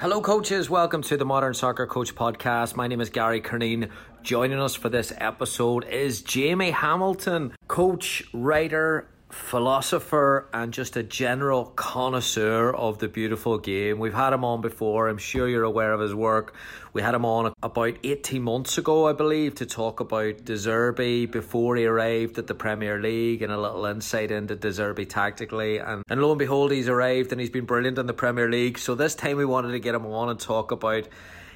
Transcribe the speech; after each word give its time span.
Hello, 0.00 0.22
coaches. 0.22 0.70
Welcome 0.70 1.02
to 1.02 1.18
the 1.18 1.26
Modern 1.26 1.52
Soccer 1.52 1.86
Coach 1.86 2.14
Podcast. 2.14 2.74
My 2.74 2.86
name 2.86 3.02
is 3.02 3.10
Gary 3.10 3.42
Curneen. 3.42 3.90
Joining 4.22 4.58
us 4.58 4.74
for 4.74 4.88
this 4.88 5.12
episode 5.18 5.84
is 5.84 6.22
Jamie 6.22 6.70
Hamilton, 6.70 7.52
coach, 7.68 8.22
writer, 8.32 9.06
philosopher, 9.32 10.48
and 10.52 10.72
just 10.72 10.96
a 10.96 11.02
general 11.02 11.66
connoisseur 11.76 12.72
of 12.74 12.98
the 12.98 13.08
beautiful 13.08 13.58
game. 13.58 13.98
We've 13.98 14.14
had 14.14 14.32
him 14.32 14.44
on 14.44 14.60
before. 14.60 15.08
I'm 15.08 15.18
sure 15.18 15.48
you're 15.48 15.64
aware 15.64 15.92
of 15.92 16.00
his 16.00 16.14
work. 16.14 16.54
We 16.92 17.02
had 17.02 17.14
him 17.14 17.24
on 17.24 17.52
about 17.62 17.96
18 18.02 18.42
months 18.42 18.78
ago, 18.78 19.08
I 19.08 19.12
believe, 19.12 19.54
to 19.56 19.66
talk 19.66 20.00
about 20.00 20.44
De 20.44 20.54
Zerbi 20.54 21.30
before 21.30 21.76
he 21.76 21.86
arrived 21.86 22.38
at 22.38 22.46
the 22.46 22.54
Premier 22.54 23.00
League 23.00 23.42
and 23.42 23.52
a 23.52 23.60
little 23.60 23.86
insight 23.86 24.30
into 24.30 24.56
De 24.56 24.68
Zerbi 24.68 25.08
tactically. 25.08 25.78
And, 25.78 26.02
and 26.08 26.20
lo 26.20 26.32
and 26.32 26.38
behold, 26.38 26.72
he's 26.72 26.88
arrived 26.88 27.32
and 27.32 27.40
he's 27.40 27.50
been 27.50 27.66
brilliant 27.66 27.98
in 27.98 28.06
the 28.06 28.14
Premier 28.14 28.50
League. 28.50 28.78
So 28.78 28.94
this 28.94 29.14
time 29.14 29.36
we 29.36 29.44
wanted 29.44 29.72
to 29.72 29.78
get 29.78 29.94
him 29.94 30.06
on 30.06 30.28
and 30.28 30.40
talk 30.40 30.72
about 30.72 31.06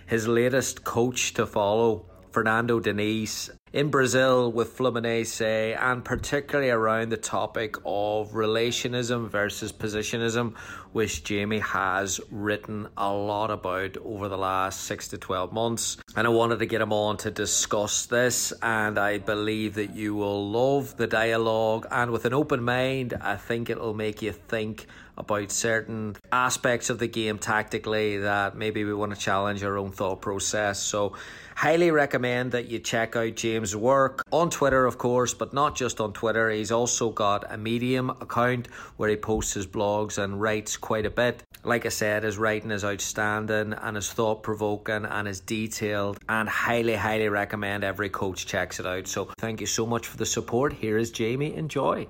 his 0.06 0.28
latest 0.28 0.84
coach 0.84 1.34
to 1.34 1.46
follow. 1.46 2.06
Fernando 2.30 2.80
Diniz 2.80 3.50
in 3.74 3.90
Brazil 3.90 4.52
with 4.52 4.78
Fluminense 4.78 5.76
and 5.76 6.04
particularly 6.04 6.70
around 6.70 7.08
the 7.08 7.16
topic 7.16 7.74
of 7.84 8.30
relationism 8.30 9.28
versus 9.28 9.72
positionism, 9.72 10.54
which 10.92 11.24
Jamie 11.24 11.58
has 11.58 12.20
written 12.30 12.86
a 12.96 13.12
lot 13.12 13.50
about 13.50 13.96
over 13.96 14.28
the 14.28 14.38
last 14.38 14.82
six 14.82 15.08
to 15.08 15.18
12 15.18 15.52
months. 15.52 15.96
And 16.14 16.24
I 16.24 16.30
wanted 16.30 16.60
to 16.60 16.66
get 16.66 16.82
him 16.82 16.92
on 16.92 17.16
to 17.18 17.32
discuss 17.32 18.06
this, 18.06 18.52
and 18.62 18.96
I 18.96 19.18
believe 19.18 19.74
that 19.74 19.96
you 19.96 20.14
will 20.14 20.48
love 20.48 20.96
the 20.96 21.08
dialogue. 21.08 21.88
And 21.90 22.12
with 22.12 22.26
an 22.26 22.32
open 22.32 22.62
mind, 22.62 23.14
I 23.20 23.34
think 23.34 23.70
it'll 23.70 23.92
make 23.92 24.22
you 24.22 24.30
think 24.30 24.86
about 25.16 25.50
certain 25.50 26.16
aspects 26.32 26.90
of 26.90 26.98
the 26.98 27.06
game 27.06 27.38
tactically 27.38 28.18
that 28.18 28.56
maybe 28.56 28.84
we 28.84 28.94
want 28.94 29.14
to 29.14 29.18
challenge 29.18 29.62
our 29.62 29.78
own 29.78 29.92
thought 29.92 30.20
process. 30.20 30.80
So, 30.80 31.14
highly 31.54 31.90
recommend 31.90 32.52
that 32.52 32.68
you 32.68 32.80
check 32.80 33.14
out 33.14 33.36
James' 33.36 33.76
work 33.76 34.22
on 34.32 34.50
Twitter, 34.50 34.86
of 34.86 34.98
course, 34.98 35.34
but 35.34 35.52
not 35.52 35.76
just 35.76 36.00
on 36.00 36.12
Twitter. 36.12 36.50
He's 36.50 36.72
also 36.72 37.10
got 37.10 37.52
a 37.52 37.56
Medium 37.56 38.10
account 38.10 38.66
where 38.96 39.08
he 39.08 39.16
posts 39.16 39.54
his 39.54 39.66
blogs 39.66 40.18
and 40.18 40.40
writes 40.40 40.76
quite 40.76 41.06
a 41.06 41.10
bit. 41.10 41.42
Like 41.62 41.86
I 41.86 41.90
said, 41.90 42.24
his 42.24 42.36
writing 42.36 42.72
is 42.72 42.84
outstanding 42.84 43.72
and 43.72 43.96
is 43.96 44.12
thought 44.12 44.42
provoking 44.42 45.04
and 45.04 45.28
is 45.28 45.40
detailed, 45.40 46.18
and 46.28 46.48
highly, 46.48 46.94
highly 46.96 47.28
recommend 47.28 47.84
every 47.84 48.08
coach 48.08 48.46
checks 48.46 48.80
it 48.80 48.86
out. 48.86 49.06
So, 49.06 49.30
thank 49.38 49.60
you 49.60 49.66
so 49.66 49.86
much 49.86 50.06
for 50.06 50.16
the 50.16 50.26
support. 50.26 50.72
Here 50.72 50.98
is 50.98 51.10
Jamie. 51.10 51.54
Enjoy. 51.54 52.08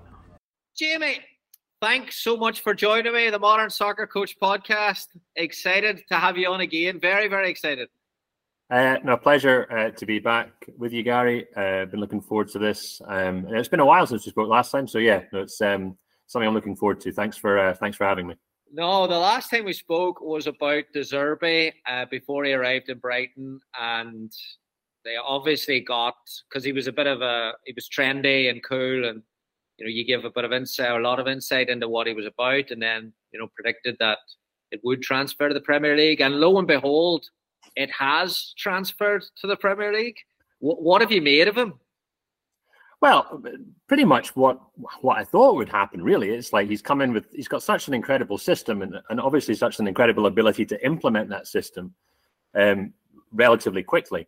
Jamie, 0.76 1.20
thanks 1.84 2.16
so 2.22 2.34
much 2.34 2.62
for 2.62 2.72
joining 2.72 3.12
me, 3.12 3.28
the 3.28 3.38
Modern 3.38 3.68
Soccer 3.68 4.06
Coach 4.06 4.40
podcast. 4.40 5.08
Excited 5.36 6.02
to 6.08 6.14
have 6.14 6.38
you 6.38 6.48
on 6.48 6.62
again. 6.62 6.98
Very, 6.98 7.28
very 7.28 7.50
excited. 7.50 7.90
Uh, 8.70 8.96
no, 9.04 9.18
pleasure 9.18 9.70
uh, 9.70 9.90
to 9.90 10.06
be 10.06 10.18
back 10.18 10.48
with 10.78 10.94
you, 10.94 11.02
Gary. 11.02 11.46
Uh, 11.54 11.84
been 11.84 12.00
looking 12.00 12.22
forward 12.22 12.48
to 12.48 12.58
this. 12.58 13.02
Um, 13.06 13.46
it's 13.50 13.68
been 13.68 13.80
a 13.80 13.84
while 13.84 14.06
since 14.06 14.24
we 14.24 14.30
spoke 14.30 14.48
last 14.48 14.70
time, 14.70 14.88
so 14.88 14.96
yeah, 14.96 15.24
no, 15.30 15.42
it's 15.42 15.60
um, 15.60 15.98
something 16.26 16.48
I'm 16.48 16.54
looking 16.54 16.74
forward 16.74 17.00
to. 17.02 17.12
Thanks 17.12 17.36
for 17.36 17.58
uh, 17.58 17.74
thanks 17.74 17.98
for 17.98 18.06
having 18.06 18.28
me. 18.28 18.36
No, 18.72 19.06
the 19.06 19.18
last 19.18 19.50
time 19.50 19.66
we 19.66 19.74
spoke 19.74 20.22
was 20.22 20.46
about 20.46 20.84
De 20.94 21.00
Zerbi 21.00 21.70
uh, 21.86 22.06
before 22.10 22.44
he 22.44 22.54
arrived 22.54 22.88
in 22.88 22.96
Brighton, 22.96 23.60
and 23.78 24.32
they 25.04 25.16
obviously 25.16 25.80
got 25.80 26.16
because 26.48 26.64
he 26.64 26.72
was 26.72 26.86
a 26.86 26.92
bit 26.92 27.06
of 27.06 27.20
a 27.20 27.52
he 27.66 27.74
was 27.74 27.90
trendy 27.90 28.48
and 28.48 28.64
cool, 28.64 29.04
and 29.04 29.22
you 29.78 29.84
know 29.84 29.90
you 29.90 30.04
give 30.04 30.24
a 30.24 30.30
bit 30.30 30.44
of 30.44 30.52
insight, 30.52 30.90
a 30.90 30.98
lot 30.98 31.20
of 31.20 31.28
insight 31.28 31.68
into 31.68 31.88
what 31.88 32.06
he 32.06 32.14
was 32.14 32.26
about, 32.26 32.70
and 32.70 32.80
then 32.80 33.12
you 33.32 33.38
know 33.38 33.48
predicted 33.54 33.96
that 34.00 34.18
it 34.70 34.80
would 34.84 35.02
transfer 35.02 35.48
to 35.48 35.54
the 35.54 35.60
Premier 35.60 35.96
League, 35.96 36.20
and 36.20 36.40
lo 36.40 36.58
and 36.58 36.66
behold, 36.66 37.26
it 37.76 37.90
has 37.90 38.54
transferred 38.56 39.24
to 39.40 39.46
the 39.46 39.56
Premier 39.56 39.92
League. 39.92 40.16
What, 40.58 40.82
what 40.82 41.00
have 41.00 41.12
you 41.12 41.22
made 41.22 41.48
of 41.48 41.56
him? 41.56 41.74
Well, 43.00 43.42
pretty 43.86 44.04
much 44.04 44.34
what 44.34 44.60
what 45.02 45.18
I 45.18 45.24
thought 45.24 45.56
would 45.56 45.68
happen. 45.68 46.02
Really, 46.02 46.30
it's 46.30 46.52
like 46.52 46.68
he's 46.68 46.80
come 46.80 47.02
in 47.02 47.12
with 47.12 47.26
he's 47.32 47.48
got 47.48 47.62
such 47.62 47.86
an 47.86 47.94
incredible 47.94 48.38
system 48.38 48.80
and, 48.80 48.96
and 49.10 49.20
obviously 49.20 49.54
such 49.54 49.78
an 49.78 49.86
incredible 49.86 50.26
ability 50.26 50.64
to 50.66 50.86
implement 50.86 51.28
that 51.28 51.46
system 51.46 51.94
um, 52.54 52.94
relatively 53.32 53.82
quickly. 53.82 54.26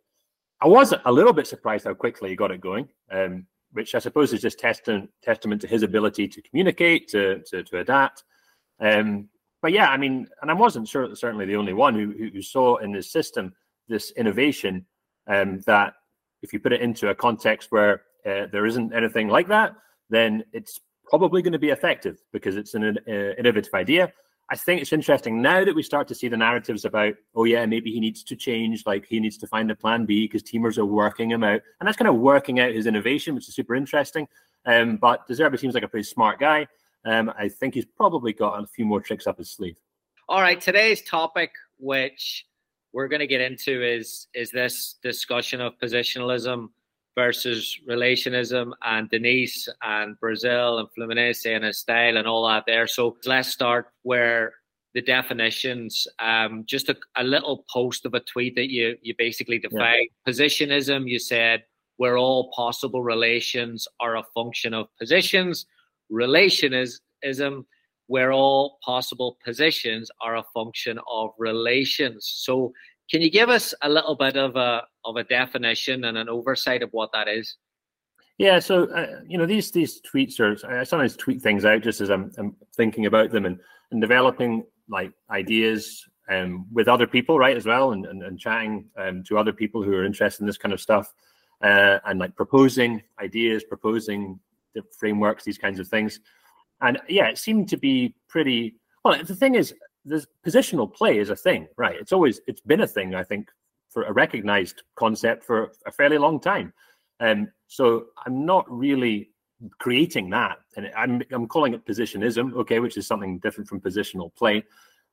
I 0.60 0.68
was 0.68 0.92
a 1.04 1.12
little 1.12 1.32
bit 1.32 1.46
surprised 1.46 1.84
how 1.84 1.94
quickly 1.94 2.30
he 2.30 2.36
got 2.36 2.50
it 2.50 2.60
going, 2.60 2.88
um, 3.10 3.46
which 3.76 3.94
I 3.94 3.98
suppose 3.98 4.32
is 4.32 4.40
just 4.40 4.58
testament 4.58 5.10
testament 5.22 5.60
to 5.60 5.66
his 5.66 5.82
ability 5.82 6.26
to 6.28 6.42
communicate, 6.42 7.08
to 7.08 7.42
to, 7.50 7.62
to 7.62 7.78
adapt. 7.78 8.24
Um, 8.80 9.28
but 9.62 9.72
yeah, 9.72 9.88
I 9.88 9.96
mean, 9.96 10.28
and 10.40 10.50
I 10.50 10.54
wasn't 10.54 10.88
sure 10.88 11.14
certainly 11.14 11.46
the 11.46 11.56
only 11.56 11.74
one 11.74 11.94
who 11.94 12.30
who 12.32 12.42
saw 12.42 12.76
in 12.76 12.92
this 12.92 13.12
system 13.12 13.54
this 13.88 14.10
innovation 14.12 14.86
um, 15.28 15.60
that 15.66 15.94
if 16.42 16.52
you 16.52 16.58
put 16.58 16.72
it 16.72 16.80
into 16.80 17.10
a 17.10 17.14
context 17.14 17.70
where 17.70 18.02
uh, 18.24 18.46
there 18.50 18.66
isn't 18.66 18.94
anything 18.94 19.28
like 19.28 19.48
that, 19.48 19.74
then 20.10 20.44
it's 20.52 20.80
probably 21.10 21.42
going 21.42 21.52
to 21.52 21.58
be 21.58 21.70
effective 21.70 22.18
because 22.32 22.56
it's 22.56 22.74
an 22.74 22.98
uh, 23.08 23.12
innovative 23.38 23.74
idea. 23.74 24.12
I 24.48 24.56
think 24.56 24.80
it's 24.80 24.92
interesting 24.92 25.42
now 25.42 25.64
that 25.64 25.74
we 25.74 25.82
start 25.82 26.06
to 26.08 26.14
see 26.14 26.28
the 26.28 26.36
narratives 26.36 26.84
about, 26.84 27.14
oh 27.34 27.44
yeah, 27.44 27.66
maybe 27.66 27.90
he 27.90 27.98
needs 27.98 28.22
to 28.24 28.36
change, 28.36 28.86
like 28.86 29.04
he 29.06 29.18
needs 29.18 29.36
to 29.38 29.46
find 29.46 29.70
a 29.70 29.74
plan 29.74 30.06
B 30.06 30.26
because 30.26 30.42
teamers 30.42 30.78
are 30.78 30.86
working 30.86 31.30
him 31.30 31.42
out, 31.42 31.62
and 31.80 31.86
that's 31.86 31.96
kind 31.96 32.08
of 32.08 32.16
working 32.16 32.60
out 32.60 32.72
his 32.72 32.86
innovation, 32.86 33.34
which 33.34 33.48
is 33.48 33.54
super 33.54 33.74
interesting. 33.74 34.28
Um, 34.64 34.98
but 34.98 35.26
De 35.26 35.34
seems 35.58 35.74
like 35.74 35.82
a 35.82 35.88
pretty 35.88 36.06
smart 36.06 36.38
guy. 36.38 36.66
Um, 37.04 37.32
I 37.38 37.48
think 37.48 37.74
he's 37.74 37.84
probably 37.84 38.32
got 38.32 38.62
a 38.62 38.66
few 38.66 38.84
more 38.84 39.00
tricks 39.00 39.26
up 39.26 39.38
his 39.38 39.50
sleeve. 39.50 39.78
All 40.28 40.40
right, 40.40 40.60
today's 40.60 41.02
topic, 41.02 41.52
which 41.78 42.46
we're 42.92 43.08
going 43.08 43.20
to 43.20 43.26
get 43.26 43.40
into, 43.40 43.82
is 43.82 44.28
is 44.34 44.50
this 44.50 44.96
discussion 45.02 45.60
of 45.60 45.78
positionalism 45.78 46.68
versus 47.16 47.80
relationism 47.88 48.72
and 48.84 49.10
Diniz 49.10 49.68
and 49.82 50.18
Brazil 50.20 50.78
and 50.78 50.88
Fluminense 50.96 51.46
and 51.46 51.64
his 51.64 51.78
style 51.78 52.16
and 52.16 52.26
all 52.28 52.46
that 52.46 52.64
there. 52.66 52.86
So 52.86 53.16
let's 53.24 53.48
start 53.48 53.88
where 54.02 54.52
the 54.94 55.02
definitions. 55.02 56.06
Um, 56.20 56.64
just 56.66 56.88
a, 56.88 56.96
a 57.16 57.24
little 57.24 57.64
post 57.72 58.06
of 58.06 58.14
a 58.14 58.20
tweet 58.20 58.54
that 58.56 58.70
you 58.70 58.96
you 59.02 59.14
basically 59.18 59.58
defined 59.58 60.08
yeah. 60.10 60.24
positionism. 60.24 61.08
You 61.08 61.18
said 61.18 61.64
where 61.96 62.16
all 62.16 62.50
possible 62.52 63.02
relations 63.02 63.88
are 64.00 64.16
a 64.16 64.24
function 64.34 64.74
of 64.74 64.86
positions 64.98 65.66
relationism 66.10 67.64
where 68.08 68.32
all 68.32 68.78
possible 68.84 69.36
positions 69.44 70.10
are 70.20 70.36
a 70.36 70.44
function 70.54 70.98
of 71.10 71.30
relations. 71.38 72.30
So, 72.36 72.72
can 73.10 73.22
you 73.22 73.30
give 73.30 73.48
us 73.48 73.74
a 73.82 73.88
little 73.88 74.16
bit 74.16 74.36
of 74.36 74.56
a 74.56 74.82
of 75.06 75.16
a 75.16 75.24
definition 75.24 76.04
and 76.04 76.18
an 76.18 76.28
oversight 76.28 76.82
of 76.82 76.90
what 76.92 77.10
that 77.12 77.28
is? 77.28 77.56
Yeah, 78.38 78.58
so 78.58 78.84
uh, 78.90 79.20
you 79.26 79.38
know 79.38 79.46
these 79.46 79.70
these 79.70 80.00
tweets 80.02 80.40
are 80.40 80.56
I 80.70 80.84
sometimes 80.84 81.16
tweet 81.16 81.40
things 81.40 81.64
out 81.64 81.82
just 81.82 82.02
as 82.02 82.10
I'm, 82.10 82.30
I'm 82.36 82.54
thinking 82.74 83.06
about 83.06 83.30
them 83.30 83.46
and, 83.46 83.58
and 83.90 84.00
developing 84.00 84.64
like 84.88 85.12
ideas 85.30 86.04
um, 86.28 86.66
with 86.70 86.88
other 86.88 87.06
people, 87.06 87.38
right, 87.38 87.56
as 87.56 87.64
well, 87.64 87.92
and 87.92 88.04
and, 88.04 88.22
and 88.22 88.38
chatting 88.38 88.86
um, 88.98 89.24
to 89.24 89.38
other 89.38 89.54
people 89.54 89.82
who 89.82 89.94
are 89.94 90.04
interested 90.04 90.42
in 90.42 90.46
this 90.46 90.58
kind 90.58 90.74
of 90.74 90.82
stuff, 90.82 91.14
uh, 91.62 91.98
and 92.04 92.20
like 92.20 92.36
proposing 92.36 93.02
ideas, 93.20 93.64
proposing 93.64 94.38
the 94.74 94.82
frameworks, 94.98 95.44
these 95.44 95.58
kinds 95.58 95.80
of 95.80 95.88
things. 95.88 96.20
And 96.82 96.98
yeah, 97.08 97.28
it 97.28 97.38
seemed 97.38 97.70
to 97.70 97.78
be 97.78 98.14
pretty 98.28 98.74
well. 99.02 99.22
The 99.24 99.34
thing 99.34 99.54
is, 99.54 99.74
this 100.04 100.26
positional 100.46 100.92
play 100.92 101.18
is 101.18 101.30
a 101.30 101.36
thing, 101.36 101.68
right? 101.78 101.96
It's 101.98 102.12
always 102.12 102.40
it's 102.46 102.60
been 102.60 102.82
a 102.82 102.86
thing, 102.86 103.14
I 103.14 103.24
think, 103.24 103.48
for 103.96 104.02
a 104.02 104.12
recognized 104.12 104.82
concept 104.94 105.42
for 105.42 105.72
a 105.86 105.90
fairly 105.90 106.18
long 106.18 106.38
time. 106.38 106.70
Um, 107.18 107.50
so 107.66 108.08
I'm 108.26 108.44
not 108.44 108.70
really 108.70 109.30
creating 109.78 110.28
that, 110.30 110.58
and 110.76 110.92
I'm 110.94 111.22
I'm 111.32 111.48
calling 111.48 111.72
it 111.72 111.86
positionism, 111.86 112.52
okay, 112.58 112.78
which 112.78 112.98
is 112.98 113.06
something 113.06 113.38
different 113.38 113.70
from 113.70 113.80
positional 113.80 114.34
play. 114.34 114.64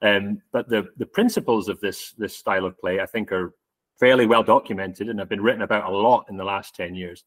Um, 0.01 0.41
but 0.51 0.68
the 0.68 0.89
the 0.97 1.06
principles 1.06 1.69
of 1.69 1.80
this 1.80 2.12
this 2.18 2.35
style 2.35 2.65
of 2.65 2.77
play, 2.77 3.00
I 3.00 3.06
think, 3.06 3.31
are 3.31 3.53
fairly 4.01 4.25
well 4.25 4.44
documented 4.44 5.07
and 5.07 5.18
have 5.18 5.29
been 5.29 5.41
written 5.41 5.62
about 5.62 5.89
a 5.89 5.95
lot 5.95 6.25
in 6.29 6.36
the 6.36 6.44
last 6.44 6.75
10 6.75 6.94
years 6.94 7.24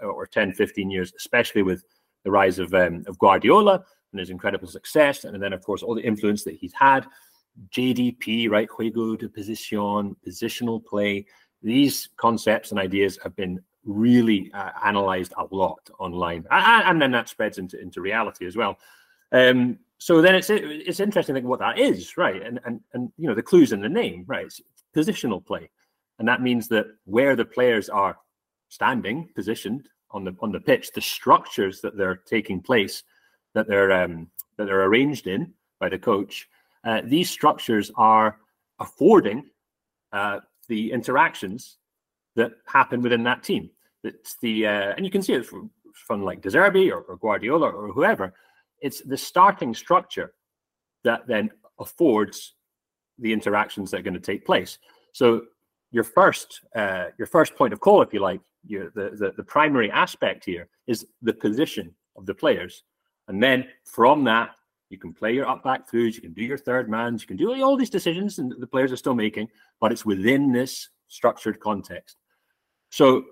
or 0.00 0.26
10 0.26 0.54
15 0.54 0.90
years 0.90 1.12
especially 1.18 1.60
with 1.60 1.84
the 2.24 2.30
rise 2.30 2.58
of 2.58 2.72
um, 2.72 3.04
of 3.06 3.18
Guardiola 3.18 3.84
and 4.12 4.20
his 4.20 4.30
incredible 4.30 4.68
success, 4.68 5.24
and 5.24 5.42
then 5.42 5.52
of 5.52 5.62
course 5.62 5.82
all 5.82 5.94
the 5.94 6.00
influence 6.00 6.44
that 6.44 6.54
he's 6.54 6.72
had. 6.72 7.06
JDP, 7.70 8.50
right? 8.50 8.68
Juego 8.68 9.18
de 9.18 9.28
posición, 9.28 10.16
positional 10.26 10.84
play. 10.84 11.26
These 11.62 12.08
concepts 12.16 12.70
and 12.70 12.80
ideas 12.80 13.18
have 13.22 13.34
been 13.34 13.60
really 13.84 14.50
uh, 14.52 14.70
analyzed 14.84 15.32
a 15.36 15.46
lot 15.54 15.90
online, 15.98 16.44
and 16.50 17.00
then 17.00 17.10
that 17.12 17.28
spreads 17.28 17.58
into 17.58 17.80
into 17.80 18.00
reality 18.00 18.46
as 18.46 18.56
well. 18.56 18.78
Um, 19.32 19.78
so 19.98 20.22
then 20.22 20.34
it's 20.34 20.50
it's 20.50 21.00
interesting 21.00 21.34
to 21.34 21.40
think 21.40 21.48
what 21.48 21.58
that 21.60 21.78
is, 21.78 22.16
right? 22.16 22.40
And 22.42 22.60
and 22.64 22.80
and 22.92 23.10
you 23.16 23.28
know 23.28 23.34
the 23.34 23.42
clues 23.42 23.72
in 23.72 23.80
the 23.80 23.88
name, 23.88 24.24
right? 24.26 24.46
It's 24.46 24.60
positional 24.94 25.44
play, 25.44 25.70
and 26.18 26.28
that 26.28 26.42
means 26.42 26.68
that 26.68 26.86
where 27.04 27.34
the 27.34 27.44
players 27.44 27.88
are 27.88 28.16
standing, 28.68 29.28
positioned 29.34 29.88
on 30.10 30.24
the 30.24 30.36
on 30.40 30.52
the 30.52 30.60
pitch, 30.60 30.92
the 30.92 31.00
structures 31.00 31.80
that 31.80 31.96
they're 31.96 32.16
taking 32.16 32.60
place, 32.60 33.02
that 33.54 33.66
they're 33.66 33.92
um, 33.92 34.30
that 34.56 34.66
they're 34.66 34.84
arranged 34.84 35.26
in 35.26 35.52
by 35.80 35.88
the 35.88 35.98
coach, 35.98 36.48
uh, 36.84 37.02
these 37.04 37.30
structures 37.30 37.90
are 37.96 38.38
affording 38.80 39.44
uh, 40.12 40.40
the 40.68 40.92
interactions 40.92 41.78
that 42.36 42.52
happen 42.66 43.02
within 43.02 43.22
that 43.24 43.42
team. 43.42 43.70
It's 44.04 44.36
the 44.40 44.66
uh, 44.66 44.94
and 44.96 45.04
you 45.04 45.10
can 45.10 45.22
see 45.22 45.34
it 45.34 45.46
from, 45.46 45.70
from 46.06 46.22
like 46.22 46.40
De 46.40 46.50
Zerbi 46.50 46.90
or, 46.90 47.00
or 47.00 47.16
Guardiola 47.16 47.70
or 47.70 47.88
whoever 47.92 48.32
it's 48.80 49.00
the 49.02 49.16
starting 49.16 49.74
structure 49.74 50.34
that 51.04 51.26
then 51.26 51.50
affords 51.80 52.54
the 53.18 53.32
interactions 53.32 53.90
that 53.90 54.00
are 54.00 54.02
going 54.02 54.14
to 54.14 54.20
take 54.20 54.44
place. 54.44 54.78
So 55.12 55.42
your 55.90 56.04
first 56.04 56.60
uh, 56.76 57.06
your 57.18 57.26
first 57.26 57.54
point 57.56 57.72
of 57.72 57.80
call, 57.80 58.02
if 58.02 58.12
you 58.12 58.20
like, 58.20 58.40
your, 58.66 58.90
the, 58.94 59.10
the 59.16 59.32
the 59.36 59.42
primary 59.42 59.90
aspect 59.90 60.44
here 60.44 60.68
is 60.86 61.06
the 61.22 61.32
position 61.32 61.94
of 62.16 62.26
the 62.26 62.34
players, 62.34 62.84
and 63.28 63.42
then 63.42 63.66
from 63.84 64.24
that 64.24 64.50
you 64.90 64.98
can 64.98 65.12
play 65.12 65.32
your 65.32 65.48
up 65.48 65.62
back 65.62 65.90
throughs, 65.90 66.14
you 66.14 66.20
can 66.20 66.32
do 66.32 66.42
your 66.42 66.58
third 66.58 66.88
mans, 66.88 67.22
you 67.22 67.28
can 67.28 67.36
do 67.36 67.62
all 67.62 67.76
these 67.76 67.90
decisions, 67.90 68.38
and 68.38 68.52
the 68.58 68.66
players 68.66 68.92
are 68.92 68.96
still 68.96 69.14
making, 69.14 69.48
but 69.80 69.92
it's 69.92 70.04
within 70.04 70.52
this 70.52 70.88
structured 71.08 71.60
context. 71.60 72.16
So 72.90 73.24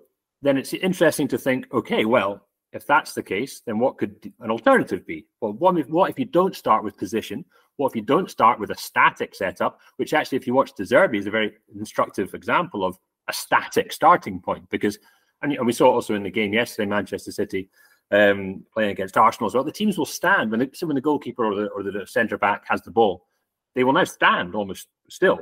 then 0.42 0.56
it's 0.56 0.74
interesting 0.74 1.28
to 1.28 1.38
think, 1.38 1.66
okay, 1.72 2.04
well, 2.04 2.46
if 2.72 2.86
that's 2.86 3.14
the 3.14 3.22
case, 3.22 3.62
then 3.64 3.78
what 3.78 3.96
could 3.96 4.32
an 4.40 4.50
alternative 4.50 5.06
be? 5.06 5.26
Well, 5.40 5.54
what 5.54 5.78
if, 5.78 5.88
what 5.88 6.10
if 6.10 6.18
you 6.18 6.26
don't 6.26 6.54
start 6.54 6.84
with 6.84 6.98
position? 6.98 7.44
What 7.76 7.88
if 7.88 7.96
you 7.96 8.02
don't 8.02 8.30
start 8.30 8.58
with 8.58 8.70
a 8.70 8.76
static 8.76 9.34
setup? 9.34 9.78
Which 9.96 10.12
actually, 10.12 10.36
if 10.36 10.46
you 10.46 10.54
watch 10.54 10.74
De 10.74 10.82
Zerbi, 10.82 11.18
is 11.18 11.26
a 11.26 11.30
very 11.30 11.54
instructive 11.74 12.34
example 12.34 12.84
of 12.84 12.98
a 13.28 13.32
static 13.32 13.92
starting 13.92 14.40
point. 14.40 14.68
Because, 14.68 14.98
and 15.42 15.56
we 15.64 15.72
saw 15.72 15.90
also 15.90 16.14
in 16.14 16.22
the 16.22 16.30
game 16.30 16.52
yesterday, 16.52 16.88
Manchester 16.88 17.32
City 17.32 17.70
um, 18.10 18.64
playing 18.72 18.90
against 18.90 19.16
Arsenal 19.16 19.48
as 19.48 19.54
well. 19.54 19.64
The 19.64 19.72
teams 19.72 19.98
will 19.98 20.06
stand 20.06 20.50
when, 20.50 20.60
when 20.60 20.94
the 20.94 21.00
goalkeeper 21.00 21.44
or 21.44 21.54
the, 21.54 21.66
or 21.68 21.82
the 21.82 22.06
centre 22.06 22.38
back 22.38 22.64
has 22.68 22.82
the 22.82 22.90
ball. 22.90 23.26
They 23.74 23.84
will 23.84 23.92
now 23.92 24.04
stand 24.04 24.54
almost 24.54 24.88
still, 25.08 25.40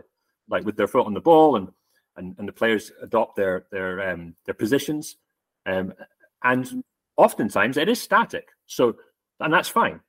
like 0.48 0.64
with 0.64 0.76
their 0.76 0.88
foot 0.88 1.06
on 1.06 1.14
the 1.14 1.20
ball, 1.20 1.56
and 1.56 1.68
and, 2.16 2.34
and 2.38 2.46
the 2.46 2.52
players 2.52 2.92
adopt 3.02 3.36
their 3.36 3.66
their 3.70 4.10
um, 4.10 4.34
their 4.44 4.54
positions. 4.54 5.16
Um, 5.66 5.94
and 6.42 6.84
oftentimes 7.16 7.76
it 7.76 7.88
is 7.88 8.00
static. 8.00 8.48
So, 8.66 8.96
and 9.40 9.52
that's 9.52 9.68
fine. 9.68 10.00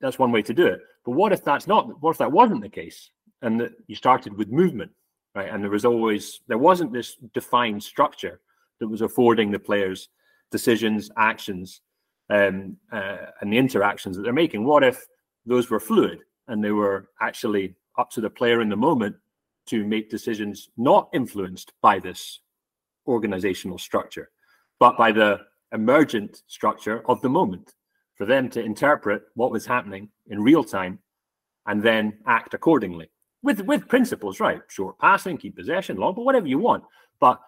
That's 0.00 0.18
one 0.18 0.32
way 0.32 0.42
to 0.42 0.54
do 0.54 0.66
it. 0.66 0.80
But 1.04 1.12
what 1.12 1.32
if 1.32 1.44
that's 1.44 1.66
not? 1.66 2.02
What 2.02 2.12
if 2.12 2.18
that 2.18 2.32
wasn't 2.32 2.62
the 2.62 2.68
case, 2.68 3.10
and 3.42 3.60
that 3.60 3.72
you 3.86 3.96
started 3.96 4.36
with 4.36 4.48
movement, 4.48 4.92
right? 5.34 5.50
And 5.50 5.62
there 5.62 5.70
was 5.70 5.84
always 5.84 6.40
there 6.48 6.58
wasn't 6.58 6.92
this 6.92 7.16
defined 7.34 7.82
structure 7.82 8.40
that 8.80 8.88
was 8.88 9.02
affording 9.02 9.50
the 9.50 9.58
players 9.58 10.08
decisions, 10.50 11.10
actions, 11.16 11.80
um, 12.34 12.76
uh, 12.92 13.26
and 13.40 13.52
the 13.52 13.58
interactions 13.58 14.16
that 14.16 14.22
they're 14.22 14.32
making. 14.32 14.64
What 14.64 14.82
if 14.82 15.06
those 15.46 15.70
were 15.70 15.80
fluid 15.80 16.20
and 16.48 16.62
they 16.62 16.72
were 16.72 17.08
actually 17.20 17.74
up 17.98 18.10
to 18.10 18.20
the 18.20 18.30
player 18.30 18.60
in 18.60 18.68
the 18.68 18.76
moment 18.76 19.16
to 19.66 19.86
make 19.86 20.10
decisions 20.10 20.70
not 20.76 21.08
influenced 21.14 21.72
by 21.80 21.98
this 21.98 22.40
organizational 23.06 23.78
structure, 23.78 24.30
but 24.78 24.96
by 24.96 25.12
the 25.12 25.40
emergent 25.72 26.42
structure 26.46 27.02
of 27.08 27.20
the 27.22 27.28
moment 27.28 27.74
for 28.16 28.26
them 28.26 28.48
to 28.48 28.62
interpret 28.62 29.22
what 29.34 29.50
was 29.50 29.66
happening 29.66 30.08
in 30.28 30.40
real 30.40 30.64
time 30.64 30.98
and 31.66 31.82
then 31.82 32.16
act 32.26 32.54
accordingly 32.54 33.10
with 33.42 33.60
with 33.62 33.88
principles 33.88 34.38
right 34.38 34.60
short 34.68 34.96
passing 35.00 35.36
keep 35.36 35.56
possession 35.56 35.96
long 35.96 36.14
but 36.14 36.24
whatever 36.24 36.46
you 36.46 36.58
want 36.58 36.84
but 37.18 37.40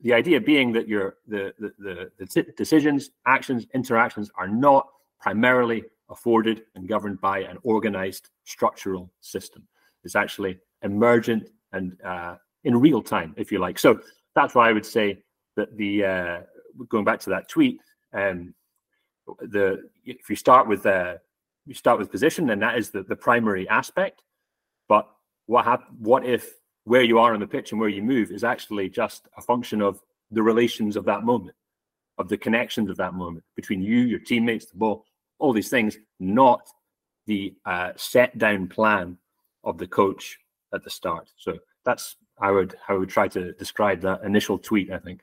the 0.00 0.12
idea 0.12 0.40
being 0.40 0.72
that 0.72 0.88
your 0.88 1.16
the, 1.26 1.52
the 1.58 1.72
the 1.78 2.10
the, 2.18 2.52
decisions 2.56 3.10
actions 3.26 3.66
interactions 3.74 4.30
are 4.36 4.48
not 4.48 4.88
primarily 5.20 5.82
afforded 6.10 6.62
and 6.74 6.86
governed 6.86 7.20
by 7.20 7.40
an 7.40 7.58
organized 7.62 8.30
structural 8.44 9.10
system 9.20 9.66
it's 10.04 10.16
actually 10.16 10.58
emergent 10.82 11.48
and 11.72 11.96
uh, 12.04 12.36
in 12.64 12.78
real 12.78 13.02
time 13.02 13.34
if 13.36 13.50
you 13.50 13.58
like 13.58 13.78
so 13.78 13.98
that's 14.34 14.54
why 14.54 14.68
i 14.68 14.72
would 14.72 14.84
say 14.84 15.18
that 15.56 15.76
the 15.76 16.04
uh, 16.04 16.40
going 16.88 17.04
back 17.04 17.20
to 17.20 17.30
that 17.30 17.48
tweet, 17.48 17.80
um, 18.12 18.54
the 19.40 19.88
if 20.04 20.28
you 20.28 20.36
start 20.36 20.66
with 20.66 20.84
uh, 20.86 21.14
you 21.66 21.74
start 21.74 21.98
with 21.98 22.10
position, 22.10 22.46
then 22.46 22.60
that 22.60 22.76
is 22.76 22.90
the, 22.90 23.02
the 23.02 23.16
primary 23.16 23.68
aspect. 23.68 24.22
But 24.88 25.08
what 25.46 25.64
hap- 25.64 25.90
what 25.98 26.24
if 26.24 26.54
where 26.84 27.02
you 27.02 27.18
are 27.18 27.34
on 27.34 27.40
the 27.40 27.46
pitch 27.46 27.72
and 27.72 27.80
where 27.80 27.88
you 27.88 28.02
move 28.02 28.30
is 28.30 28.44
actually 28.44 28.88
just 28.88 29.28
a 29.36 29.42
function 29.42 29.80
of 29.80 30.00
the 30.30 30.42
relations 30.42 30.96
of 30.96 31.04
that 31.06 31.24
moment, 31.24 31.56
of 32.18 32.28
the 32.28 32.36
connections 32.36 32.90
of 32.90 32.96
that 32.96 33.14
moment 33.14 33.44
between 33.56 33.82
you, 33.82 34.00
your 34.00 34.18
teammates, 34.18 34.66
the 34.66 34.76
ball, 34.76 35.04
all 35.38 35.52
these 35.52 35.70
things, 35.70 35.98
not 36.20 36.62
the 37.26 37.54
uh, 37.64 37.92
set 37.96 38.36
down 38.38 38.68
plan 38.68 39.16
of 39.64 39.78
the 39.78 39.86
coach 39.86 40.38
at 40.74 40.84
the 40.84 40.90
start. 40.90 41.30
So 41.36 41.58
that's 41.84 42.16
I 42.38 42.50
would 42.50 42.76
I 42.88 42.94
would 42.94 43.08
try 43.08 43.28
to 43.28 43.52
describe 43.52 44.00
that 44.02 44.22
initial 44.24 44.58
tweet. 44.58 44.90
I 44.90 44.98
think 44.98 45.20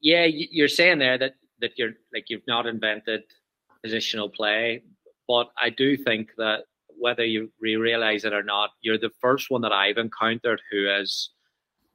yeah, 0.00 0.24
you're 0.24 0.68
saying 0.68 0.98
there 0.98 1.18
that 1.18 1.34
that 1.60 1.72
you're 1.76 1.92
like 2.12 2.26
you've 2.28 2.46
not 2.46 2.66
invented 2.66 3.24
positional 3.84 4.32
play, 4.32 4.82
but 5.26 5.48
I 5.60 5.70
do 5.70 5.96
think 5.96 6.30
that 6.38 6.64
whether 6.98 7.24
you 7.24 7.50
realize 7.60 8.24
it 8.24 8.32
or 8.32 8.42
not, 8.42 8.70
you're 8.80 8.98
the 8.98 9.10
first 9.20 9.50
one 9.50 9.62
that 9.62 9.72
I've 9.72 9.98
encountered 9.98 10.60
who 10.70 10.86
has 10.86 11.30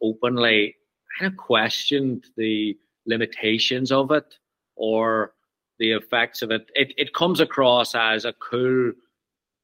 openly 0.01 0.75
kind 1.17 1.31
of 1.31 1.37
questioned 1.37 2.25
the 2.37 2.77
limitations 3.05 3.91
of 3.91 4.11
it 4.11 4.35
or 4.75 5.33
the 5.79 5.91
effects 5.91 6.41
of 6.41 6.51
it. 6.51 6.69
It 6.75 6.93
it 6.97 7.13
comes 7.13 7.39
across 7.39 7.95
as 7.95 8.25
a 8.25 8.33
cool, 8.33 8.93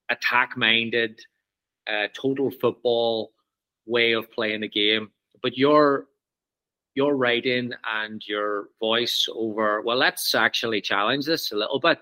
attack-minded, 0.10 1.20
uh, 1.88 2.08
total 2.14 2.52
football 2.52 3.32
way 3.86 4.14
of 4.14 4.32
playing 4.32 4.62
the 4.62 4.68
game, 4.68 5.12
but 5.42 5.58
you're 5.58 6.08
your 6.96 7.16
writing 7.16 7.72
and 7.88 8.22
your 8.28 8.70
voice 8.80 9.28
over, 9.34 9.82
well, 9.82 9.96
let's 9.96 10.36
actually 10.36 10.82
challenge 10.82 11.26
this 11.26 11.52
a 11.52 11.56
little 11.56 11.80
bit. 11.80 12.00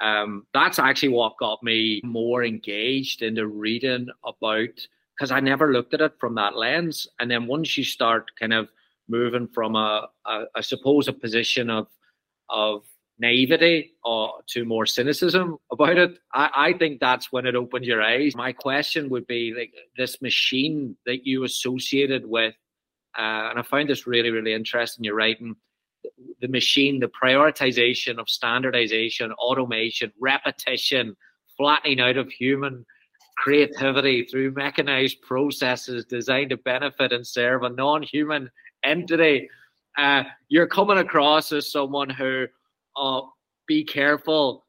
Um, 0.00 0.46
that's 0.54 0.78
actually 0.78 1.10
what 1.10 1.38
got 1.38 1.62
me 1.62 2.00
more 2.04 2.44
engaged 2.44 3.22
into 3.22 3.46
reading 3.46 4.08
about 4.24 4.68
because 5.14 5.30
I 5.30 5.40
never 5.40 5.72
looked 5.72 5.92
at 5.92 6.00
it 6.00 6.14
from 6.18 6.34
that 6.36 6.56
lens. 6.56 7.06
And 7.18 7.30
then 7.30 7.46
once 7.46 7.76
you 7.76 7.84
start 7.84 8.30
kind 8.38 8.54
of 8.54 8.68
moving 9.08 9.46
from 9.48 9.76
a, 9.76 10.08
a 10.26 10.44
I 10.54 10.60
suppose, 10.62 11.08
a 11.08 11.12
position 11.12 11.70
of 11.70 11.88
of 12.48 12.84
naivety 13.18 13.92
or 14.02 14.32
to 14.48 14.64
more 14.64 14.86
cynicism 14.86 15.58
about 15.70 15.98
it, 15.98 16.18
I, 16.32 16.50
I 16.56 16.72
think 16.72 17.00
that's 17.00 17.30
when 17.30 17.46
it 17.46 17.54
opens 17.54 17.86
your 17.86 18.02
eyes. 18.02 18.34
My 18.34 18.52
question 18.52 19.10
would 19.10 19.26
be 19.26 19.54
like 19.54 19.74
this 19.98 20.22
machine 20.22 20.96
that 21.04 21.26
you 21.26 21.44
associated 21.44 22.24
with 22.24 22.54
uh, 23.18 23.50
and 23.50 23.58
I 23.58 23.62
found 23.62 23.88
this 23.88 24.06
really, 24.06 24.30
really 24.30 24.54
interesting. 24.54 25.04
You're 25.04 25.16
writing 25.16 25.56
the 26.40 26.48
machine, 26.48 27.00
the 27.00 27.08
prioritization 27.08 28.18
of 28.18 28.28
standardization, 28.28 29.32
automation, 29.32 30.12
repetition, 30.20 31.16
flattening 31.56 32.00
out 32.00 32.16
of 32.16 32.30
human 32.30 32.84
creativity 33.36 34.24
through 34.24 34.52
mechanized 34.52 35.20
processes 35.22 36.04
designed 36.04 36.50
to 36.50 36.56
benefit 36.58 37.12
and 37.12 37.26
serve 37.26 37.62
a 37.62 37.70
non-human 37.70 38.50
entity. 38.84 39.48
Uh, 39.96 40.24
you're 40.48 40.66
coming 40.66 40.98
across 40.98 41.52
as 41.52 41.70
someone 41.70 42.10
who, 42.10 42.46
uh, 42.96 43.20
be 43.66 43.84
careful, 43.84 44.66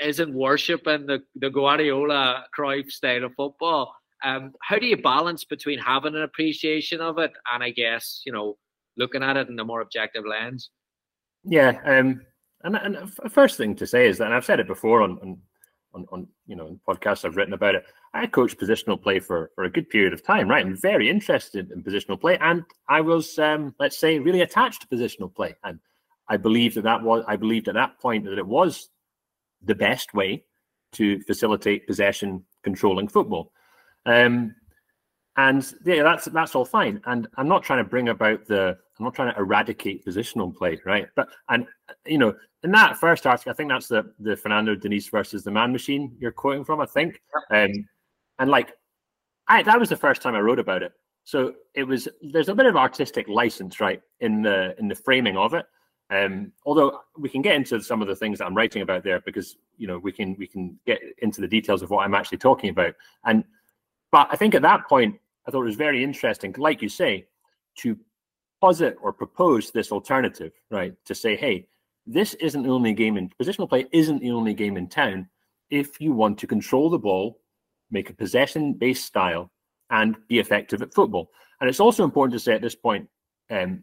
isn't 0.00 0.34
worshiping 0.34 1.06
the, 1.06 1.20
the 1.36 1.50
Guardiola 1.50 2.44
Cruyff 2.56 2.90
style 2.90 3.24
of 3.24 3.34
football. 3.34 3.94
Um, 4.22 4.52
how 4.60 4.78
do 4.78 4.86
you 4.86 4.98
balance 4.98 5.44
between 5.44 5.78
having 5.78 6.14
an 6.14 6.22
appreciation 6.22 7.00
of 7.00 7.18
it 7.18 7.32
and 7.52 7.62
I 7.62 7.70
guess 7.70 8.20
you 8.26 8.32
know 8.32 8.58
looking 8.96 9.22
at 9.22 9.36
it 9.36 9.48
in 9.48 9.58
a 9.58 9.64
more 9.64 9.80
objective 9.80 10.24
lens? 10.26 10.70
Yeah, 11.44 11.78
um, 11.84 12.20
and 12.62 12.76
and 12.76 13.12
first 13.32 13.56
thing 13.56 13.74
to 13.76 13.86
say 13.86 14.08
is 14.08 14.18
that, 14.18 14.26
and 14.26 14.34
I've 14.34 14.44
said 14.44 14.60
it 14.60 14.66
before 14.66 15.02
on 15.02 15.18
on 15.22 15.38
on, 15.94 16.06
on 16.12 16.28
you 16.46 16.56
know 16.56 16.66
in 16.66 16.80
podcasts 16.88 17.24
I've 17.24 17.36
written 17.36 17.54
about 17.54 17.74
it. 17.74 17.84
I 18.12 18.26
coached 18.26 18.58
positional 18.58 19.00
play 19.00 19.20
for 19.20 19.50
for 19.54 19.64
a 19.64 19.70
good 19.70 19.88
period 19.88 20.12
of 20.12 20.22
time, 20.22 20.48
right? 20.48 20.64
I'm 20.64 20.76
very 20.76 21.08
interested 21.08 21.70
in 21.70 21.82
positional 21.82 22.20
play, 22.20 22.36
and 22.38 22.64
I 22.88 23.00
was 23.00 23.38
um, 23.38 23.74
let's 23.78 23.98
say 23.98 24.18
really 24.18 24.42
attached 24.42 24.82
to 24.82 24.88
positional 24.94 25.34
play, 25.34 25.54
and 25.64 25.78
I 26.28 26.36
believed 26.36 26.76
that 26.76 26.84
that 26.84 27.02
was 27.02 27.24
I 27.26 27.36
believed 27.36 27.68
at 27.68 27.74
that 27.74 27.98
point 27.98 28.24
that 28.24 28.38
it 28.38 28.46
was 28.46 28.90
the 29.62 29.74
best 29.74 30.14
way 30.14 30.44
to 30.92 31.20
facilitate 31.22 31.86
possession 31.86 32.44
controlling 32.62 33.08
football. 33.08 33.52
Um, 34.06 34.54
and 35.36 35.74
yeah, 35.84 36.02
that's 36.02 36.26
that's 36.26 36.54
all 36.54 36.64
fine. 36.64 37.00
And 37.06 37.28
I'm 37.36 37.48
not 37.48 37.62
trying 37.62 37.82
to 37.82 37.88
bring 37.88 38.08
about 38.08 38.46
the 38.46 38.76
I'm 38.98 39.04
not 39.04 39.14
trying 39.14 39.32
to 39.32 39.38
eradicate 39.38 40.04
positional 40.04 40.54
play, 40.54 40.80
right? 40.84 41.08
But 41.14 41.28
and 41.48 41.66
you 42.04 42.18
know, 42.18 42.34
in 42.62 42.72
that 42.72 42.96
first 42.96 43.26
article, 43.26 43.52
I 43.52 43.54
think 43.54 43.70
that's 43.70 43.88
the 43.88 44.12
the 44.18 44.36
Fernando 44.36 44.74
Diniz 44.74 45.10
versus 45.10 45.44
the 45.44 45.50
Man 45.50 45.72
Machine 45.72 46.16
you're 46.18 46.32
quoting 46.32 46.64
from, 46.64 46.80
I 46.80 46.86
think. 46.86 47.20
Um, 47.50 47.70
and 48.38 48.50
like, 48.50 48.76
I 49.48 49.62
that 49.62 49.78
was 49.78 49.88
the 49.88 49.96
first 49.96 50.20
time 50.20 50.34
I 50.34 50.40
wrote 50.40 50.58
about 50.58 50.82
it. 50.82 50.92
So 51.24 51.54
it 51.74 51.84
was 51.84 52.08
there's 52.22 52.48
a 52.48 52.54
bit 52.54 52.66
of 52.66 52.76
artistic 52.76 53.28
license, 53.28 53.80
right, 53.80 54.02
in 54.20 54.42
the 54.42 54.74
in 54.78 54.88
the 54.88 54.94
framing 54.94 55.36
of 55.36 55.54
it. 55.54 55.64
Um, 56.10 56.50
although 56.66 57.00
we 57.16 57.28
can 57.28 57.40
get 57.40 57.54
into 57.54 57.80
some 57.80 58.02
of 58.02 58.08
the 58.08 58.16
things 58.16 58.38
that 58.38 58.46
I'm 58.46 58.56
writing 58.56 58.82
about 58.82 59.04
there 59.04 59.20
because 59.20 59.56
you 59.76 59.86
know 59.86 59.98
we 59.98 60.10
can 60.10 60.34
we 60.38 60.46
can 60.48 60.76
get 60.84 61.00
into 61.18 61.40
the 61.40 61.46
details 61.46 61.82
of 61.82 61.90
what 61.90 62.04
I'm 62.04 62.14
actually 62.14 62.38
talking 62.38 62.70
about. 62.70 62.94
And 63.24 63.44
but 64.12 64.28
I 64.30 64.36
think 64.36 64.54
at 64.54 64.62
that 64.62 64.88
point 64.88 65.18
I 65.46 65.50
thought 65.50 65.62
it 65.62 65.66
was 65.66 65.76
very 65.76 66.02
interesting, 66.02 66.54
like 66.58 66.82
you 66.82 66.88
say, 66.88 67.26
to 67.78 67.96
posit 68.60 68.96
or 69.00 69.12
propose 69.12 69.70
this 69.70 69.90
alternative, 69.90 70.52
right? 70.70 70.94
To 71.06 71.14
say, 71.14 71.36
hey, 71.36 71.66
this 72.06 72.34
isn't 72.34 72.62
the 72.62 72.70
only 72.70 72.92
game 72.92 73.16
in 73.16 73.30
positional 73.40 73.68
play 73.68 73.86
isn't 73.92 74.20
the 74.20 74.30
only 74.30 74.54
game 74.54 74.76
in 74.76 74.88
town. 74.88 75.28
If 75.70 76.00
you 76.00 76.12
want 76.12 76.38
to 76.38 76.46
control 76.46 76.90
the 76.90 76.98
ball, 76.98 77.40
make 77.90 78.10
a 78.10 78.14
possession 78.14 78.74
based 78.74 79.04
style, 79.04 79.50
and 79.90 80.16
be 80.28 80.38
effective 80.38 80.82
at 80.82 80.94
football. 80.94 81.30
And 81.60 81.68
it's 81.68 81.80
also 81.80 82.04
important 82.04 82.32
to 82.34 82.38
say 82.38 82.54
at 82.54 82.62
this 82.62 82.74
point, 82.74 83.08
um, 83.50 83.82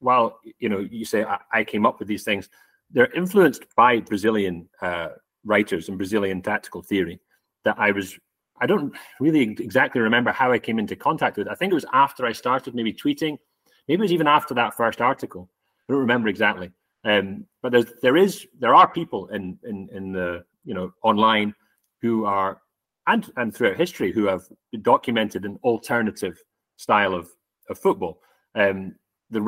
while 0.00 0.38
you 0.58 0.68
know 0.68 0.78
you 0.78 1.04
say 1.04 1.24
I, 1.24 1.38
I, 1.52 1.64
came 1.64 1.84
up 1.84 1.98
with 1.98 2.06
these 2.06 2.22
things, 2.22 2.48
they're 2.90 3.12
influenced 3.12 3.64
by 3.76 4.00
Brazilian 4.00 4.68
uh, 4.80 5.08
writers 5.44 5.88
and 5.88 5.98
Brazilian 5.98 6.40
tactical 6.40 6.82
theory 6.82 7.20
that 7.64 7.76
I 7.78 7.90
was. 7.90 8.18
I 8.60 8.66
don't 8.66 8.94
really 9.20 9.42
exactly 9.42 10.00
remember 10.00 10.32
how 10.32 10.52
I 10.52 10.58
came 10.58 10.78
into 10.78 10.96
contact 10.96 11.36
with. 11.36 11.46
It. 11.46 11.50
I 11.50 11.54
think 11.54 11.72
it 11.72 11.74
was 11.74 11.86
after 11.92 12.26
I 12.26 12.32
started 12.32 12.74
maybe 12.74 12.92
tweeting. 12.92 13.38
Maybe 13.86 14.00
it 14.00 14.04
was 14.04 14.12
even 14.12 14.26
after 14.26 14.54
that 14.54 14.76
first 14.76 15.00
article. 15.00 15.48
I 15.88 15.92
don't 15.92 16.00
remember 16.00 16.28
exactly. 16.28 16.70
Um, 17.04 17.46
but 17.62 17.72
there's, 17.72 17.92
there 18.02 18.16
is 18.16 18.46
there 18.58 18.74
are 18.74 18.88
people 18.88 19.28
in 19.28 19.58
in 19.64 19.88
in 19.92 20.12
the 20.12 20.44
you 20.64 20.74
know 20.74 20.92
online 21.02 21.54
who 22.02 22.24
are 22.24 22.60
and 23.06 23.30
and 23.36 23.54
throughout 23.54 23.76
history 23.76 24.12
who 24.12 24.26
have 24.26 24.42
documented 24.82 25.44
an 25.44 25.58
alternative 25.64 26.38
style 26.76 27.14
of 27.14 27.28
of 27.70 27.78
football. 27.78 28.20
Um, 28.54 28.94
the, 29.30 29.40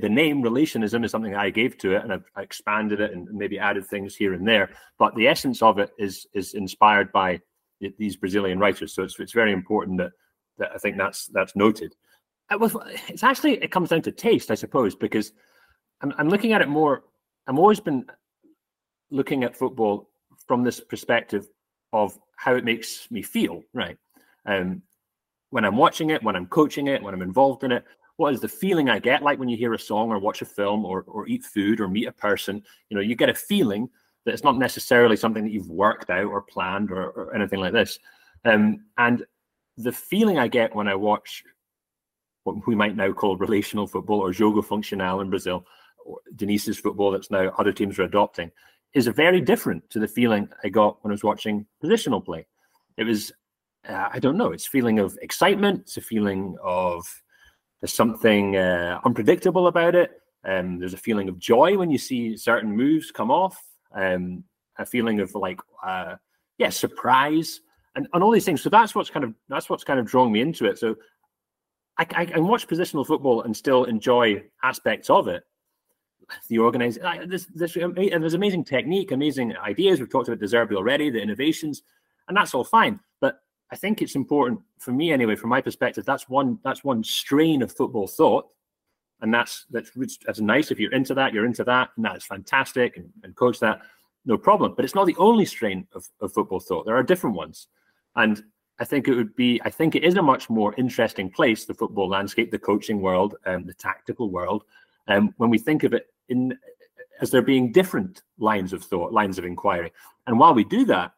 the 0.00 0.08
name 0.08 0.42
relationism 0.42 1.04
is 1.04 1.10
something 1.10 1.34
I 1.34 1.50
gave 1.50 1.76
to 1.78 1.94
it, 1.94 2.02
and 2.02 2.12
I've 2.12 2.24
expanded 2.38 3.00
it 3.00 3.12
and 3.12 3.28
maybe 3.30 3.58
added 3.58 3.86
things 3.86 4.16
here 4.16 4.32
and 4.32 4.48
there. 4.48 4.70
But 4.98 5.14
the 5.16 5.28
essence 5.28 5.62
of 5.62 5.78
it 5.78 5.90
is 5.98 6.26
is 6.32 6.54
inspired 6.54 7.12
by 7.12 7.40
these 7.98 8.16
Brazilian 8.16 8.58
writers. 8.58 8.94
So 8.94 9.02
it's 9.02 9.18
it's 9.18 9.32
very 9.32 9.52
important 9.52 9.98
that 9.98 10.12
that 10.58 10.70
I 10.74 10.78
think 10.78 10.96
that's 10.96 11.26
that's 11.26 11.56
noted. 11.56 11.94
It's 12.50 13.22
actually 13.22 13.62
it 13.62 13.70
comes 13.70 13.90
down 13.90 14.02
to 14.02 14.12
taste, 14.12 14.50
I 14.50 14.54
suppose, 14.54 14.94
because 14.94 15.32
I'm 16.00 16.12
I'm 16.18 16.28
looking 16.28 16.52
at 16.52 16.62
it 16.62 16.68
more. 16.68 17.04
I'm 17.46 17.58
always 17.58 17.80
been 17.80 18.06
looking 19.10 19.44
at 19.44 19.56
football 19.56 20.10
from 20.46 20.62
this 20.62 20.80
perspective 20.80 21.48
of 21.92 22.18
how 22.36 22.54
it 22.54 22.64
makes 22.64 23.10
me 23.10 23.22
feel, 23.22 23.62
right? 23.72 23.96
Um, 24.46 24.82
when 25.50 25.64
I'm 25.64 25.76
watching 25.76 26.10
it, 26.10 26.22
when 26.22 26.36
I'm 26.36 26.46
coaching 26.46 26.88
it, 26.88 27.02
when 27.02 27.14
I'm 27.14 27.22
involved 27.22 27.64
in 27.64 27.72
it, 27.72 27.84
what 28.16 28.34
is 28.34 28.40
the 28.40 28.48
feeling 28.48 28.90
I 28.90 28.98
get 28.98 29.22
like 29.22 29.38
when 29.38 29.48
you 29.48 29.56
hear 29.56 29.74
a 29.74 29.78
song 29.78 30.10
or 30.10 30.18
watch 30.18 30.42
a 30.42 30.44
film 30.44 30.84
or, 30.84 31.04
or 31.06 31.26
eat 31.26 31.44
food 31.44 31.80
or 31.80 31.88
meet 31.88 32.06
a 32.06 32.12
person? 32.12 32.62
You 32.90 32.96
know, 32.96 33.02
you 33.02 33.14
get 33.14 33.28
a 33.28 33.34
feeling 33.34 33.88
that 34.28 34.34
it's 34.34 34.44
not 34.44 34.58
necessarily 34.58 35.16
something 35.16 35.42
that 35.42 35.52
you've 35.52 35.70
worked 35.70 36.10
out 36.10 36.26
or 36.26 36.42
planned 36.42 36.90
or, 36.90 37.08
or 37.08 37.34
anything 37.34 37.60
like 37.60 37.72
this. 37.72 37.98
Um, 38.44 38.84
and 38.98 39.24
the 39.78 39.90
feeling 39.90 40.38
I 40.38 40.48
get 40.48 40.76
when 40.76 40.86
I 40.86 40.94
watch 40.94 41.42
what 42.44 42.66
we 42.66 42.74
might 42.74 42.94
now 42.94 43.10
call 43.10 43.38
relational 43.38 43.86
football 43.86 44.20
or 44.20 44.32
jogo 44.32 44.62
funcional 44.62 45.22
in 45.22 45.30
Brazil, 45.30 45.64
or 46.04 46.18
Diniz's 46.36 46.78
football 46.78 47.10
that's 47.10 47.30
now 47.30 47.50
other 47.56 47.72
teams 47.72 47.98
are 47.98 48.02
adopting, 48.02 48.50
is 48.92 49.06
very 49.06 49.40
different 49.40 49.88
to 49.90 49.98
the 49.98 50.06
feeling 50.08 50.46
I 50.62 50.68
got 50.68 51.02
when 51.02 51.10
I 51.10 51.14
was 51.14 51.24
watching 51.24 51.66
positional 51.82 52.22
play. 52.22 52.46
It 52.98 53.04
was, 53.04 53.32
uh, 53.88 54.10
I 54.12 54.18
don't 54.18 54.36
know, 54.36 54.52
it's 54.52 54.66
feeling 54.66 54.98
of 54.98 55.18
excitement, 55.22 55.80
it's 55.80 55.96
a 55.96 56.02
feeling 56.02 56.58
of 56.62 57.06
there's 57.80 57.94
something 57.94 58.56
uh, 58.56 59.00
unpredictable 59.06 59.68
about 59.68 59.94
it. 59.94 60.10
Um, 60.44 60.78
there's 60.78 60.94
a 60.94 60.98
feeling 60.98 61.30
of 61.30 61.38
joy 61.38 61.78
when 61.78 61.90
you 61.90 61.98
see 61.98 62.36
certain 62.36 62.76
moves 62.76 63.10
come 63.10 63.30
off. 63.30 63.58
Um, 63.94 64.44
a 64.78 64.86
feeling 64.86 65.20
of 65.20 65.34
like, 65.34 65.60
uh, 65.84 66.16
yeah, 66.58 66.70
surprise, 66.70 67.60
and, 67.96 68.06
and 68.12 68.22
all 68.22 68.30
these 68.30 68.44
things. 68.44 68.62
So 68.62 68.70
that's 68.70 68.94
what's 68.94 69.10
kind 69.10 69.24
of 69.24 69.34
that's 69.48 69.68
what's 69.68 69.84
kind 69.84 69.98
of 69.98 70.06
drawing 70.06 70.32
me 70.32 70.40
into 70.40 70.66
it. 70.66 70.78
So 70.78 70.96
I, 71.98 72.06
I 72.14 72.24
can 72.26 72.46
watch 72.46 72.68
positional 72.68 73.06
football 73.06 73.42
and 73.42 73.56
still 73.56 73.84
enjoy 73.84 74.44
aspects 74.62 75.10
of 75.10 75.28
it. 75.28 75.42
The 76.48 76.58
organized, 76.58 77.00
there's, 77.26 77.46
there's, 77.46 77.72
there's 77.72 78.34
amazing 78.34 78.64
technique, 78.64 79.12
amazing 79.12 79.56
ideas. 79.56 79.98
We've 79.98 80.10
talked 80.10 80.28
about 80.28 80.40
De 80.40 80.46
Zerbi 80.46 80.74
already, 80.74 81.08
the 81.08 81.22
innovations, 81.22 81.82
and 82.28 82.36
that's 82.36 82.54
all 82.54 82.64
fine. 82.64 83.00
But 83.20 83.40
I 83.72 83.76
think 83.76 84.02
it's 84.02 84.14
important 84.14 84.60
for 84.78 84.92
me 84.92 85.10
anyway, 85.10 85.36
from 85.36 85.50
my 85.50 85.62
perspective. 85.62 86.04
That's 86.04 86.28
one 86.28 86.58
that's 86.62 86.84
one 86.84 87.02
strain 87.02 87.62
of 87.62 87.72
football 87.72 88.06
thought, 88.06 88.46
and 89.20 89.32
that's 89.32 89.66
that's 89.70 89.90
that's 90.24 90.40
nice. 90.40 90.70
If 90.70 90.78
you're 90.78 90.92
into 90.92 91.14
that, 91.14 91.32
you're 91.32 91.46
into 91.46 91.64
that, 91.64 91.90
and 91.96 92.04
that's 92.04 92.24
fantastic. 92.24 92.96
And, 92.96 93.10
and 93.22 93.34
coach 93.34 93.58
that, 93.60 93.82
no 94.24 94.38
problem. 94.38 94.74
But 94.74 94.84
it's 94.84 94.94
not 94.94 95.06
the 95.06 95.16
only 95.16 95.44
strain 95.44 95.86
of, 95.94 96.08
of 96.20 96.32
football 96.32 96.60
thought. 96.60 96.86
There 96.86 96.96
are 96.96 97.02
different 97.02 97.36
ones, 97.36 97.68
and 98.16 98.42
I 98.78 98.84
think 98.84 99.08
it 99.08 99.14
would 99.14 99.34
be. 99.34 99.60
I 99.64 99.70
think 99.70 99.94
it 99.94 100.04
is 100.04 100.16
a 100.16 100.22
much 100.22 100.48
more 100.48 100.74
interesting 100.76 101.30
place, 101.30 101.64
the 101.64 101.74
football 101.74 102.08
landscape, 102.08 102.50
the 102.50 102.58
coaching 102.58 103.00
world, 103.00 103.36
um, 103.46 103.64
the 103.64 103.74
tactical 103.74 104.30
world, 104.30 104.64
um, 105.08 105.34
when 105.38 105.50
we 105.50 105.58
think 105.58 105.82
of 105.82 105.94
it 105.94 106.06
in 106.28 106.56
as 107.20 107.30
there 107.30 107.42
being 107.42 107.72
different 107.72 108.22
lines 108.38 108.72
of 108.72 108.84
thought, 108.84 109.12
lines 109.12 109.38
of 109.38 109.44
inquiry. 109.44 109.92
And 110.26 110.38
while 110.38 110.54
we 110.54 110.64
do 110.64 110.84
that, 110.86 111.12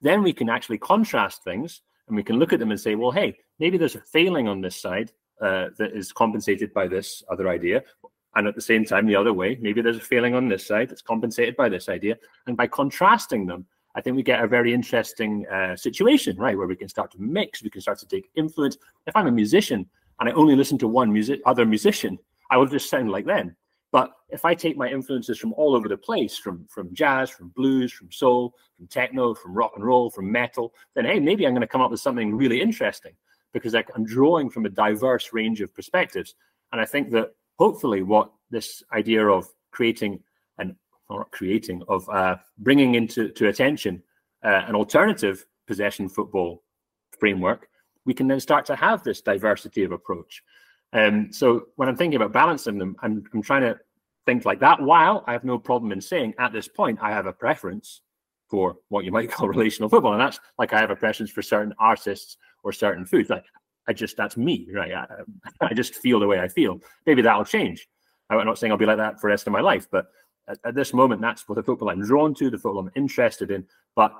then 0.00 0.22
we 0.22 0.32
can 0.32 0.48
actually 0.48 0.78
contrast 0.78 1.44
things 1.44 1.82
and 2.08 2.16
we 2.16 2.22
can 2.22 2.38
look 2.38 2.52
at 2.52 2.58
them 2.58 2.70
and 2.70 2.80
say, 2.80 2.94
well, 2.94 3.10
hey, 3.10 3.36
maybe 3.58 3.76
there's 3.76 3.94
a 3.94 4.00
failing 4.00 4.48
on 4.48 4.60
this 4.60 4.76
side 4.76 5.12
uh, 5.42 5.68
that 5.76 5.92
is 5.92 6.12
compensated 6.12 6.72
by 6.72 6.86
this 6.86 7.22
other 7.28 7.48
idea. 7.48 7.82
And 8.34 8.46
at 8.46 8.54
the 8.54 8.62
same 8.62 8.84
time, 8.84 9.06
the 9.06 9.16
other 9.16 9.32
way, 9.32 9.58
maybe 9.60 9.82
there's 9.82 9.98
a 9.98 10.00
failing 10.00 10.34
on 10.34 10.48
this 10.48 10.66
side 10.66 10.88
that's 10.88 11.02
compensated 11.02 11.56
by 11.56 11.68
this 11.68 11.88
idea. 11.88 12.16
And 12.46 12.56
by 12.56 12.66
contrasting 12.66 13.46
them, 13.46 13.66
I 13.94 14.00
think 14.00 14.16
we 14.16 14.22
get 14.22 14.42
a 14.42 14.46
very 14.46 14.72
interesting 14.72 15.46
uh, 15.48 15.76
situation, 15.76 16.36
right, 16.38 16.56
where 16.56 16.66
we 16.66 16.76
can 16.76 16.88
start 16.88 17.10
to 17.12 17.20
mix, 17.20 17.62
we 17.62 17.68
can 17.68 17.82
start 17.82 17.98
to 17.98 18.06
take 18.06 18.30
influence. 18.36 18.78
If 19.06 19.14
I'm 19.14 19.26
a 19.26 19.32
musician 19.32 19.86
and 20.18 20.28
I 20.28 20.32
only 20.32 20.56
listen 20.56 20.78
to 20.78 20.88
one 20.88 21.12
music, 21.12 21.40
other 21.44 21.66
musician, 21.66 22.18
I 22.50 22.56
will 22.56 22.66
just 22.66 22.88
sound 22.88 23.10
like 23.10 23.26
them. 23.26 23.54
But 23.90 24.12
if 24.30 24.46
I 24.46 24.54
take 24.54 24.78
my 24.78 24.88
influences 24.88 25.38
from 25.38 25.52
all 25.52 25.74
over 25.74 25.86
the 25.88 25.98
place, 25.98 26.38
from 26.38 26.64
from 26.70 26.94
jazz, 26.94 27.28
from 27.28 27.48
blues, 27.48 27.92
from 27.92 28.10
soul, 28.10 28.54
from 28.78 28.86
techno, 28.86 29.34
from 29.34 29.52
rock 29.52 29.72
and 29.76 29.84
roll, 29.84 30.08
from 30.08 30.32
metal, 30.32 30.72
then 30.94 31.04
hey, 31.04 31.20
maybe 31.20 31.46
I'm 31.46 31.52
going 31.52 31.60
to 31.60 31.66
come 31.66 31.82
up 31.82 31.90
with 31.90 32.00
something 32.00 32.34
really 32.34 32.62
interesting 32.62 33.12
because 33.52 33.74
I'm 33.74 34.04
drawing 34.04 34.50
from 34.50 34.66
a 34.66 34.70
diverse 34.70 35.32
range 35.32 35.60
of 35.60 35.74
perspectives. 35.74 36.34
And 36.72 36.80
I 36.80 36.84
think 36.84 37.10
that 37.10 37.34
hopefully, 37.58 38.02
what 38.02 38.32
this 38.50 38.82
idea 38.92 39.26
of 39.26 39.46
creating 39.70 40.20
and 40.58 40.74
or 41.08 41.26
creating 41.26 41.82
of 41.88 42.08
uh, 42.08 42.36
bringing 42.58 42.94
into 42.94 43.28
to 43.30 43.48
attention 43.48 44.02
uh, 44.44 44.62
an 44.66 44.74
alternative 44.74 45.46
possession 45.66 46.08
football 46.08 46.62
framework, 47.18 47.68
we 48.04 48.14
can 48.14 48.26
then 48.26 48.40
start 48.40 48.66
to 48.66 48.76
have 48.76 49.02
this 49.02 49.20
diversity 49.20 49.84
of 49.84 49.92
approach. 49.92 50.42
Um, 50.92 51.32
so 51.32 51.66
when 51.76 51.88
I'm 51.88 51.96
thinking 51.96 52.16
about 52.16 52.32
balancing 52.32 52.78
them, 52.78 52.96
I'm, 53.02 53.24
I'm 53.32 53.42
trying 53.42 53.62
to 53.62 53.78
think 54.26 54.44
like 54.44 54.60
that. 54.60 54.80
While 54.80 55.24
I 55.26 55.32
have 55.32 55.44
no 55.44 55.58
problem 55.58 55.92
in 55.92 56.00
saying 56.00 56.34
at 56.38 56.52
this 56.52 56.68
point, 56.68 56.98
I 57.00 57.10
have 57.10 57.26
a 57.26 57.32
preference 57.32 58.02
for 58.48 58.76
what 58.88 59.04
you 59.04 59.12
might 59.12 59.30
call 59.30 59.48
relational 59.56 59.88
football. 59.88 60.12
And 60.12 60.20
that's 60.20 60.38
like 60.58 60.72
I 60.72 60.80
have 60.80 60.90
a 60.90 60.96
preference 60.96 61.30
for 61.30 61.42
certain 61.42 61.74
artists 61.78 62.36
or 62.62 62.72
certain 62.72 63.04
foods. 63.04 63.30
Like 63.30 63.44
I 63.88 63.92
just, 63.92 64.16
that's 64.16 64.36
me, 64.36 64.68
right? 64.72 64.92
I, 64.92 65.06
I 65.60 65.74
just 65.74 65.96
feel 65.96 66.20
the 66.20 66.26
way 66.26 66.40
I 66.40 66.48
feel. 66.48 66.80
Maybe 67.06 67.22
that'll 67.22 67.44
change. 67.44 67.88
I'm 68.30 68.46
not 68.46 68.58
saying 68.58 68.70
I'll 68.70 68.78
be 68.78 68.86
like 68.86 68.96
that 68.96 69.20
for 69.20 69.28
the 69.28 69.32
rest 69.32 69.46
of 69.46 69.52
my 69.52 69.60
life, 69.60 69.88
but 69.90 70.06
at, 70.48 70.58
at 70.64 70.74
this 70.74 70.94
moment, 70.94 71.20
that's 71.20 71.48
what 71.48 71.56
the 71.56 71.62
football 71.62 71.90
I'm 71.90 72.04
drawn 72.04 72.34
to, 72.34 72.50
the 72.50 72.58
football 72.58 72.80
I'm 72.80 72.90
interested 72.94 73.50
in. 73.50 73.66
But 73.94 74.12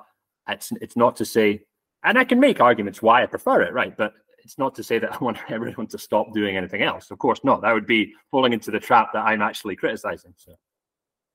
it's, 0.47 0.71
it's 0.81 0.95
not 0.95 1.15
to 1.17 1.25
say, 1.25 1.63
and 2.03 2.17
I 2.17 2.23
can 2.23 2.39
make 2.39 2.59
arguments 2.59 3.01
why 3.01 3.23
I 3.23 3.25
prefer 3.25 3.61
it, 3.61 3.73
right? 3.73 3.95
But 3.95 4.13
it's 4.43 4.57
not 4.57 4.75
to 4.75 4.83
say 4.83 4.99
that 4.99 5.13
I 5.21 5.23
want 5.23 5.37
everyone 5.49 5.87
to 5.87 5.97
stop 5.97 6.33
doing 6.33 6.57
anything 6.57 6.83
else. 6.83 7.11
Of 7.11 7.19
course 7.19 7.39
not. 7.43 7.61
That 7.61 7.73
would 7.73 7.87
be 7.87 8.13
falling 8.29 8.53
into 8.53 8.71
the 8.71 8.79
trap 8.79 9.13
that 9.13 9.25
I'm 9.25 9.41
actually 9.41 9.75
criticizing. 9.75 10.33
So. 10.37 10.53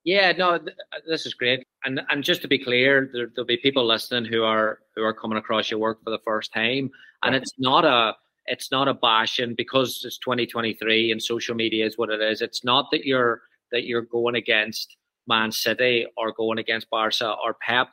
Yeah, 0.08 0.32
no, 0.32 0.56
th- 0.56 0.74
this 1.06 1.26
is 1.26 1.34
great. 1.34 1.66
And 1.84 2.00
and 2.08 2.24
just 2.24 2.40
to 2.40 2.48
be 2.48 2.58
clear, 2.58 3.10
there, 3.12 3.30
will 3.36 3.44
be 3.44 3.58
people 3.58 3.86
listening 3.86 4.24
who 4.24 4.42
are 4.42 4.78
who 4.96 5.02
are 5.02 5.12
coming 5.12 5.36
across 5.36 5.70
your 5.70 5.80
work 5.80 6.02
for 6.02 6.08
the 6.08 6.24
first 6.24 6.50
time, 6.50 6.90
and 7.24 7.34
it's 7.34 7.52
not 7.58 7.84
a 7.84 8.14
it's 8.46 8.70
not 8.70 8.88
a 8.88 8.94
bashing 8.94 9.54
because 9.54 10.02
it's 10.06 10.16
2023 10.16 11.12
and 11.12 11.22
social 11.22 11.54
media 11.54 11.84
is 11.84 11.98
what 11.98 12.08
it 12.08 12.22
is. 12.22 12.40
It's 12.40 12.64
not 12.64 12.90
that 12.90 13.04
you're 13.04 13.42
that 13.70 13.84
you're 13.84 14.00
going 14.00 14.36
against 14.36 14.96
Man 15.26 15.52
City 15.52 16.06
or 16.16 16.32
going 16.32 16.56
against 16.56 16.88
Barca 16.88 17.36
or 17.44 17.52
Pep. 17.60 17.88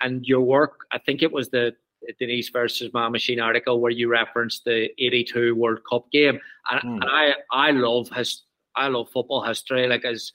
and 0.00 0.24
your 0.24 0.42
work, 0.42 0.86
I 0.92 0.98
think 0.98 1.20
it 1.20 1.32
was 1.32 1.48
the 1.48 1.74
Diniz 2.20 2.52
versus 2.52 2.94
Man 2.94 3.10
Machine 3.10 3.40
article 3.40 3.80
where 3.80 3.90
you 3.90 4.08
referenced 4.08 4.64
the 4.64 4.88
'82 5.00 5.56
World 5.56 5.80
Cup 5.90 6.04
game, 6.12 6.38
and, 6.70 6.80
mm. 6.80 7.02
and 7.02 7.10
I 7.10 7.34
I 7.50 7.72
love 7.72 8.08
his 8.10 8.44
I 8.76 8.86
love 8.86 9.08
football 9.10 9.42
history, 9.42 9.88
like 9.88 10.04
as 10.04 10.32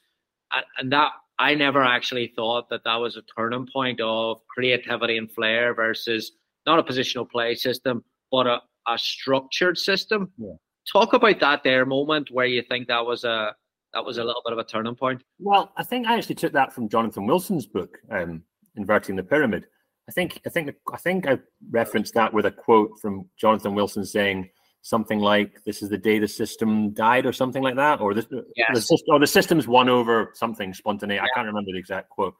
and 0.78 0.92
that 0.92 1.12
I 1.38 1.54
never 1.54 1.82
actually 1.82 2.32
thought 2.36 2.68
that 2.70 2.84
that 2.84 2.96
was 2.96 3.16
a 3.16 3.22
turning 3.36 3.66
point 3.72 4.00
of 4.00 4.38
creativity 4.48 5.16
and 5.16 5.30
flair 5.30 5.74
versus 5.74 6.32
not 6.66 6.78
a 6.78 6.82
positional 6.82 7.28
play 7.28 7.54
system, 7.54 8.04
but 8.30 8.46
a, 8.46 8.60
a 8.88 8.98
structured 8.98 9.78
system. 9.78 10.30
Yeah. 10.38 10.54
Talk 10.90 11.12
about 11.12 11.40
that 11.40 11.62
there 11.62 11.86
moment 11.86 12.30
where 12.30 12.46
you 12.46 12.62
think 12.68 12.88
that 12.88 13.04
was 13.04 13.24
a 13.24 13.54
that 13.94 14.04
was 14.04 14.18
a 14.18 14.24
little 14.24 14.42
bit 14.44 14.52
of 14.52 14.58
a 14.58 14.64
turning 14.64 14.94
point. 14.94 15.22
Well, 15.38 15.72
I 15.76 15.84
think 15.84 16.06
I 16.06 16.16
actually 16.16 16.36
took 16.36 16.52
that 16.52 16.72
from 16.72 16.88
Jonathan 16.88 17.26
Wilson's 17.26 17.66
book, 17.66 17.98
um, 18.10 18.42
Inverting 18.76 19.16
the 19.16 19.22
Pyramid. 19.22 19.66
I 20.08 20.12
think 20.12 20.40
I 20.46 20.48
think 20.48 20.74
I 20.92 20.96
think 20.96 21.26
I 21.26 21.38
referenced 21.70 22.14
that 22.14 22.32
with 22.32 22.46
a 22.46 22.50
quote 22.50 22.98
from 23.00 23.28
Jonathan 23.38 23.74
Wilson 23.74 24.04
saying 24.04 24.48
something 24.82 25.20
like 25.20 25.64
"This 25.64 25.82
is 25.82 25.88
the 25.88 25.98
day 25.98 26.18
the 26.18 26.28
system 26.28 26.90
died" 26.90 27.24
or 27.24 27.32
something 27.32 27.62
like 27.62 27.76
that, 27.76 28.00
or 28.00 28.12
uh, 28.12 28.14
the, 28.16 28.46
yes. 28.56 28.88
the 28.88 28.98
or 29.08 29.16
oh, 29.16 29.18
the 29.18 29.26
system's 29.26 29.66
won 29.66 29.88
over 29.88 30.32
something 30.34 30.74
spontaneous. 30.74 31.20
Yeah. 31.20 31.24
I 31.24 31.34
can't 31.34 31.46
remember 31.46 31.72
the 31.72 31.78
exact 31.78 32.10
quote, 32.10 32.34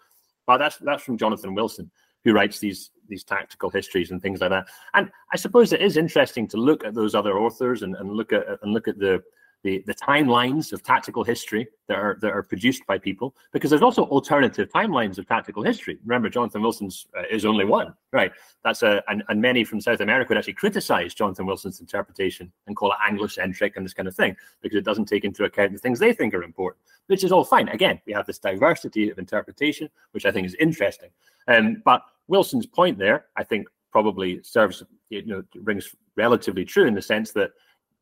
but 0.47 0.59
that's 0.59 0.77
that's 0.79 1.03
from 1.03 1.17
Jonathan 1.17 1.55
Wilson, 1.55 1.91
who 2.25 2.33
writes 2.33 2.59
these 2.59 2.91
these 3.09 3.25
tactical 3.25 3.71
histories 3.71 4.11
and 4.11 4.21
things 4.21 4.41
like 4.41 4.51
that. 4.51 4.67
And 4.95 5.11
I 5.33 5.37
suppose 5.37 5.73
it 5.73 5.81
is 5.81 5.97
interesting 5.97 6.47
to 6.49 6.57
look 6.57 6.85
at 6.85 6.95
those 6.95 7.15
other 7.15 7.39
authors 7.39 7.83
and, 7.83 7.95
and 7.97 8.11
look 8.13 8.33
at 8.33 8.47
and 8.63 8.73
look 8.73 8.89
at 8.89 8.99
the 8.99 9.23
the, 9.62 9.83
the 9.87 9.95
timelines 9.95 10.73
of 10.73 10.83
tactical 10.83 11.23
history 11.23 11.69
that 11.88 11.97
are 11.97 12.19
that 12.21 12.33
are 12.33 12.42
produced 12.42 12.85
by 12.87 12.99
people 12.99 13.35
because 13.52 13.71
there's 13.71 13.83
also 13.83 14.04
alternative 14.07 14.69
timelines 14.69 15.19
of 15.19 15.26
tactical 15.26 15.62
history. 15.62 15.99
Remember, 16.04 16.28
Jonathan 16.28 16.62
Wilson's 16.62 17.07
uh, 17.16 17.23
is 17.31 17.45
only 17.45 17.64
one, 17.64 17.95
right? 18.12 18.33
That's 18.64 18.83
a 18.83 19.02
and, 19.09 19.23
and 19.28 19.40
many 19.40 19.62
from 19.64 19.81
South 19.81 20.00
America 20.00 20.31
would 20.31 20.38
actually 20.38 20.54
criticize 20.54 21.14
Jonathan 21.14 21.47
Wilson's 21.47 21.81
interpretation 21.81 22.52
and 22.66 22.76
call 22.76 22.92
it 22.92 22.99
Anglocentric 23.09 23.76
and 23.76 23.85
this 23.85 23.95
kind 23.95 24.09
of 24.09 24.16
thing 24.16 24.37
because 24.62 24.76
it 24.76 24.85
doesn't 24.85 25.07
take 25.07 25.25
into 25.25 25.45
account 25.45 25.73
the 25.73 25.78
things 25.78 25.99
they 25.99 26.12
think 26.12 26.35
are 26.35 26.42
important, 26.42 26.83
which 27.07 27.23
is 27.23 27.31
all 27.31 27.45
fine. 27.45 27.69
Again, 27.69 28.00
we 28.07 28.12
have 28.12 28.26
this 28.26 28.38
diversity 28.38 29.11
of 29.11 29.19
interpretation, 29.19 29.88
which 30.11 30.26
I 30.26 30.33
think 30.33 30.47
is 30.47 30.57
interesting. 30.57 31.11
Um, 31.47 31.83
but 31.85 32.02
Wilson's 32.26 32.66
point 32.66 32.99
there, 32.99 33.26
I 33.37 33.45
think, 33.45 33.69
probably 33.92 34.42
serves 34.42 34.83
you 35.11 35.25
know 35.25 35.42
rings 35.54 35.95
relatively 36.16 36.64
true 36.64 36.87
in 36.87 36.95
the 36.95 37.02
sense 37.02 37.31
that 37.33 37.50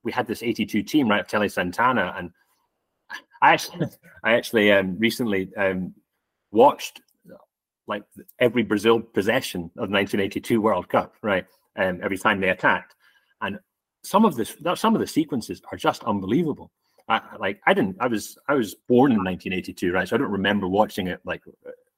we 0.02 0.12
had 0.12 0.26
this 0.26 0.42
82 0.42 0.82
team, 0.82 1.08
right, 1.08 1.20
of 1.20 1.26
Telê 1.26 1.50
Santana. 1.50 2.14
And 2.16 2.30
I 3.42 3.52
actually, 3.52 3.86
I 4.24 4.32
actually 4.32 4.72
um, 4.72 4.98
recently 4.98 5.50
um, 5.56 5.94
watched 6.50 7.00
like 7.86 8.04
every 8.38 8.62
Brazil 8.62 9.00
possession 9.00 9.62
of 9.76 9.90
1982 9.90 10.60
World 10.60 10.88
Cup, 10.88 11.14
right? 11.22 11.44
Um, 11.76 12.00
every 12.02 12.16
time 12.16 12.40
they 12.40 12.50
attacked. 12.50 12.94
And 13.42 13.58
some 14.02 14.24
of 14.24 14.36
this, 14.36 14.56
some 14.76 14.94
of 14.94 15.00
the 15.00 15.06
sequences 15.06 15.60
are 15.70 15.76
just 15.76 16.04
unbelievable. 16.04 16.70
I, 17.08 17.20
like 17.38 17.60
I 17.66 17.74
didn't, 17.74 17.96
I 17.98 18.06
was, 18.06 18.38
I 18.48 18.54
was 18.54 18.76
born 18.88 19.10
in 19.10 19.18
1982, 19.18 19.92
right? 19.92 20.08
So 20.08 20.14
I 20.14 20.18
don't 20.18 20.30
remember 20.30 20.68
watching 20.68 21.08
it 21.08 21.20
like 21.24 21.42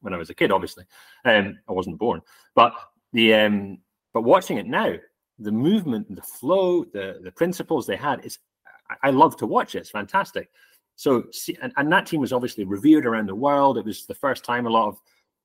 when 0.00 0.14
I 0.14 0.16
was 0.16 0.30
a 0.30 0.34
kid, 0.34 0.50
obviously. 0.50 0.84
Um, 1.26 1.58
I 1.68 1.72
wasn't 1.72 1.98
born, 1.98 2.22
but 2.54 2.72
the, 3.12 3.34
um, 3.34 3.78
but 4.14 4.22
watching 4.22 4.56
it 4.56 4.66
now, 4.66 4.94
the 5.42 5.52
movement, 5.52 6.14
the 6.14 6.22
flow, 6.22 6.84
the 6.84 7.20
the 7.22 7.32
principles 7.32 7.86
they 7.86 7.96
had 7.96 8.24
is 8.24 8.38
I 9.02 9.10
love 9.10 9.36
to 9.38 9.46
watch 9.46 9.74
it. 9.74 9.78
It's 9.78 9.90
fantastic. 9.90 10.50
So 10.96 11.24
and, 11.60 11.72
and 11.76 11.92
that 11.92 12.06
team 12.06 12.20
was 12.20 12.32
obviously 12.32 12.64
revered 12.64 13.06
around 13.06 13.28
the 13.28 13.34
world. 13.34 13.78
It 13.78 13.84
was 13.84 14.06
the 14.06 14.14
first 14.14 14.44
time 14.44 14.66
a 14.66 14.70
lot 14.70 14.88
of 14.88 14.98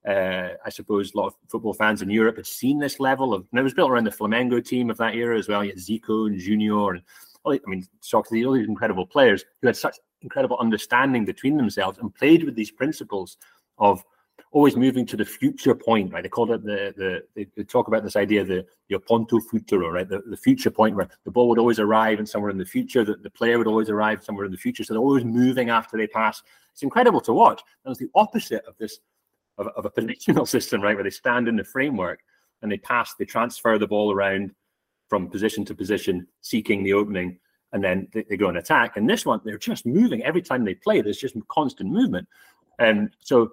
uh, 0.08 0.54
I 0.66 0.70
suppose 0.70 1.14
a 1.14 1.18
lot 1.18 1.28
of 1.28 1.36
football 1.50 1.74
fans 1.74 2.02
in 2.02 2.10
Europe 2.10 2.38
had 2.38 2.48
seen 2.48 2.80
this 2.80 3.00
level 3.00 3.34
of, 3.34 3.46
and 3.52 3.60
it 3.60 3.64
was 3.64 3.74
built 3.74 3.92
around 3.92 4.06
the 4.06 4.12
Flamengo 4.12 4.64
team 4.64 4.90
of 4.90 4.98
that 4.98 5.16
era 5.16 5.38
as 5.38 5.50
well. 5.50 5.64
You 5.64 5.72
had 5.72 5.80
Zico 5.80 6.28
and 6.28 6.40
Junior, 6.40 6.92
and 6.92 7.02
I 7.46 7.60
mean, 7.66 7.86
Socrates, 8.02 8.46
all 8.46 8.54
these 8.54 8.68
incredible 8.68 9.06
players 9.06 9.44
who 9.62 9.68
had 9.68 9.76
such 9.76 9.98
incredible 10.22 10.58
understanding 10.60 11.26
between 11.26 11.58
themselves 11.58 11.98
and 11.98 12.14
played 12.14 12.44
with 12.44 12.56
these 12.56 12.72
principles 12.72 13.38
of 13.78 14.04
always 14.52 14.76
moving 14.76 15.06
to 15.06 15.18
the 15.18 15.26
future 15.26 15.76
point, 15.76 16.14
right? 16.14 16.24
They 16.24 16.30
call 16.30 16.52
it 16.52 16.64
the 16.64 16.94
the 17.36 17.48
they, 17.56 17.64
talk 17.64 17.88
about 17.88 18.04
this 18.04 18.16
idea 18.16 18.44
the 18.44 18.66
the 18.90 19.00
ponto 19.00 19.40
futuro, 19.40 19.90
right? 19.90 20.08
The, 20.08 20.22
the 20.26 20.38
future 20.38 20.72
point 20.72 20.96
where 20.96 21.10
the 21.26 21.32
ball 21.32 21.50
would 21.50 21.60
always 21.60 21.80
arrive 21.80 22.20
and 22.20 22.28
somewhere 22.28 22.52
in 22.52 22.58
the 22.58 22.66
future, 22.66 23.04
that 23.06 23.24
the 23.24 23.30
player 23.30 23.58
would 23.58 23.68
always 23.68 23.90
arrive 23.90 24.24
somewhere 24.24 24.46
in 24.46 24.52
the 24.52 24.58
future. 24.58 24.84
So 24.84 24.94
they're 24.94 25.02
always 25.02 25.26
moving 25.26 25.70
after 25.70 25.98
they 25.98 26.08
pass. 26.08 26.42
It's 26.74 26.84
incredible 26.84 27.22
to 27.22 27.34
watch. 27.34 27.62
And 27.84 27.92
it's 27.92 28.00
the 28.00 28.10
opposite 28.16 28.66
of 28.66 28.78
this 28.78 29.00
of, 29.58 29.68
of 29.76 29.86
a 29.86 29.90
positional 29.90 30.48
system, 30.56 30.82
right? 30.82 30.96
Where 30.96 31.04
they 31.04 31.10
stand 31.10 31.48
in 31.48 31.56
the 31.56 31.64
framework 31.64 32.22
and 32.62 32.72
they 32.72 32.78
pass, 32.78 33.14
they 33.16 33.26
transfer 33.26 33.78
the 33.78 33.88
ball 33.88 34.12
around 34.12 34.54
from 35.08 35.30
position 35.30 35.64
to 35.66 35.76
position, 35.76 36.28
seeking 36.42 36.84
the 36.84 36.94
opening, 36.94 37.40
and 37.74 37.84
then 37.84 38.08
they, 38.14 38.24
they 38.30 38.38
go 38.38 38.50
and 38.50 38.58
attack. 38.58 38.98
And 38.98 39.10
this 39.10 39.26
one, 39.26 39.42
they're 39.44 39.58
just 39.58 39.86
moving 39.86 40.24
every 40.24 40.42
time 40.42 40.64
they 40.64 40.76
play. 40.76 41.02
There's 41.02 41.20
just 41.20 41.36
constant 41.48 41.90
movement. 41.90 42.28
And 42.80 43.10
so 43.20 43.52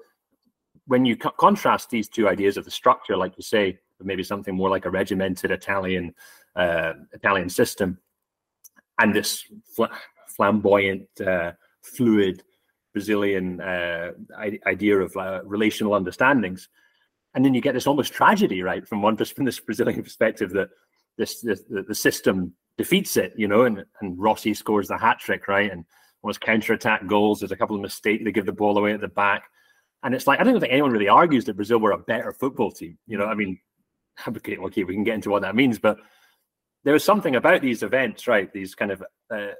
when 0.86 1.04
you 1.04 1.16
co- 1.16 1.30
contrast 1.30 1.90
these 1.90 2.08
two 2.08 2.28
ideas 2.28 2.56
of 2.56 2.64
the 2.64 2.70
structure, 2.70 3.16
like 3.16 3.36
you 3.36 3.42
say, 3.42 3.78
maybe 4.02 4.22
something 4.22 4.54
more 4.54 4.70
like 4.70 4.84
a 4.84 4.90
regimented 4.90 5.50
Italian 5.50 6.14
uh, 6.56 6.92
Italian 7.12 7.48
system, 7.48 7.98
and 8.98 9.14
this 9.14 9.44
fl- 9.74 9.84
flamboyant, 10.28 11.08
uh, 11.20 11.52
fluid 11.82 12.42
Brazilian 12.92 13.60
uh, 13.60 14.12
idea 14.66 15.00
of 15.00 15.16
uh, 15.16 15.40
relational 15.44 15.94
understandings, 15.94 16.68
and 17.34 17.44
then 17.44 17.54
you 17.54 17.60
get 17.60 17.74
this 17.74 17.86
almost 17.86 18.12
tragedy, 18.12 18.62
right, 18.62 18.86
from 18.86 19.02
one 19.02 19.16
from 19.16 19.44
this 19.44 19.60
Brazilian 19.60 20.02
perspective 20.08 20.50
that 20.52 20.68
this, 21.16 21.40
this 21.40 21.62
the, 21.68 21.82
the 21.82 21.94
system 21.94 22.52
defeats 22.76 23.16
it, 23.16 23.32
you 23.36 23.48
know, 23.48 23.62
and 23.62 23.84
and 24.00 24.18
Rossi 24.18 24.54
scores 24.54 24.88
the 24.88 24.98
hat 24.98 25.18
trick, 25.18 25.48
right, 25.48 25.72
and 25.72 25.84
almost 26.22 26.40
counter 26.40 26.74
attack 26.74 27.06
goals. 27.06 27.40
There's 27.40 27.52
a 27.52 27.56
couple 27.56 27.76
of 27.76 27.82
mistakes. 27.82 28.22
They 28.24 28.32
give 28.32 28.46
the 28.46 28.52
ball 28.52 28.78
away 28.78 28.92
at 28.92 29.00
the 29.00 29.08
back 29.08 29.44
and 30.04 30.14
it's 30.14 30.26
like, 30.26 30.38
I 30.38 30.44
don't 30.44 30.60
think 30.60 30.72
anyone 30.72 30.92
really 30.92 31.08
argues 31.08 31.44
that 31.46 31.56
Brazil 31.56 31.78
were 31.78 31.92
a 31.92 31.98
better 31.98 32.32
football 32.32 32.70
team. 32.70 32.98
You 33.06 33.18
know, 33.18 33.24
I 33.26 33.34
mean, 33.34 33.58
okay, 34.28 34.56
okay, 34.56 34.84
we 34.84 34.94
can 34.94 35.02
get 35.02 35.14
into 35.14 35.30
what 35.30 35.42
that 35.42 35.56
means, 35.56 35.78
but 35.78 35.98
there 36.84 36.94
is 36.94 37.02
something 37.02 37.36
about 37.36 37.62
these 37.62 37.82
events, 37.82 38.28
right? 38.28 38.52
These 38.52 38.74
kind 38.74 38.92
of 38.92 39.02
uh, 39.30 39.54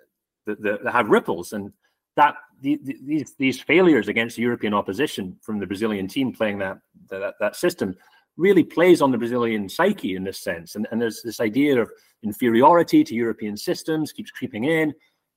that, 0.47 0.63
that 0.63 0.93
have 0.93 1.09
ripples, 1.09 1.55
and 1.55 1.73
that 2.17 2.37
the, 2.61 2.79
the, 2.85 2.97
these 3.03 3.35
these 3.39 3.61
failures 3.61 4.09
against 4.09 4.39
European 4.39 4.75
opposition 4.75 5.37
from 5.41 5.59
the 5.59 5.67
Brazilian 5.67 6.07
team 6.07 6.33
playing 6.33 6.59
that 6.59 6.79
that, 7.09 7.35
that 7.41 7.57
system 7.57 7.97
really 8.37 8.65
plays 8.65 9.01
on 9.01 9.11
the 9.11 9.19
Brazilian 9.19 9.69
psyche 9.69 10.17
in 10.17 10.25
this 10.25 10.39
sense. 10.39 10.75
And, 10.75 10.87
and 10.91 11.01
there's 11.01 11.23
this 11.23 11.41
idea 11.41 11.81
of 11.81 11.91
inferiority 12.23 13.05
to 13.05 13.15
European 13.15 13.57
systems 13.57 14.13
keeps 14.13 14.31
creeping 14.31 14.65
in. 14.65 14.93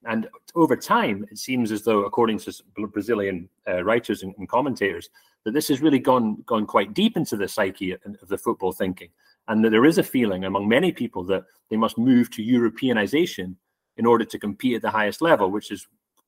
And 0.06 0.28
over 0.56 0.76
time, 0.76 1.26
it 1.32 1.38
seems 1.38 1.72
as 1.72 1.84
though, 1.84 2.06
according 2.06 2.40
to 2.40 2.54
Brazilian 2.76 3.50
uh, 3.68 3.84
writers 3.84 4.24
and, 4.24 4.34
and, 4.38 4.48
commentators, 4.48 5.10
that 5.44 5.52
this 5.52 5.68
has 5.70 5.82
really 5.82 6.00
gone 6.00 6.44
gone 6.46 6.66
quite 6.66 6.94
deep 6.94 7.18
into 7.18 7.36
the 7.36 7.48
psyche 7.48 7.94
of 7.94 8.28
the 8.28 8.38
football 8.38 8.72
thinking, 8.72 9.10
and 9.48 9.64
that 9.64 9.72
there 9.72 9.86
is 9.86 9.98
a 9.98 10.04
feeling 10.04 10.46
among 10.46 10.68
many 10.68 10.92
people 10.92 11.24
that 11.24 11.44
they 11.70 11.78
must 11.78 11.98
move 11.98 12.30
to 12.32 12.44
Europeanization 12.44 13.56
in 13.98 14.06
order 14.06 14.24
to 14.24 14.40
compete 14.40 14.76
at 14.76 14.82
the 14.82 14.90
highest 14.90 15.22
level, 15.22 15.50
which 15.50 15.72
is 15.72 15.88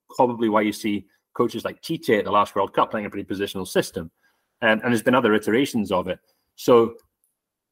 probably 0.10 0.49
why 0.49 0.62
you 0.62 0.73
see 0.73 1.05
coaches 1.34 1.63
like 1.63 1.82
Tite 1.82 2.10
at 2.10 2.25
the 2.25 2.32
last 2.32 2.55
World 2.55 2.73
Cup 2.73 2.91
playing 2.91 3.05
a 3.05 3.10
pretty 3.10 3.32
positional 3.32 3.67
system, 3.67 4.10
um, 4.62 4.82
and 4.84 4.91
there's 4.91 5.03
been 5.03 5.15
other 5.15 5.36
iterations 5.36 5.91
of 5.91 6.08
it. 6.08 6.19
So 6.55 6.95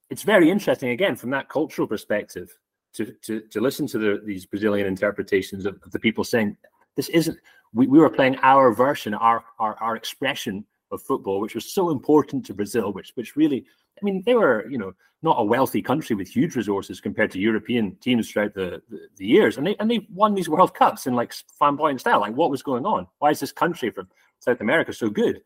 it's 0.10 0.24
very 0.24 0.50
interesting 0.50 0.90
again 0.90 1.16
from 1.16 1.32
that 1.32 1.50
cultural 1.50 1.88
perspective 1.88 2.56
to, 2.98 3.14
to, 3.22 3.42
to 3.42 3.62
listen 3.62 3.88
to 3.88 3.98
the, 3.98 4.22
these 4.26 4.46
Brazilian 4.46 4.88
interpretations 4.88 5.66
of, 5.66 5.80
of, 5.84 5.92
the 5.92 6.00
people 6.00 6.24
saying 6.24 6.58
this 6.96 7.10
isn't. 7.10 7.38
We, 7.74 7.88
we 7.88 8.00
were 8.00 8.10
playing 8.10 8.38
our 8.42 8.74
version, 8.74 9.14
our, 9.14 9.44
our 9.60 9.76
our 9.76 9.96
expression 9.96 10.66
of 10.92 11.02
football, 11.02 11.40
which 11.40 11.56
was 11.56 11.74
so 11.74 11.90
important 11.90 12.46
to 12.48 12.54
Brazil, 12.54 12.92
which 12.92 13.12
which 13.16 13.36
really, 13.36 13.66
I 14.02 14.06
mean, 14.06 14.24
they 14.26 14.36
were 14.36 14.68
you 14.70 14.78
know 14.78 14.94
not 15.22 15.40
a 15.40 15.44
wealthy 15.44 15.82
country 15.82 16.16
with 16.16 16.30
huge 16.30 16.56
resources 16.56 17.02
compared 17.02 17.32
to 17.32 17.40
European 17.40 17.96
teams 17.96 18.30
throughout 18.30 18.54
the, 18.54 18.82
the, 18.90 19.08
the 19.18 19.26
years, 19.26 19.58
and 19.58 19.68
they 19.68 19.76
and 19.80 19.90
they 19.90 20.08
won 20.14 20.34
these 20.34 20.50
World 20.50 20.74
Cups 20.74 21.08
in 21.08 21.14
like 21.14 21.34
flamboyant 21.58 22.02
style. 22.02 22.20
Like, 22.20 22.36
what 22.36 22.52
was 22.52 22.64
going 22.64 22.86
on? 22.86 23.08
Why 23.20 23.32
is 23.32 23.40
this 23.40 23.52
country 23.52 23.92
from 23.92 24.08
South 24.40 24.62
America 24.62 24.94
so 24.94 25.10
good? 25.10 25.42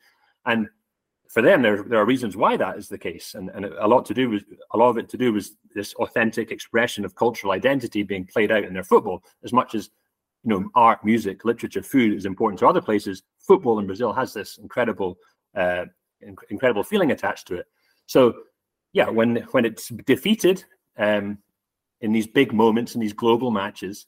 And 0.45 0.69
for 1.31 1.41
them, 1.41 1.61
there, 1.61 1.81
there 1.81 1.99
are 1.99 2.05
reasons 2.05 2.35
why 2.35 2.57
that 2.57 2.77
is 2.77 2.89
the 2.89 2.97
case, 2.97 3.35
and, 3.35 3.49
and 3.51 3.63
a 3.63 3.87
lot 3.87 4.05
to 4.07 4.13
do 4.13 4.29
with 4.29 4.43
a 4.73 4.77
lot 4.77 4.89
of 4.89 4.97
it 4.97 5.07
to 5.09 5.17
do 5.17 5.31
with 5.31 5.49
this 5.73 5.93
authentic 5.93 6.51
expression 6.51 7.05
of 7.05 7.15
cultural 7.15 7.53
identity 7.53 8.03
being 8.03 8.25
played 8.25 8.51
out 8.51 8.65
in 8.65 8.73
their 8.73 8.83
football. 8.83 9.23
As 9.41 9.53
much 9.53 9.73
as 9.73 9.89
you 10.43 10.49
know, 10.49 10.69
art, 10.75 11.05
music, 11.05 11.45
literature, 11.45 11.83
food 11.83 12.17
is 12.17 12.25
important 12.25 12.59
to 12.59 12.67
other 12.67 12.81
places. 12.81 13.23
Football 13.39 13.79
in 13.79 13.85
Brazil 13.85 14.11
has 14.11 14.33
this 14.33 14.57
incredible, 14.57 15.17
uh, 15.55 15.85
inc- 16.21 16.49
incredible 16.49 16.83
feeling 16.83 17.11
attached 17.11 17.47
to 17.47 17.55
it. 17.55 17.65
So, 18.07 18.33
yeah, 18.91 19.07
when 19.09 19.37
when 19.51 19.63
it's 19.63 19.87
defeated 19.87 20.65
um, 20.97 21.37
in 22.01 22.11
these 22.11 22.27
big 22.27 22.51
moments 22.51 22.93
in 22.93 22.99
these 22.99 23.13
global 23.13 23.51
matches, 23.51 24.05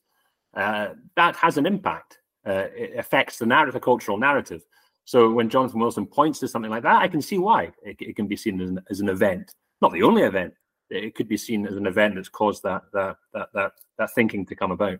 uh, 0.55 0.89
that 1.15 1.37
has 1.37 1.57
an 1.57 1.65
impact. 1.65 2.19
Uh, 2.45 2.67
it 2.75 2.97
affects 2.97 3.37
the 3.37 3.45
narrative, 3.45 3.75
the 3.75 3.79
cultural 3.79 4.17
narrative. 4.17 4.65
So 5.05 5.31
when 5.31 5.49
Jonathan 5.49 5.79
Wilson 5.79 6.05
points 6.05 6.39
to 6.39 6.47
something 6.47 6.71
like 6.71 6.83
that, 6.83 7.01
I 7.01 7.07
can 7.07 7.21
see 7.21 7.37
why 7.37 7.71
it, 7.83 7.97
it 7.99 8.15
can 8.15 8.27
be 8.27 8.37
seen 8.37 8.61
as 8.61 8.69
an, 8.69 8.79
as 8.89 8.99
an 8.99 9.09
event 9.09 9.51
not 9.83 9.91
the 9.91 10.01
only 10.01 10.23
event. 10.23 10.53
It 10.89 11.13
could 11.13 11.27
be 11.27 11.37
seen 11.37 11.67
as 11.67 11.75
an 11.75 11.85
event 11.85 12.15
that's 12.15 12.29
caused 12.29 12.63
that 12.63 12.83
that 12.93 13.17
that 13.33 13.49
that, 13.53 13.73
that 13.99 14.13
thinking 14.15 14.45
to 14.47 14.55
come 14.55 14.71
about. 14.71 14.99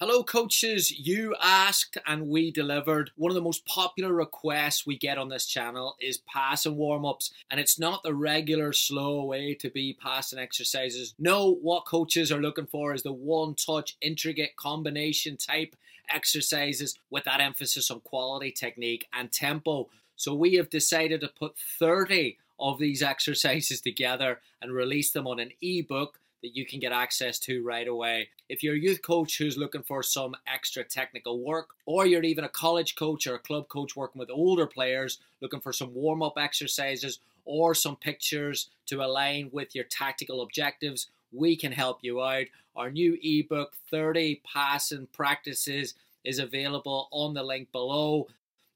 Hello, 0.00 0.22
coaches. 0.22 0.92
You 0.92 1.34
asked 1.42 1.98
and 2.06 2.28
we 2.28 2.52
delivered. 2.52 3.10
One 3.16 3.32
of 3.32 3.34
the 3.34 3.40
most 3.40 3.66
popular 3.66 4.12
requests 4.12 4.86
we 4.86 4.96
get 4.96 5.18
on 5.18 5.28
this 5.28 5.44
channel 5.44 5.96
is 6.00 6.18
passing 6.18 6.76
warm 6.76 7.04
ups, 7.04 7.32
and 7.50 7.58
it's 7.58 7.80
not 7.80 8.04
the 8.04 8.14
regular 8.14 8.72
slow 8.72 9.24
way 9.24 9.54
to 9.54 9.68
be 9.68 9.98
passing 10.00 10.38
exercises. 10.38 11.16
No, 11.18 11.52
what 11.52 11.84
coaches 11.84 12.30
are 12.30 12.40
looking 12.40 12.66
for 12.66 12.94
is 12.94 13.02
the 13.02 13.12
one 13.12 13.56
touch, 13.56 13.96
intricate 14.00 14.54
combination 14.54 15.36
type 15.36 15.74
exercises 16.08 16.96
with 17.10 17.24
that 17.24 17.40
emphasis 17.40 17.90
on 17.90 17.98
quality, 17.98 18.52
technique, 18.52 19.08
and 19.12 19.32
tempo. 19.32 19.88
So 20.14 20.32
we 20.32 20.54
have 20.54 20.70
decided 20.70 21.22
to 21.22 21.28
put 21.28 21.58
30 21.58 22.38
of 22.60 22.78
these 22.78 23.02
exercises 23.14 23.80
together 23.80 24.38
and 24.62 24.72
release 24.72 25.10
them 25.10 25.26
on 25.26 25.40
an 25.40 25.50
ebook 25.60 26.20
that 26.42 26.56
you 26.56 26.64
can 26.64 26.80
get 26.80 26.92
access 26.92 27.38
to 27.40 27.64
right 27.64 27.88
away. 27.88 28.28
If 28.48 28.62
you're 28.62 28.74
a 28.74 28.78
youth 28.78 29.02
coach 29.02 29.38
who's 29.38 29.56
looking 29.56 29.82
for 29.82 30.02
some 30.02 30.36
extra 30.46 30.84
technical 30.84 31.40
work, 31.40 31.70
or 31.86 32.06
you're 32.06 32.22
even 32.22 32.44
a 32.44 32.48
college 32.48 32.94
coach 32.94 33.26
or 33.26 33.34
a 33.34 33.40
club 33.40 33.68
coach 33.68 33.96
working 33.96 34.18
with 34.18 34.30
older 34.30 34.66
players 34.66 35.18
looking 35.40 35.60
for 35.60 35.72
some 35.72 35.94
warm 35.94 36.22
up 36.22 36.34
exercises 36.38 37.20
or 37.44 37.74
some 37.74 37.96
pictures 37.96 38.68
to 38.86 39.02
align 39.02 39.48
with 39.52 39.74
your 39.74 39.84
tactical 39.84 40.42
objectives, 40.42 41.08
we 41.32 41.56
can 41.56 41.72
help 41.72 41.98
you 42.02 42.22
out. 42.22 42.46
Our 42.76 42.90
new 42.90 43.18
ebook, 43.22 43.72
30 43.90 44.42
passing 44.52 45.08
practices, 45.12 45.94
is 46.24 46.38
available 46.38 47.08
on 47.10 47.34
the 47.34 47.42
link 47.42 47.72
below. 47.72 48.28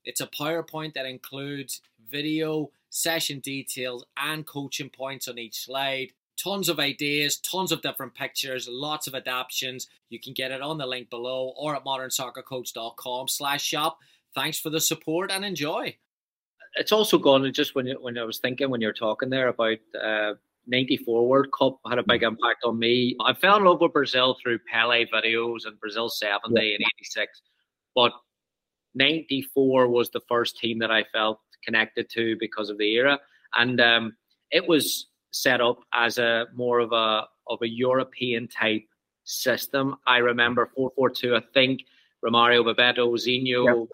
It's 0.04 0.20
a 0.20 0.26
PowerPoint 0.26 0.94
that 0.94 1.06
includes 1.06 1.82
video, 2.10 2.70
session 2.90 3.40
details, 3.40 4.04
and 4.16 4.46
coaching 4.46 4.90
points 4.90 5.28
on 5.28 5.38
each 5.38 5.64
slide 5.64 6.12
tons 6.36 6.68
of 6.68 6.78
ideas, 6.78 7.38
tons 7.38 7.72
of 7.72 7.82
different 7.82 8.14
pictures, 8.14 8.68
lots 8.70 9.06
of 9.06 9.14
adaptations. 9.14 9.88
You 10.08 10.20
can 10.20 10.32
get 10.32 10.50
it 10.50 10.62
on 10.62 10.78
the 10.78 10.86
link 10.86 11.10
below 11.10 11.52
or 11.56 11.76
at 11.76 11.84
modernsoccercoach.com 11.84 13.28
slash 13.28 13.64
shop. 13.64 13.98
Thanks 14.34 14.58
for 14.58 14.70
the 14.70 14.80
support 14.80 15.30
and 15.30 15.44
enjoy. 15.44 15.96
It's 16.76 16.92
also 16.92 17.18
gone 17.18 17.50
just 17.52 17.74
when 17.74 17.86
when 18.00 18.16
I 18.16 18.24
was 18.24 18.38
thinking 18.38 18.70
when 18.70 18.80
you're 18.80 18.94
talking 18.94 19.28
there 19.28 19.48
about 19.48 19.78
uh, 20.00 20.34
94 20.66 21.28
World 21.28 21.48
Cup 21.56 21.78
had 21.88 21.98
a 21.98 22.04
big 22.06 22.22
impact 22.22 22.64
on 22.64 22.78
me. 22.78 23.16
I 23.20 23.34
fell 23.34 23.56
in 23.56 23.64
love 23.64 23.80
with 23.80 23.92
Brazil 23.92 24.36
through 24.42 24.60
Pele 24.70 25.04
videos 25.06 25.66
and 25.66 25.78
Brazil 25.80 26.08
70 26.08 26.54
yeah. 26.54 26.74
and 26.74 26.84
86. 26.98 27.42
But 27.94 28.12
94 28.94 29.88
was 29.88 30.10
the 30.10 30.20
first 30.28 30.58
team 30.58 30.78
that 30.78 30.90
I 30.90 31.04
felt 31.12 31.40
connected 31.64 32.08
to 32.10 32.36
because 32.38 32.70
of 32.70 32.78
the 32.78 32.94
era. 32.94 33.18
And 33.54 33.80
um, 33.80 34.16
it 34.50 34.66
was 34.66 35.08
set 35.32 35.60
up 35.60 35.80
as 35.92 36.18
a 36.18 36.46
more 36.54 36.78
of 36.78 36.92
a 36.92 37.26
of 37.48 37.60
a 37.62 37.68
European 37.68 38.46
type 38.46 38.84
system. 39.24 39.96
I 40.06 40.18
remember 40.18 40.70
four 40.74 40.92
four 40.94 41.10
two. 41.10 41.34
I 41.34 41.42
think 41.52 41.82
Romario, 42.24 42.64
Bebeto, 42.64 43.12
Zinho, 43.18 43.66
yep. 43.66 43.88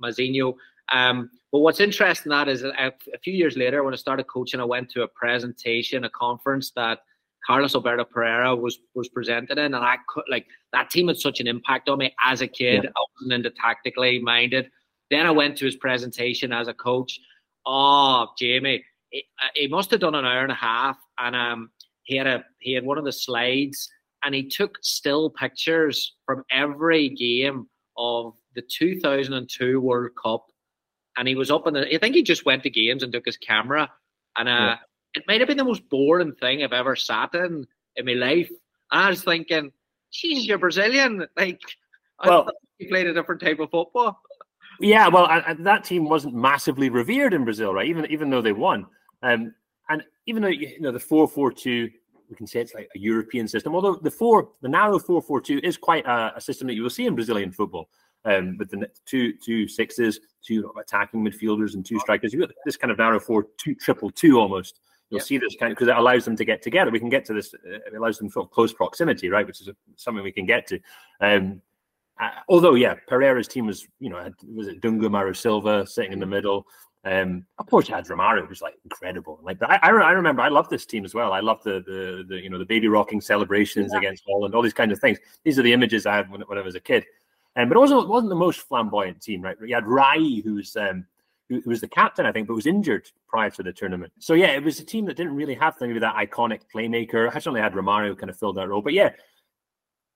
Mazinho. 0.00 0.54
Um, 0.92 1.30
but 1.50 1.60
what's 1.60 1.80
interesting 1.80 2.30
that 2.30 2.48
is 2.48 2.62
a, 2.62 2.92
a 3.12 3.18
few 3.22 3.32
years 3.32 3.56
later, 3.56 3.82
when 3.82 3.94
I 3.94 3.96
started 3.96 4.26
coaching, 4.26 4.60
I 4.60 4.64
went 4.64 4.90
to 4.90 5.02
a 5.02 5.08
presentation, 5.08 6.04
a 6.04 6.10
conference 6.10 6.70
that 6.76 7.00
Carlos 7.46 7.74
Alberto 7.74 8.04
Parreira 8.04 8.58
was 8.58 8.78
was 8.94 9.08
presented 9.08 9.58
in, 9.58 9.74
and 9.74 9.76
I 9.76 9.96
could 10.08 10.24
like 10.28 10.46
that 10.72 10.90
team 10.90 11.08
had 11.08 11.18
such 11.18 11.40
an 11.40 11.46
impact 11.46 11.88
on 11.88 11.98
me 11.98 12.14
as 12.22 12.40
a 12.40 12.48
kid. 12.48 12.86
I 12.86 13.00
wasn't 13.16 13.32
into 13.32 13.50
tactically 13.50 14.18
minded. 14.18 14.70
Then 15.10 15.26
I 15.26 15.30
went 15.30 15.56
to 15.58 15.64
his 15.64 15.76
presentation 15.76 16.52
as 16.52 16.68
a 16.68 16.74
coach. 16.74 17.20
Oh, 17.66 18.28
Jamie, 18.38 18.84
uh, 19.14 19.48
he 19.54 19.68
must 19.68 19.90
have 19.90 20.00
done 20.00 20.14
an 20.14 20.24
hour 20.24 20.42
and 20.42 20.52
a 20.52 20.56
half, 20.56 20.98
and 21.18 21.36
um, 21.36 21.70
he 22.02 22.16
had 22.16 22.26
a 22.26 22.44
he 22.58 22.72
had 22.72 22.84
one 22.84 22.98
of 22.98 23.04
the 23.04 23.12
slides, 23.12 23.88
and 24.24 24.34
he 24.34 24.48
took 24.48 24.78
still 24.82 25.30
pictures 25.30 26.16
from 26.26 26.44
every 26.50 27.08
game 27.10 27.68
of 27.96 28.34
the 28.54 28.62
2002 28.62 29.80
World 29.80 30.10
Cup, 30.22 30.46
and 31.16 31.28
he 31.28 31.34
was 31.34 31.50
up 31.50 31.66
in 31.66 31.74
the. 31.74 31.94
I 31.94 31.98
think 31.98 32.14
he 32.14 32.22
just 32.22 32.46
went 32.46 32.62
to 32.64 32.70
games 32.70 33.02
and 33.02 33.12
took 33.12 33.26
his 33.26 33.36
camera, 33.36 33.90
and 34.36 34.48
uh, 34.48 34.52
yeah. 34.52 34.76
it 35.14 35.24
might 35.28 35.40
have 35.40 35.48
been 35.48 35.58
the 35.58 35.64
most 35.64 35.88
boring 35.88 36.34
thing 36.34 36.62
I've 36.62 36.72
ever 36.72 36.96
sat 36.96 37.34
in 37.34 37.66
in 37.96 38.06
my 38.06 38.12
life. 38.14 38.50
And 38.90 39.02
I 39.02 39.10
was 39.10 39.22
thinking, 39.22 39.72
"Geez, 40.12 40.46
you're 40.46 40.58
Brazilian, 40.58 41.26
like." 41.36 41.60
Well, 42.24 42.48
he 42.78 42.86
played 42.86 43.08
a 43.08 43.12
different 43.12 43.40
type 43.40 43.58
of 43.58 43.70
football. 43.70 44.20
Yeah, 44.80 45.08
well, 45.08 45.28
that 45.58 45.84
team 45.84 46.08
wasn't 46.08 46.34
massively 46.34 46.88
revered 46.88 47.34
in 47.34 47.44
Brazil, 47.44 47.74
right? 47.74 47.88
Even 47.88 48.06
even 48.10 48.30
though 48.30 48.42
they 48.42 48.52
won. 48.52 48.86
Um, 49.24 49.54
and 49.88 50.02
even 50.26 50.42
though 50.42 50.48
you 50.48 50.80
know 50.80 50.92
the 50.92 51.00
four 51.00 51.26
four 51.26 51.50
two, 51.50 51.90
we 52.28 52.36
can 52.36 52.46
say 52.46 52.60
it's 52.60 52.74
like 52.74 52.88
a 52.94 52.98
European 52.98 53.48
system. 53.48 53.74
Although 53.74 53.96
the 53.96 54.10
four, 54.10 54.50
the 54.60 54.68
narrow 54.68 54.98
four 54.98 55.20
four 55.20 55.40
two 55.40 55.60
is 55.62 55.76
quite 55.76 56.06
a, 56.06 56.36
a 56.36 56.40
system 56.40 56.66
that 56.68 56.74
you 56.74 56.82
will 56.82 56.90
see 56.90 57.06
in 57.06 57.14
Brazilian 57.14 57.50
football. 57.50 57.88
Um, 58.26 58.56
with 58.56 58.70
the 58.70 58.88
two 59.04 59.34
two 59.34 59.68
sixes, 59.68 60.20
two 60.42 60.72
attacking 60.80 61.22
midfielders, 61.22 61.74
and 61.74 61.84
two 61.84 61.98
strikers. 62.00 62.32
You 62.32 62.40
got 62.40 62.50
this 62.64 62.76
kind 62.76 62.90
of 62.90 62.98
narrow 62.98 63.20
four 63.20 63.48
two 63.58 63.74
triple 63.74 64.10
two 64.10 64.38
almost. 64.38 64.80
You'll 65.10 65.18
yep. 65.18 65.26
see 65.26 65.38
this 65.38 65.54
kind 65.60 65.72
because 65.72 65.88
it 65.88 65.96
allows 65.96 66.24
them 66.24 66.36
to 66.36 66.44
get 66.44 66.62
together. 66.62 66.90
We 66.90 66.98
can 66.98 67.10
get 67.10 67.26
to 67.26 67.34
this. 67.34 67.52
Uh, 67.52 67.80
it 67.86 67.94
allows 67.94 68.18
them 68.18 68.30
sort 68.30 68.46
of 68.46 68.50
close 68.50 68.72
proximity, 68.72 69.28
right? 69.28 69.46
Which 69.46 69.60
is 69.60 69.68
a, 69.68 69.76
something 69.96 70.24
we 70.24 70.32
can 70.32 70.46
get 70.46 70.66
to. 70.68 70.80
Um, 71.20 71.60
uh, 72.20 72.30
although, 72.48 72.74
yeah, 72.74 72.94
Parreira's 73.10 73.48
team 73.48 73.66
was, 73.66 73.86
you 73.98 74.08
know, 74.08 74.30
was 74.54 74.68
it 74.68 74.80
Dunga 74.80 75.10
Mauro 75.10 75.32
Silva 75.32 75.86
sitting 75.86 76.12
in 76.12 76.20
the 76.20 76.26
middle. 76.26 76.66
Um, 77.04 77.44
of 77.58 77.66
course, 77.66 77.88
you 77.88 77.94
had 77.94 78.06
Romario, 78.06 78.46
who's 78.46 78.62
like 78.62 78.74
incredible. 78.84 79.38
Like, 79.42 79.62
I, 79.62 79.78
I, 79.82 79.88
I 79.90 80.12
remember 80.12 80.40
I 80.40 80.48
loved 80.48 80.70
this 80.70 80.86
team 80.86 81.04
as 81.04 81.14
well. 81.14 81.32
I 81.32 81.40
loved 81.40 81.64
the 81.64 81.82
the, 81.86 82.24
the 82.26 82.40
you 82.40 82.48
know 82.48 82.58
the 82.58 82.64
baby 82.64 82.88
rocking 82.88 83.20
celebrations 83.20 83.90
yeah. 83.92 83.98
against 83.98 84.24
Holland, 84.26 84.54
all 84.54 84.62
these 84.62 84.72
kinds 84.72 84.92
of 84.92 85.00
things. 85.00 85.18
These 85.44 85.58
are 85.58 85.62
the 85.62 85.72
images 85.72 86.06
I 86.06 86.16
had 86.16 86.30
when, 86.30 86.40
when 86.42 86.58
I 86.58 86.62
was 86.62 86.74
a 86.74 86.80
kid. 86.80 87.04
Um, 87.56 87.68
but 87.68 87.76
it 87.76 87.80
wasn't 87.80 88.08
wasn't 88.08 88.30
the 88.30 88.36
most 88.36 88.60
flamboyant 88.60 89.20
team, 89.20 89.42
right? 89.42 89.56
You 89.62 89.74
had 89.74 89.86
Rai, 89.86 90.40
who's 90.40 90.76
um, 90.76 91.04
who, 91.48 91.60
who, 91.60 91.70
was 91.70 91.80
the 91.80 91.88
captain, 91.88 92.24
I 92.24 92.32
think, 92.32 92.48
but 92.48 92.54
was 92.54 92.66
injured 92.66 93.10
prior 93.28 93.50
to 93.50 93.62
the 93.62 93.72
tournament. 93.72 94.12
So 94.18 94.32
yeah, 94.32 94.52
it 94.52 94.64
was 94.64 94.80
a 94.80 94.84
team 94.84 95.04
that 95.06 95.16
didn't 95.16 95.36
really 95.36 95.54
have 95.54 95.74
maybe 95.80 95.98
that 95.98 96.16
iconic 96.16 96.62
playmaker. 96.74 97.28
I 97.28 97.34
certainly 97.34 97.60
had 97.60 97.74
Romario 97.74 98.18
kind 98.18 98.30
of 98.30 98.38
filled 98.38 98.56
that 98.56 98.68
role, 98.68 98.82
but 98.82 98.94
yeah, 98.94 99.10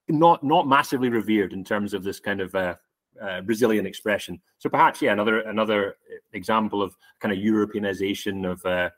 not 0.08 0.42
not 0.42 0.66
massively 0.66 1.10
revered 1.10 1.52
in 1.52 1.64
terms 1.64 1.92
of 1.92 2.02
this 2.02 2.18
kind 2.18 2.40
of 2.40 2.54
uh, 2.54 2.76
uh, 3.20 3.40
Brazilian 3.42 3.86
expression. 3.86 4.40
So 4.58 4.68
perhaps, 4.68 5.02
yeah, 5.02 5.12
another 5.12 5.40
another 5.40 5.96
example 6.32 6.82
of 6.82 6.94
kind 7.20 7.32
of 7.32 7.38
Europeanization 7.38 8.50
of 8.50 8.64
uh, 8.64 8.90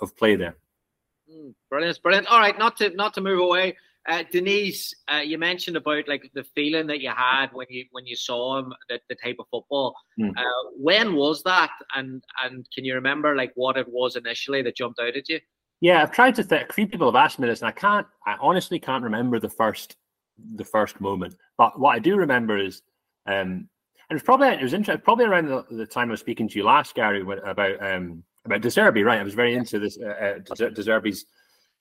of 0.00 0.16
play 0.16 0.36
there. 0.36 0.56
Mm, 1.30 1.54
brilliant, 1.70 2.02
brilliant. 2.02 2.26
All 2.26 2.38
right, 2.38 2.58
not 2.58 2.76
to 2.78 2.90
not 2.90 3.14
to 3.14 3.20
move 3.20 3.40
away. 3.40 3.76
Uh, 4.08 4.24
Diniz, 4.32 4.92
uh, 5.12 5.18
you 5.18 5.38
mentioned 5.38 5.76
about 5.76 6.08
like 6.08 6.28
the 6.34 6.42
feeling 6.56 6.88
that 6.88 7.00
you 7.00 7.10
had 7.10 7.52
when 7.52 7.68
you 7.70 7.84
when 7.92 8.04
you 8.04 8.16
saw 8.16 8.58
him, 8.58 8.72
the, 8.88 8.98
the 9.08 9.14
type 9.14 9.36
of 9.38 9.46
football. 9.50 9.94
Mm. 10.18 10.32
Uh, 10.36 10.70
when 10.76 11.14
was 11.14 11.42
that, 11.44 11.70
and 11.94 12.22
and 12.44 12.66
can 12.74 12.84
you 12.84 12.94
remember 12.94 13.36
like 13.36 13.52
what 13.54 13.76
it 13.76 13.88
was 13.88 14.16
initially 14.16 14.62
that 14.62 14.76
jumped 14.76 14.98
out 14.98 15.16
at 15.16 15.28
you? 15.28 15.40
Yeah, 15.80 16.02
I've 16.02 16.12
tried 16.12 16.34
to 16.36 16.42
think. 16.42 16.70
A 16.70 16.72
few 16.72 16.86
people 16.86 17.08
have 17.08 17.22
asked 17.24 17.38
me 17.38 17.48
this, 17.48 17.60
and 17.60 17.68
I 17.68 17.72
can't. 17.72 18.06
I 18.26 18.36
honestly 18.40 18.80
can't 18.80 19.04
remember 19.04 19.38
the 19.38 19.48
first 19.48 19.96
the 20.56 20.64
first 20.64 21.00
moment. 21.00 21.36
But 21.56 21.78
what 21.78 21.94
I 21.94 21.98
do 22.00 22.16
remember 22.16 22.58
is 22.58 22.82
um, 23.26 23.68
and 24.10 24.18
it's 24.18 24.24
probably 24.24 24.48
it 24.48 24.62
was 24.62 24.74
interesting. 24.74 25.02
Probably 25.02 25.24
around 25.24 25.48
the, 25.48 25.64
the, 25.70 25.86
time 25.86 26.08
I 26.08 26.12
was 26.12 26.20
speaking 26.20 26.48
to 26.48 26.58
you 26.58 26.64
last, 26.64 26.94
Gary, 26.94 27.22
about 27.22 27.84
um, 27.84 28.22
about 28.44 28.60
De 28.60 28.68
Zerbi, 28.68 29.04
right? 29.04 29.20
I 29.20 29.22
was 29.22 29.34
very 29.34 29.54
into 29.54 29.78
this 29.78 29.98
uh, 29.98 30.38
uh, 30.48 30.54
De 30.54 31.12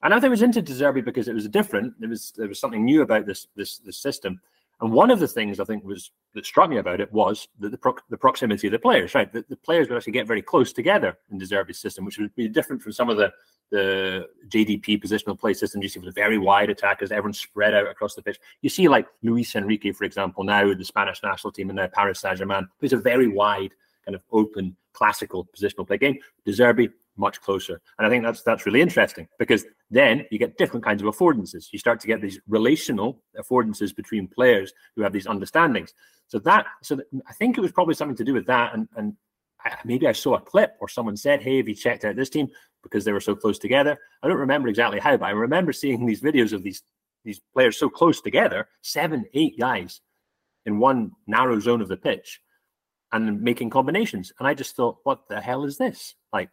and 0.03 0.13
I 0.13 0.19
think 0.19 0.25
I 0.25 0.29
was 0.29 0.41
into 0.41 0.61
De 0.61 0.73
Zerbi 0.73 1.03
because 1.03 1.27
it 1.27 1.33
was 1.33 1.47
different. 1.47 1.93
There 1.99 2.09
was 2.09 2.31
there 2.35 2.47
was 2.47 2.59
something 2.59 2.85
new 2.85 3.01
about 3.01 3.25
this 3.25 3.47
this 3.55 3.79
this 3.79 3.97
system. 3.97 4.39
And 4.81 4.91
one 4.91 5.11
of 5.11 5.19
the 5.19 5.27
things 5.27 5.59
I 5.59 5.63
think 5.63 5.83
was 5.83 6.11
that 6.33 6.45
struck 6.45 6.69
me 6.69 6.77
about 6.77 6.99
it 6.99 7.11
was 7.13 7.47
the 7.59 7.69
the, 7.69 7.77
pro- 7.77 7.95
the 8.09 8.17
proximity 8.17 8.67
of 8.67 8.71
the 8.71 8.79
players. 8.79 9.13
Right, 9.13 9.31
the, 9.31 9.45
the, 9.47 9.55
players 9.55 9.87
would 9.87 9.97
actually 9.97 10.13
get 10.13 10.27
very 10.27 10.41
close 10.41 10.73
together 10.73 11.17
in 11.31 11.37
De 11.37 11.45
Zerbi's 11.45 11.79
system, 11.79 12.03
which 12.03 12.17
would 12.17 12.33
be 12.35 12.47
different 12.47 12.81
from 12.81 12.91
some 12.91 13.09
of 13.09 13.17
the 13.17 13.31
the 13.69 14.27
JDP 14.49 15.01
positional 15.01 15.39
play 15.39 15.53
system. 15.53 15.81
You 15.81 15.87
see 15.87 15.99
with 15.99 16.15
very 16.15 16.37
wide 16.37 16.69
attackers, 16.69 17.11
everyone 17.11 17.33
spread 17.33 17.73
out 17.73 17.87
across 17.87 18.15
the 18.15 18.21
pitch. 18.21 18.39
You 18.61 18.69
see 18.69 18.87
like 18.87 19.07
Luis 19.23 19.55
Enrique, 19.55 19.91
for 19.93 20.03
example, 20.03 20.43
now 20.43 20.73
the 20.73 20.83
Spanish 20.83 21.21
national 21.23 21.53
team 21.53 21.69
and 21.69 21.77
now 21.77 21.87
Paris 21.87 22.19
Saint 22.19 22.37
Germain 22.37 22.67
plays 22.79 22.93
a 22.93 22.97
very 22.97 23.27
wide 23.27 23.71
kind 24.05 24.15
of 24.15 24.23
open 24.31 24.75
classical 24.93 25.47
positional 25.55 25.87
play 25.87 25.97
game. 25.97 26.17
De 26.45 26.51
Zerbi 26.51 26.91
much 27.17 27.41
closer. 27.41 27.81
And 27.97 28.07
I 28.07 28.09
think 28.09 28.23
that's 28.23 28.41
that's 28.43 28.65
really 28.65 28.81
interesting 28.81 29.27
because 29.37 29.65
then 29.89 30.25
you 30.31 30.39
get 30.39 30.57
different 30.57 30.83
kinds 30.85 31.01
of 31.01 31.13
affordances. 31.13 31.67
You 31.71 31.79
start 31.79 31.99
to 32.01 32.07
get 32.07 32.21
these 32.21 32.39
relational 32.47 33.21
affordances 33.37 33.95
between 33.95 34.27
players 34.27 34.73
who 34.95 35.01
have 35.03 35.13
these 35.13 35.27
understandings. 35.27 35.93
So 36.27 36.39
that 36.39 36.65
so 36.81 36.95
that, 36.95 37.05
I 37.27 37.33
think 37.33 37.57
it 37.57 37.61
was 37.61 37.71
probably 37.71 37.95
something 37.95 38.17
to 38.17 38.23
do 38.23 38.33
with 38.33 38.47
that. 38.47 38.73
And 38.73 38.87
and 38.95 39.15
I, 39.63 39.75
maybe 39.83 40.07
I 40.07 40.13
saw 40.13 40.35
a 40.35 40.41
clip 40.41 40.75
or 40.79 40.87
someone 40.87 41.17
said, 41.17 41.41
"Hey, 41.41 41.57
have 41.57 41.67
you 41.67 41.75
checked 41.75 42.05
out 42.05 42.15
this 42.15 42.29
team 42.29 42.49
because 42.83 43.05
they 43.05 43.11
were 43.11 43.19
so 43.19 43.35
close 43.35 43.59
together?" 43.59 43.97
I 44.23 44.27
don't 44.27 44.37
remember 44.37 44.67
exactly 44.67 44.99
how, 44.99 45.17
but 45.17 45.25
I 45.25 45.31
remember 45.31 45.73
seeing 45.73 46.05
these 46.05 46.21
videos 46.21 46.53
of 46.53 46.63
these 46.63 46.83
these 47.23 47.41
players 47.53 47.77
so 47.77 47.89
close 47.89 48.21
together, 48.21 48.67
seven, 48.81 49.25
eight 49.33 49.59
guys 49.59 50.01
in 50.65 50.79
one 50.79 51.11
narrow 51.27 51.59
zone 51.59 51.81
of 51.81 51.87
the 51.87 51.97
pitch 51.97 52.41
and 53.11 53.41
making 53.41 53.69
combinations. 53.69 54.31
And 54.39 54.47
I 54.47 54.53
just 54.53 54.75
thought, 54.75 54.97
what 55.03 55.27
the 55.29 55.41
hell 55.41 55.65
is 55.65 55.77
this? 55.77 56.15
Like 56.31 56.49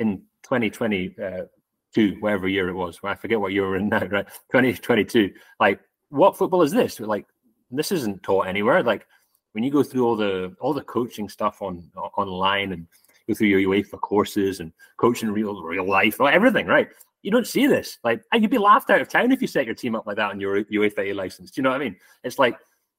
in 0.00 0.22
2022, 0.42 2.16
whatever 2.20 2.48
year 2.48 2.68
it 2.68 2.74
was. 2.74 2.98
I 3.04 3.14
forget 3.14 3.38
what 3.38 3.52
year 3.52 3.68
we're 3.68 3.76
in 3.76 3.88
now, 3.88 4.04
right? 4.06 4.26
2022. 4.50 5.32
Like, 5.60 5.80
what 6.08 6.36
football 6.36 6.62
is 6.62 6.72
this? 6.72 6.98
Like, 6.98 7.26
this 7.70 7.92
isn't 7.92 8.22
taught 8.22 8.48
anywhere. 8.48 8.82
Like, 8.82 9.06
when 9.52 9.62
you 9.62 9.70
go 9.70 9.82
through 9.82 10.04
all 10.04 10.16
the 10.16 10.54
all 10.60 10.72
the 10.72 10.82
coaching 10.82 11.28
stuff 11.28 11.60
on 11.60 11.90
online 12.16 12.72
and 12.72 12.86
go 13.28 13.34
through 13.34 13.48
your 13.48 13.60
UEFA 13.60 14.00
courses 14.00 14.60
and 14.60 14.72
coaching 14.96 15.30
real 15.30 15.62
real 15.62 15.88
life, 15.88 16.20
everything, 16.20 16.66
right? 16.66 16.88
You 17.22 17.30
don't 17.30 17.46
see 17.46 17.66
this. 17.66 17.98
Like, 18.02 18.22
you'd 18.32 18.50
be 18.50 18.58
laughed 18.58 18.88
out 18.88 19.02
of 19.02 19.08
town 19.08 19.30
if 19.30 19.42
you 19.42 19.46
set 19.46 19.66
your 19.66 19.74
team 19.74 19.94
up 19.94 20.06
like 20.06 20.16
that 20.16 20.30
on 20.30 20.40
your 20.40 20.64
UEFA 20.64 21.14
license. 21.14 21.50
Do 21.50 21.60
you 21.60 21.62
know 21.62 21.70
what 21.70 21.80
I 21.80 21.84
mean? 21.84 21.96
It's 22.24 22.38
like, 22.38 22.56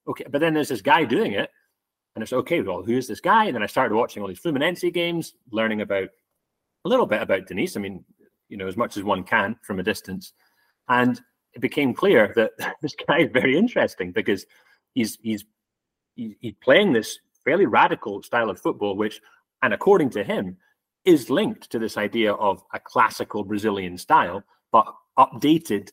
okay, 0.07 0.25
but 0.29 0.39
then 0.39 0.53
there's 0.53 0.69
this 0.69 0.81
guy 0.81 1.05
doing 1.05 1.31
it, 1.31 1.49
and 2.15 2.21
it's 2.21 2.33
okay. 2.33 2.61
Well, 2.61 2.83
who 2.83 2.97
is 2.97 3.07
this 3.07 3.19
guy? 3.19 3.45
And 3.45 3.55
then 3.55 3.63
I 3.63 3.67
started 3.67 3.95
watching 3.95 4.21
all 4.21 4.29
these 4.29 4.39
Fluminense 4.39 4.93
games, 4.93 5.33
learning 5.51 5.81
about 5.81 6.09
a 6.85 6.89
little 6.89 7.05
bit 7.05 7.21
about 7.21 7.47
Diniz. 7.47 7.77
I 7.77 7.79
mean, 7.79 8.03
you 8.49 8.57
know, 8.57 8.67
as 8.67 8.77
much 8.77 8.97
as 8.97 9.03
one 9.03 9.23
can 9.23 9.55
from 9.63 9.79
a 9.79 9.83
distance, 9.83 10.33
and 10.89 11.19
it 11.53 11.59
became 11.59 11.93
clear 11.93 12.33
that 12.35 12.51
this 12.81 12.95
guy 13.07 13.19
is 13.19 13.29
very 13.31 13.57
interesting 13.57 14.11
because 14.11 14.45
he's 14.93 15.17
he's 15.21 15.45
he's 16.15 16.53
playing 16.61 16.93
this 16.93 17.19
fairly 17.43 17.65
radical 17.65 18.21
style 18.21 18.49
of 18.49 18.59
football, 18.59 18.95
which, 18.95 19.21
and 19.61 19.73
according 19.73 20.09
to 20.11 20.23
him, 20.23 20.57
is 21.05 21.29
linked 21.29 21.69
to 21.71 21.79
this 21.79 21.97
idea 21.97 22.33
of 22.33 22.63
a 22.73 22.79
classical 22.79 23.43
Brazilian 23.43 23.97
style, 23.97 24.43
but 24.71 24.85
updated 25.17 25.89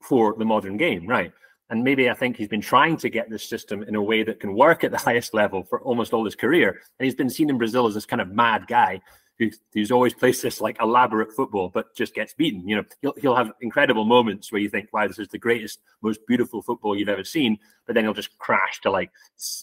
for 0.00 0.34
the 0.38 0.44
modern 0.44 0.76
game, 0.76 1.06
right? 1.06 1.32
And 1.70 1.82
maybe 1.82 2.10
I 2.10 2.14
think 2.14 2.36
he's 2.36 2.48
been 2.48 2.60
trying 2.60 2.96
to 2.98 3.08
get 3.08 3.30
this 3.30 3.48
system 3.48 3.82
in 3.82 3.94
a 3.94 4.02
way 4.02 4.22
that 4.22 4.38
can 4.38 4.54
work 4.54 4.84
at 4.84 4.90
the 4.90 4.98
highest 4.98 5.34
level 5.34 5.64
for 5.64 5.80
almost 5.80 6.12
all 6.12 6.24
his 6.24 6.36
career. 6.36 6.80
And 6.98 7.04
he's 7.04 7.14
been 7.14 7.30
seen 7.30 7.50
in 7.50 7.58
Brazil 7.58 7.86
as 7.86 7.94
this 7.94 8.06
kind 8.06 8.20
of 8.20 8.28
mad 8.28 8.66
guy 8.68 9.00
who, 9.38 9.50
who's 9.72 9.90
always 9.90 10.14
plays 10.14 10.40
this 10.40 10.60
like 10.60 10.76
elaborate 10.80 11.32
football, 11.32 11.68
but 11.68 11.94
just 11.96 12.14
gets 12.14 12.34
beaten. 12.34 12.68
You 12.68 12.76
know, 12.76 12.84
he'll, 13.02 13.14
he'll 13.20 13.34
have 13.34 13.52
incredible 13.60 14.04
moments 14.04 14.52
where 14.52 14.60
you 14.60 14.68
think, 14.68 14.88
wow, 14.92 15.06
this 15.08 15.18
is 15.18 15.28
the 15.28 15.38
greatest, 15.38 15.80
most 16.02 16.20
beautiful 16.26 16.62
football 16.62 16.96
you've 16.96 17.08
ever 17.08 17.24
seen. 17.24 17.58
But 17.86 17.94
then 17.94 18.04
he'll 18.04 18.14
just 18.14 18.38
crash 18.38 18.80
to 18.82 18.90
like, 18.90 19.10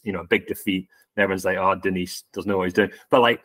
you 0.04 0.12
know, 0.12 0.22
a 0.22 0.28
big 0.28 0.48
defeat. 0.48 0.88
And 1.16 1.24
everyone's 1.24 1.46
like, 1.46 1.58
oh, 1.58 1.76
Diniz 1.76 2.24
doesn't 2.34 2.50
know 2.50 2.58
what 2.58 2.66
he's 2.66 2.74
doing. 2.74 2.92
But 3.10 3.22
like, 3.22 3.42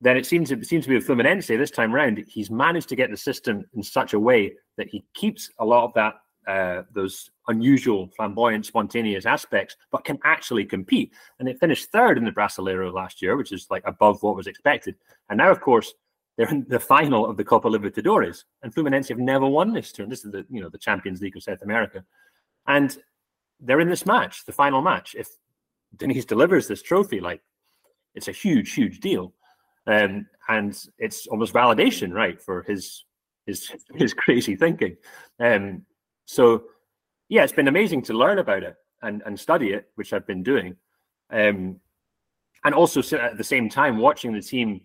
then 0.00 0.16
it 0.16 0.26
seems 0.26 0.50
it 0.50 0.66
seems 0.66 0.84
to 0.84 0.90
be 0.90 0.96
with 0.96 1.06
Fluminense 1.06 1.46
this 1.46 1.70
time 1.70 1.92
round. 1.92 2.22
He's 2.28 2.50
managed 2.50 2.88
to 2.90 2.96
get 2.96 3.10
the 3.10 3.16
system 3.16 3.64
in 3.74 3.82
such 3.82 4.12
a 4.12 4.20
way 4.20 4.54
that 4.76 4.88
he 4.88 5.04
keeps 5.14 5.50
a 5.58 5.64
lot 5.64 5.84
of 5.84 5.94
that 5.94 6.14
uh, 6.46 6.82
those 6.92 7.30
unusual, 7.48 8.08
flamboyant, 8.16 8.66
spontaneous 8.66 9.26
aspects, 9.26 9.76
but 9.90 10.04
can 10.04 10.18
actually 10.24 10.64
compete. 10.64 11.12
And 11.38 11.46
they 11.46 11.54
finished 11.54 11.90
third 11.90 12.18
in 12.18 12.24
the 12.24 12.30
Brasileiro 12.30 12.92
last 12.92 13.20
year, 13.20 13.36
which 13.36 13.52
is 13.52 13.66
like 13.70 13.82
above 13.84 14.22
what 14.22 14.36
was 14.36 14.46
expected. 14.46 14.94
And 15.28 15.38
now, 15.38 15.50
of 15.50 15.60
course, 15.60 15.92
they're 16.36 16.48
in 16.48 16.66
the 16.68 16.80
final 16.80 17.26
of 17.26 17.36
the 17.36 17.44
Copa 17.44 17.68
Libertadores, 17.68 18.44
and 18.62 18.74
Fluminense 18.74 19.08
have 19.08 19.18
never 19.18 19.46
won 19.46 19.72
this 19.72 19.90
turn. 19.90 20.08
This 20.08 20.24
is 20.24 20.32
the 20.32 20.44
you 20.50 20.60
know 20.60 20.68
the 20.68 20.78
Champions 20.78 21.20
League 21.20 21.36
of 21.36 21.42
South 21.42 21.62
America, 21.62 22.04
and 22.66 22.96
they're 23.58 23.80
in 23.80 23.88
this 23.88 24.04
match, 24.04 24.44
the 24.44 24.52
final 24.52 24.82
match. 24.82 25.16
If 25.18 25.28
Diniz 25.96 26.26
delivers 26.26 26.68
this 26.68 26.82
trophy, 26.82 27.20
like 27.20 27.40
it's 28.14 28.28
a 28.28 28.32
huge, 28.32 28.74
huge 28.74 29.00
deal, 29.00 29.32
um, 29.86 30.26
and 30.48 30.78
it's 30.98 31.26
almost 31.26 31.54
validation, 31.54 32.12
right, 32.12 32.40
for 32.40 32.62
his 32.64 33.04
his 33.46 33.72
his 33.94 34.12
crazy 34.12 34.56
thinking. 34.56 34.96
Um, 35.40 35.86
so, 36.26 36.64
yeah, 37.28 37.42
it's 37.42 37.52
been 37.52 37.68
amazing 37.68 38.02
to 38.02 38.12
learn 38.12 38.38
about 38.38 38.62
it 38.62 38.76
and, 39.02 39.22
and 39.24 39.38
study 39.38 39.70
it, 39.70 39.88
which 39.94 40.12
I've 40.12 40.26
been 40.26 40.42
doing. 40.42 40.76
Um, 41.30 41.80
and 42.64 42.74
also 42.74 43.00
at 43.16 43.38
the 43.38 43.44
same 43.44 43.68
time 43.68 43.98
watching 43.98 44.32
the 44.32 44.42
team 44.42 44.80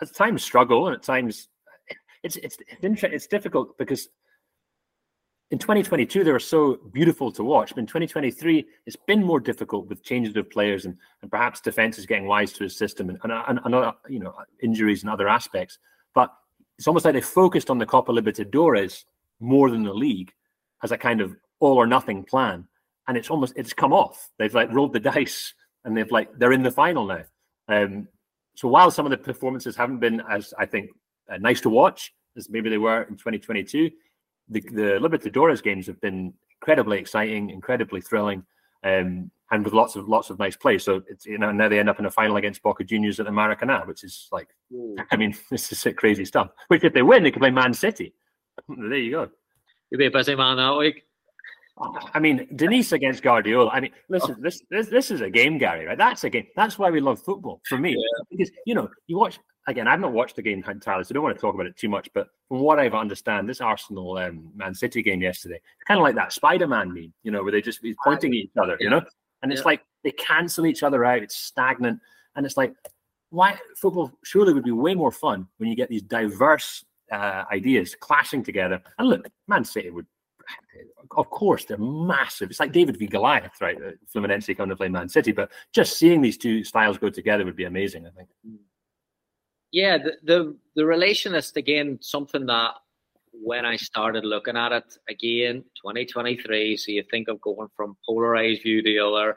at 0.00 0.14
times 0.14 0.42
struggle 0.42 0.88
and 0.88 0.96
at 0.96 1.02
times 1.02 1.48
it's 2.22 2.36
it's 2.36 2.58
it's, 2.80 3.02
it's 3.04 3.26
difficult 3.26 3.78
because 3.78 4.08
in 5.50 5.58
2022 5.58 6.24
they 6.24 6.32
were 6.32 6.40
so 6.40 6.78
beautiful 6.92 7.30
to 7.30 7.44
watch 7.44 7.70
but 7.70 7.78
in 7.78 7.86
2023 7.86 8.66
it's 8.86 8.96
been 9.06 9.22
more 9.22 9.38
difficult 9.38 9.86
with 9.88 10.02
changes 10.02 10.34
of 10.36 10.50
players 10.50 10.84
and, 10.84 10.96
and 11.22 11.30
perhaps 11.30 11.60
defense 11.60 11.98
is 11.98 12.06
getting 12.06 12.26
wise 12.26 12.52
to 12.52 12.64
his 12.64 12.76
system 12.76 13.08
and, 13.08 13.18
and, 13.22 13.32
and, 13.32 13.60
and 13.64 13.74
uh, 13.74 13.92
you 14.08 14.18
know 14.18 14.34
injuries 14.60 15.02
and 15.02 15.10
other 15.10 15.28
aspects 15.28 15.78
but 16.14 16.32
it's 16.78 16.88
almost 16.88 17.04
like 17.04 17.14
they 17.14 17.20
focused 17.20 17.70
on 17.70 17.78
the 17.78 17.86
Copa 17.86 18.10
Libertadores 18.10 19.04
more 19.38 19.70
than 19.70 19.84
the 19.84 19.94
league 19.94 20.32
as 20.82 20.92
a 20.92 20.98
kind 20.98 21.20
of 21.20 21.36
all 21.60 21.76
or 21.76 21.86
nothing 21.86 22.24
plan, 22.24 22.66
and 23.08 23.16
it's 23.16 23.30
almost 23.30 23.54
it's 23.56 23.72
come 23.72 23.92
off. 23.92 24.30
They've 24.38 24.54
like 24.54 24.72
rolled 24.72 24.92
the 24.92 25.00
dice, 25.12 25.54
and 25.84 25.96
they've 25.96 26.10
like 26.10 26.36
they're 26.38 26.52
in 26.52 26.62
the 26.62 26.70
final 26.70 27.06
now. 27.06 27.24
Um, 27.68 28.08
so 28.56 28.68
while 28.68 28.90
some 28.90 29.06
of 29.06 29.10
the 29.10 29.18
performances 29.18 29.76
haven't 29.76 30.00
been 30.00 30.22
as 30.28 30.52
I 30.58 30.66
think 30.66 30.90
uh, 31.32 31.38
nice 31.38 31.60
to 31.62 31.70
watch 31.70 32.12
as 32.36 32.48
maybe 32.50 32.70
they 32.70 32.78
were 32.78 33.02
in 33.02 33.16
2022, 33.16 33.90
the 34.48 34.60
the 34.60 34.98
Libertadores 35.00 35.62
games 35.62 35.86
have 35.86 36.00
been 36.00 36.34
incredibly 36.60 36.98
exciting, 36.98 37.50
incredibly 37.50 38.00
thrilling, 38.00 38.44
um, 38.84 39.30
and 39.50 39.64
with 39.64 39.74
lots 39.74 39.96
of 39.96 40.08
lots 40.08 40.30
of 40.30 40.38
nice 40.38 40.56
play. 40.56 40.78
So 40.78 41.02
it's 41.08 41.26
you 41.26 41.38
know 41.38 41.52
now 41.52 41.68
they 41.68 41.78
end 41.78 41.90
up 41.90 41.98
in 41.98 42.06
a 42.06 42.10
final 42.10 42.36
against 42.36 42.62
Boca 42.62 42.84
Juniors 42.84 43.20
at 43.20 43.26
the 43.26 43.32
Maracanã, 43.32 43.86
which 43.86 44.04
is 44.04 44.28
like. 44.32 44.48
I 45.10 45.16
mean, 45.16 45.34
this 45.50 45.70
is 45.72 45.94
crazy 45.96 46.24
stuff. 46.24 46.50
Which 46.68 46.84
if 46.84 46.92
they 46.92 47.02
win, 47.02 47.22
they 47.22 47.30
can 47.30 47.40
play 47.40 47.50
Man 47.50 47.74
City. 47.74 48.14
there 48.68 48.96
you 48.96 49.10
go. 49.12 49.30
You'll 49.92 49.98
be 49.98 50.06
a 50.06 50.10
busy 50.10 50.34
man 50.34 50.56
that 50.56 50.74
week. 50.78 51.04
I 52.14 52.18
mean, 52.18 52.48
Diniz 52.56 52.92
against 52.92 53.22
Guardiola. 53.22 53.68
I 53.68 53.80
mean, 53.80 53.90
listen, 54.08 54.40
this, 54.40 54.62
this 54.70 54.88
this 54.88 55.10
is 55.10 55.20
a 55.20 55.28
game, 55.28 55.58
Gary. 55.58 55.84
Right? 55.84 55.98
That's 55.98 56.24
a 56.24 56.30
game. 56.30 56.46
That's 56.56 56.78
why 56.78 56.90
we 56.90 57.00
love 57.00 57.20
football. 57.20 57.60
For 57.68 57.76
me, 57.76 57.90
yeah. 57.90 58.24
because 58.30 58.50
you 58.64 58.74
know, 58.74 58.88
you 59.06 59.18
watch 59.18 59.38
again. 59.66 59.86
I've 59.86 60.00
not 60.00 60.14
watched 60.14 60.36
the 60.36 60.42
game 60.42 60.64
entirely, 60.66 61.04
so 61.04 61.12
I 61.12 61.12
don't 61.12 61.22
want 61.22 61.36
to 61.36 61.40
talk 61.42 61.54
about 61.54 61.66
it 61.66 61.76
too 61.76 61.90
much. 61.90 62.08
But 62.14 62.28
from 62.48 62.60
what 62.60 62.78
I've 62.78 62.94
understand, 62.94 63.50
this 63.50 63.60
Arsenal 63.60 64.16
um, 64.16 64.50
Man 64.56 64.74
City 64.74 65.02
game 65.02 65.20
yesterday, 65.20 65.60
kind 65.86 65.98
of 65.98 66.04
like 66.04 66.14
that 66.14 66.32
Spider-Man 66.32 66.88
meme, 66.94 67.12
you 67.22 67.30
know, 67.30 67.42
where 67.42 67.52
they 67.52 67.60
just 67.60 67.82
be 67.82 67.94
pointing 68.02 68.30
at 68.30 68.36
each 68.36 68.50
other, 68.58 68.78
you 68.80 68.88
know, 68.88 69.02
and 69.42 69.52
it's 69.52 69.60
yeah. 69.60 69.66
like 69.66 69.82
they 70.04 70.12
cancel 70.12 70.64
each 70.64 70.82
other 70.82 71.04
out. 71.04 71.22
It's 71.22 71.36
stagnant, 71.36 72.00
and 72.34 72.46
it's 72.46 72.56
like 72.56 72.72
why 73.28 73.58
football 73.76 74.10
surely 74.24 74.54
would 74.54 74.64
be 74.64 74.72
way 74.72 74.94
more 74.94 75.12
fun 75.12 75.48
when 75.58 75.68
you 75.68 75.76
get 75.76 75.90
these 75.90 76.02
diverse 76.02 76.82
uh, 77.12 77.44
ideas 77.52 77.94
clashing 77.94 78.42
together. 78.42 78.82
And 78.98 79.08
look, 79.08 79.28
Man 79.46 79.64
City 79.64 79.90
would, 79.90 80.06
of 81.16 81.30
course, 81.30 81.64
they're 81.64 81.78
massive. 81.78 82.50
It's 82.50 82.60
like 82.60 82.72
David 82.72 82.96
v 82.96 83.06
Goliath, 83.06 83.60
right? 83.60 83.76
Uh, 83.76 83.90
Fluminense 84.14 84.56
coming 84.56 84.70
to 84.70 84.76
play 84.76 84.88
Man 84.88 85.08
City, 85.08 85.32
but 85.32 85.50
just 85.72 85.98
seeing 85.98 86.20
these 86.20 86.38
two 86.38 86.64
styles 86.64 86.98
go 86.98 87.10
together 87.10 87.44
would 87.44 87.56
be 87.56 87.64
amazing. 87.64 88.06
I 88.06 88.10
think. 88.10 88.28
Yeah, 89.70 89.98
the 89.98 90.12
the, 90.22 90.56
the 90.74 90.82
relationist 90.82 91.56
again, 91.56 91.98
something 92.00 92.46
that 92.46 92.74
when 93.32 93.64
I 93.64 93.76
started 93.76 94.24
looking 94.24 94.56
at 94.56 94.72
it 94.72 94.96
again, 95.08 95.64
2023. 95.76 96.76
So 96.76 96.92
you 96.92 97.02
think 97.10 97.28
of 97.28 97.40
going 97.40 97.68
from 97.76 97.96
polarized 98.06 98.62
view 98.62 98.82
to 98.82 98.88
the 98.88 98.98
other, 98.98 99.36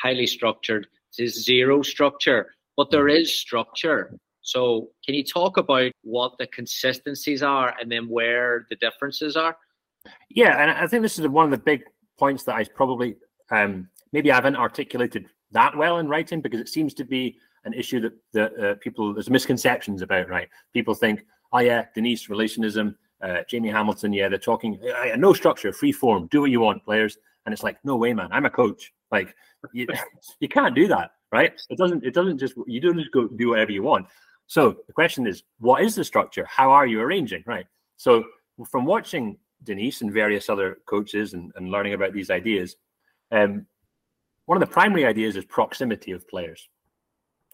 highly 0.00 0.26
structured 0.26 0.86
to 1.14 1.28
zero 1.28 1.82
structure, 1.82 2.54
but 2.76 2.90
there 2.90 3.04
mm. 3.04 3.26
structure. 3.26 4.18
So, 4.42 4.90
can 5.04 5.14
you 5.14 5.24
talk 5.24 5.56
about 5.56 5.92
what 6.02 6.36
the 6.38 6.46
consistencies 6.48 7.42
are 7.42 7.74
and 7.80 7.90
then 7.90 8.08
where 8.08 8.66
the 8.70 8.76
differences 8.76 9.36
are? 9.36 9.56
Yeah, 10.30 10.60
and 10.60 10.70
I 10.70 10.86
think 10.86 11.02
this 11.02 11.18
is 11.18 11.26
one 11.28 11.44
of 11.44 11.50
the 11.50 11.64
big 11.64 11.84
points 12.18 12.42
that 12.44 12.56
I 12.56 12.64
probably 12.64 13.16
um, 13.50 13.88
maybe 14.12 14.30
I 14.30 14.34
haven't 14.34 14.56
articulated 14.56 15.26
that 15.52 15.76
well 15.76 15.98
in 15.98 16.08
writing 16.08 16.40
because 16.40 16.60
it 16.60 16.68
seems 16.68 16.94
to 16.94 17.04
be 17.04 17.36
an 17.64 17.72
issue 17.72 18.00
that 18.00 18.12
that 18.32 18.58
uh, 18.58 18.74
people 18.80 19.14
there's 19.14 19.30
misconceptions 19.30 20.02
about. 20.02 20.28
Right? 20.28 20.48
People 20.72 20.94
think, 20.94 21.24
oh 21.52 21.60
yeah, 21.60 21.86
Diniz 21.96 22.28
relationism, 22.28 22.94
uh, 23.22 23.42
Jamie 23.48 23.70
Hamilton, 23.70 24.12
yeah, 24.12 24.28
they're 24.28 24.38
talking 24.38 24.78
no 25.16 25.32
structure, 25.32 25.72
free 25.72 25.92
form, 25.92 26.28
do 26.30 26.40
what 26.40 26.50
you 26.50 26.60
want, 26.60 26.84
players, 26.84 27.18
and 27.46 27.52
it's 27.52 27.62
like, 27.62 27.76
no 27.84 27.96
way, 27.96 28.12
man, 28.12 28.28
I'm 28.32 28.46
a 28.46 28.50
coach. 28.50 28.92
Like 29.10 29.34
you, 29.72 29.86
you 30.40 30.48
can't 30.48 30.74
do 30.74 30.88
that, 30.88 31.12
right? 31.30 31.52
It 31.68 31.78
doesn't. 31.78 32.04
It 32.04 32.14
doesn't 32.14 32.38
just 32.38 32.54
you 32.66 32.80
don't 32.80 32.98
just 32.98 33.12
go 33.12 33.28
do 33.28 33.50
whatever 33.50 33.70
you 33.70 33.82
want. 33.82 34.06
So 34.46 34.76
the 34.86 34.92
question 34.92 35.26
is, 35.26 35.42
what 35.58 35.82
is 35.82 35.94
the 35.94 36.04
structure? 36.04 36.44
How 36.44 36.70
are 36.70 36.86
you 36.86 37.00
arranging? 37.00 37.42
Right. 37.46 37.66
So 37.96 38.24
from 38.70 38.84
watching 38.84 39.38
Diniz 39.64 40.02
and 40.02 40.12
various 40.12 40.48
other 40.48 40.78
coaches 40.86 41.34
and, 41.34 41.52
and 41.56 41.70
learning 41.70 41.94
about 41.94 42.12
these 42.12 42.30
ideas, 42.30 42.76
um, 43.30 43.66
one 44.46 44.60
of 44.60 44.68
the 44.68 44.72
primary 44.72 45.06
ideas 45.06 45.36
is 45.36 45.44
proximity 45.44 46.12
of 46.12 46.28
players. 46.28 46.68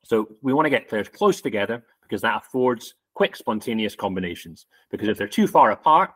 So 0.04 0.28
we 0.42 0.52
want 0.52 0.66
to 0.66 0.70
get 0.70 0.88
players 0.88 1.08
close 1.08 1.40
together 1.40 1.84
because 2.02 2.22
that 2.22 2.36
affords 2.36 2.94
quick, 3.14 3.36
spontaneous 3.36 3.94
combinations. 3.94 4.66
Because 4.90 5.08
if 5.08 5.18
they're 5.18 5.28
too 5.28 5.46
far 5.46 5.72
apart, 5.72 6.12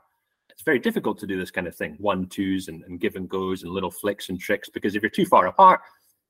it's 0.48 0.62
very 0.62 0.78
difficult 0.78 1.18
to 1.18 1.26
do 1.26 1.38
this 1.38 1.50
kind 1.50 1.66
of 1.66 1.74
thing, 1.74 1.96
one 1.98 2.26
twos 2.26 2.68
and, 2.68 2.84
and 2.84 3.00
give 3.00 3.16
and 3.16 3.28
goes 3.28 3.62
and 3.62 3.72
little 3.72 3.90
flicks 3.90 4.28
and 4.28 4.40
tricks. 4.40 4.68
Because 4.68 4.94
if 4.94 5.02
you're 5.02 5.10
too 5.10 5.26
far 5.26 5.46
apart, 5.46 5.80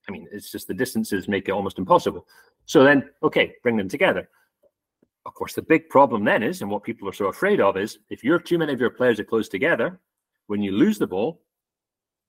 I 0.08 0.12
mean, 0.12 0.26
it's 0.32 0.50
just 0.50 0.68
the 0.68 0.74
distances 0.74 1.28
make 1.28 1.48
it 1.48 1.52
almost 1.52 1.78
impossible. 1.78 2.26
So 2.66 2.82
then, 2.82 3.10
okay, 3.22 3.54
bring 3.62 3.76
them 3.76 3.88
together 3.88 4.28
of 5.24 5.34
course, 5.34 5.54
the 5.54 5.62
big 5.62 5.88
problem 5.88 6.24
then 6.24 6.42
is, 6.42 6.62
and 6.62 6.70
what 6.70 6.82
people 6.82 7.08
are 7.08 7.12
so 7.12 7.26
afraid 7.26 7.60
of 7.60 7.76
is, 7.76 7.98
if 8.10 8.24
you're 8.24 8.38
too 8.38 8.58
many 8.58 8.72
of 8.72 8.80
your 8.80 8.90
players 8.90 9.20
are 9.20 9.24
close 9.24 9.48
together, 9.48 10.00
when 10.46 10.62
you 10.62 10.72
lose 10.72 10.98
the 10.98 11.06
ball, 11.06 11.40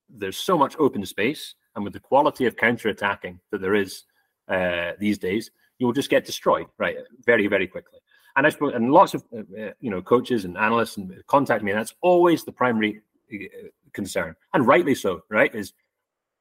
there's 0.10 0.38
so 0.38 0.58
much 0.58 0.76
open 0.78 1.06
space, 1.06 1.56
and 1.76 1.84
with 1.84 1.94
the 1.94 2.00
quality 2.00 2.46
of 2.46 2.56
counter-attacking 2.56 3.40
that 3.52 3.62
there 3.62 3.74
is 3.74 4.04
uh, 4.48 4.92
these 5.00 5.18
days, 5.18 5.50
you 5.80 5.88
will 5.88 5.94
just 5.94 6.10
get 6.10 6.26
destroyed, 6.26 6.68
right, 6.78 6.98
very, 7.26 7.48
very 7.48 7.66
quickly. 7.66 8.00
And 8.36 8.46
I 8.46 8.50
suppose, 8.50 8.74
and 8.76 8.92
lots 8.92 9.14
of 9.14 9.24
uh, 9.36 9.40
uh, 9.60 9.72
you 9.80 9.92
know 9.92 10.02
coaches 10.02 10.46
and 10.46 10.58
analysts 10.58 10.98
and 10.98 11.14
contact 11.28 11.64
me, 11.64 11.72
and 11.72 11.80
that's 11.80 11.94
always 12.02 12.44
the 12.44 12.52
primary 12.52 13.02
uh, 13.32 13.68
concern, 13.94 14.36
and 14.54 14.66
rightly 14.66 14.96
so. 14.96 15.22
Right? 15.30 15.54
Is 15.54 15.74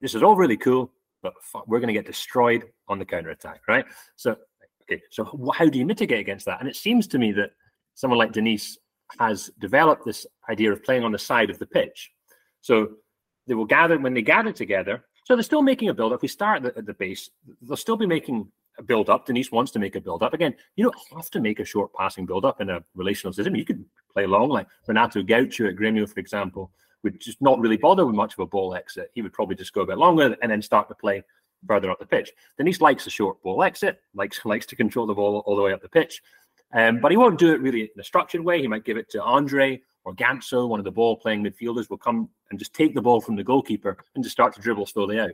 this 0.00 0.14
is 0.14 0.22
all 0.22 0.34
really 0.34 0.56
cool, 0.56 0.90
but 1.22 1.34
we're 1.66 1.78
going 1.78 1.88
to 1.88 1.94
get 1.94 2.06
destroyed 2.06 2.64
on 2.88 2.98
the 2.98 3.04
counter 3.04 3.30
attack, 3.30 3.62
right? 3.68 3.84
So, 4.16 4.36
okay, 4.82 5.00
so 5.10 5.52
how 5.54 5.68
do 5.68 5.78
you 5.78 5.86
mitigate 5.86 6.20
against 6.20 6.46
that? 6.46 6.60
And 6.60 6.68
it 6.68 6.76
seems 6.76 7.06
to 7.08 7.18
me 7.18 7.32
that 7.32 7.52
someone 7.94 8.18
like 8.18 8.32
Diniz 8.32 8.76
has 9.18 9.50
developed 9.58 10.04
this 10.04 10.26
idea 10.48 10.72
of 10.72 10.82
playing 10.82 11.04
on 11.04 11.12
the 11.12 11.18
side 11.18 11.50
of 11.50 11.58
the 11.58 11.66
pitch. 11.66 12.10
So 12.60 12.88
they 13.46 13.54
will 13.54 13.64
gather 13.64 13.98
when 13.98 14.14
they 14.14 14.22
gather 14.22 14.52
together. 14.52 15.04
So 15.24 15.36
they're 15.36 15.42
still 15.42 15.62
making 15.62 15.88
a 15.88 15.94
build. 15.94 16.12
If 16.12 16.22
we 16.22 16.28
start 16.28 16.64
at 16.64 16.74
the, 16.74 16.78
at 16.80 16.86
the 16.86 16.94
base, 16.94 17.30
they'll 17.60 17.76
still 17.76 17.96
be 17.96 18.06
making 18.06 18.50
a 18.78 18.82
build 18.82 19.10
up. 19.10 19.26
Diniz 19.26 19.52
wants 19.52 19.70
to 19.72 19.78
make 19.78 19.94
a 19.94 20.00
build 20.00 20.22
up. 20.22 20.34
Again, 20.34 20.54
you 20.76 20.84
don't 20.84 20.96
have 21.14 21.30
to 21.30 21.40
make 21.40 21.60
a 21.60 21.64
short 21.64 21.92
passing 21.94 22.26
build 22.26 22.44
up 22.44 22.60
in 22.60 22.70
a 22.70 22.82
relational 22.94 23.32
system. 23.32 23.54
You 23.54 23.64
could 23.64 23.84
play 24.12 24.26
long, 24.26 24.48
like 24.48 24.66
Renato 24.86 25.22
Gaucho 25.22 25.68
at 25.68 25.76
Grêmio, 25.76 26.08
for 26.08 26.18
example, 26.18 26.72
would 27.02 27.20
just 27.20 27.40
not 27.40 27.60
really 27.60 27.76
bother 27.76 28.06
with 28.06 28.14
much 28.14 28.34
of 28.34 28.38
a 28.40 28.46
ball 28.46 28.74
exit. 28.74 29.10
He 29.14 29.22
would 29.22 29.32
probably 29.32 29.56
just 29.56 29.72
go 29.72 29.82
a 29.82 29.86
bit 29.86 29.98
longer 29.98 30.36
and 30.40 30.50
then 30.50 30.62
start 30.62 30.88
to 30.88 30.94
play 30.94 31.22
further 31.66 31.90
up 31.90 31.98
the 31.98 32.06
pitch. 32.06 32.32
Diniz 32.58 32.80
likes 32.80 33.06
a 33.06 33.10
short 33.10 33.42
ball 33.42 33.62
exit, 33.62 34.00
likes 34.14 34.40
likes 34.44 34.66
to 34.66 34.76
control 34.76 35.06
the 35.06 35.14
ball 35.14 35.42
all 35.46 35.56
the 35.56 35.62
way 35.62 35.72
up 35.72 35.82
the 35.82 35.88
pitch. 35.88 36.22
Um, 36.74 37.00
but 37.00 37.10
he 37.10 37.16
won't 37.16 37.38
do 37.38 37.52
it 37.52 37.60
really 37.60 37.82
in 37.82 38.00
a 38.00 38.04
structured 38.04 38.40
way. 38.40 38.60
He 38.60 38.68
might 38.68 38.84
give 38.84 38.96
it 38.96 39.10
to 39.10 39.22
Andre 39.22 39.82
or 40.04 40.14
Ganso, 40.14 40.68
one 40.68 40.80
of 40.80 40.84
the 40.84 40.90
ball 40.90 41.16
playing 41.16 41.44
midfielders, 41.44 41.88
will 41.88 41.98
come 41.98 42.28
and 42.50 42.58
just 42.58 42.74
take 42.74 42.94
the 42.94 43.02
ball 43.02 43.20
from 43.20 43.36
the 43.36 43.44
goalkeeper 43.44 43.96
and 44.14 44.24
just 44.24 44.34
start 44.34 44.54
to 44.54 44.60
dribble 44.60 44.86
slowly 44.86 45.20
out. 45.20 45.32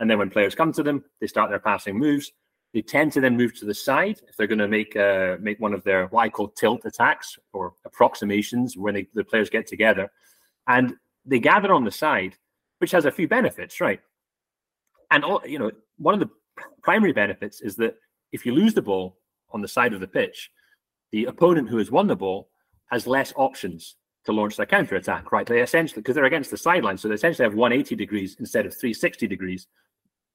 And 0.00 0.10
then 0.10 0.18
when 0.18 0.30
players 0.30 0.54
come 0.54 0.72
to 0.72 0.82
them, 0.82 1.04
they 1.20 1.26
start 1.26 1.50
their 1.50 1.58
passing 1.58 1.98
moves. 1.98 2.32
They 2.72 2.82
tend 2.82 3.12
to 3.12 3.20
then 3.20 3.36
move 3.36 3.54
to 3.58 3.66
the 3.66 3.74
side 3.74 4.20
if 4.28 4.36
they're 4.36 4.46
going 4.46 4.58
to 4.58 4.68
make 4.68 4.96
uh, 4.96 5.36
make 5.40 5.60
one 5.60 5.74
of 5.74 5.82
their 5.84 6.06
what 6.06 6.22
I 6.22 6.28
call 6.28 6.48
tilt 6.48 6.82
attacks 6.84 7.38
or 7.52 7.74
approximations 7.84 8.76
when 8.76 8.94
they, 8.94 9.06
the 9.12 9.24
players 9.24 9.50
get 9.50 9.66
together, 9.66 10.10
and 10.70 10.94
they 11.24 11.40
gather 11.40 11.72
on 11.74 11.84
the 11.84 11.90
side, 11.90 12.36
which 12.78 12.92
has 12.92 13.04
a 13.04 13.10
few 13.10 13.26
benefits, 13.26 13.80
right? 13.80 14.00
And 15.10 15.24
all, 15.24 15.42
you 15.44 15.58
know, 15.58 15.72
one 15.98 16.14
of 16.14 16.20
the 16.20 16.30
primary 16.82 17.12
benefits 17.12 17.60
is 17.60 17.74
that 17.76 17.96
if 18.30 18.46
you 18.46 18.54
lose 18.54 18.74
the 18.74 18.82
ball 18.82 19.18
on 19.50 19.60
the 19.60 19.68
side 19.76 19.92
of 19.92 20.00
the 20.00 20.06
pitch, 20.06 20.50
the 21.10 21.24
opponent 21.24 21.68
who 21.68 21.78
has 21.78 21.90
won 21.90 22.06
the 22.06 22.14
ball 22.14 22.50
has 22.86 23.08
less 23.08 23.32
options 23.34 23.96
to 24.24 24.32
launch 24.32 24.56
their 24.56 24.66
counter 24.66 24.94
attack, 24.94 25.32
right? 25.32 25.46
They 25.46 25.60
essentially, 25.60 26.02
because 26.02 26.14
they're 26.14 26.24
against 26.24 26.52
the 26.52 26.56
sideline, 26.56 26.98
so 26.98 27.08
they 27.08 27.14
essentially 27.14 27.44
have 27.44 27.54
180 27.54 27.96
degrees 27.96 28.36
instead 28.38 28.64
of 28.64 28.72
360 28.72 29.26
degrees 29.26 29.66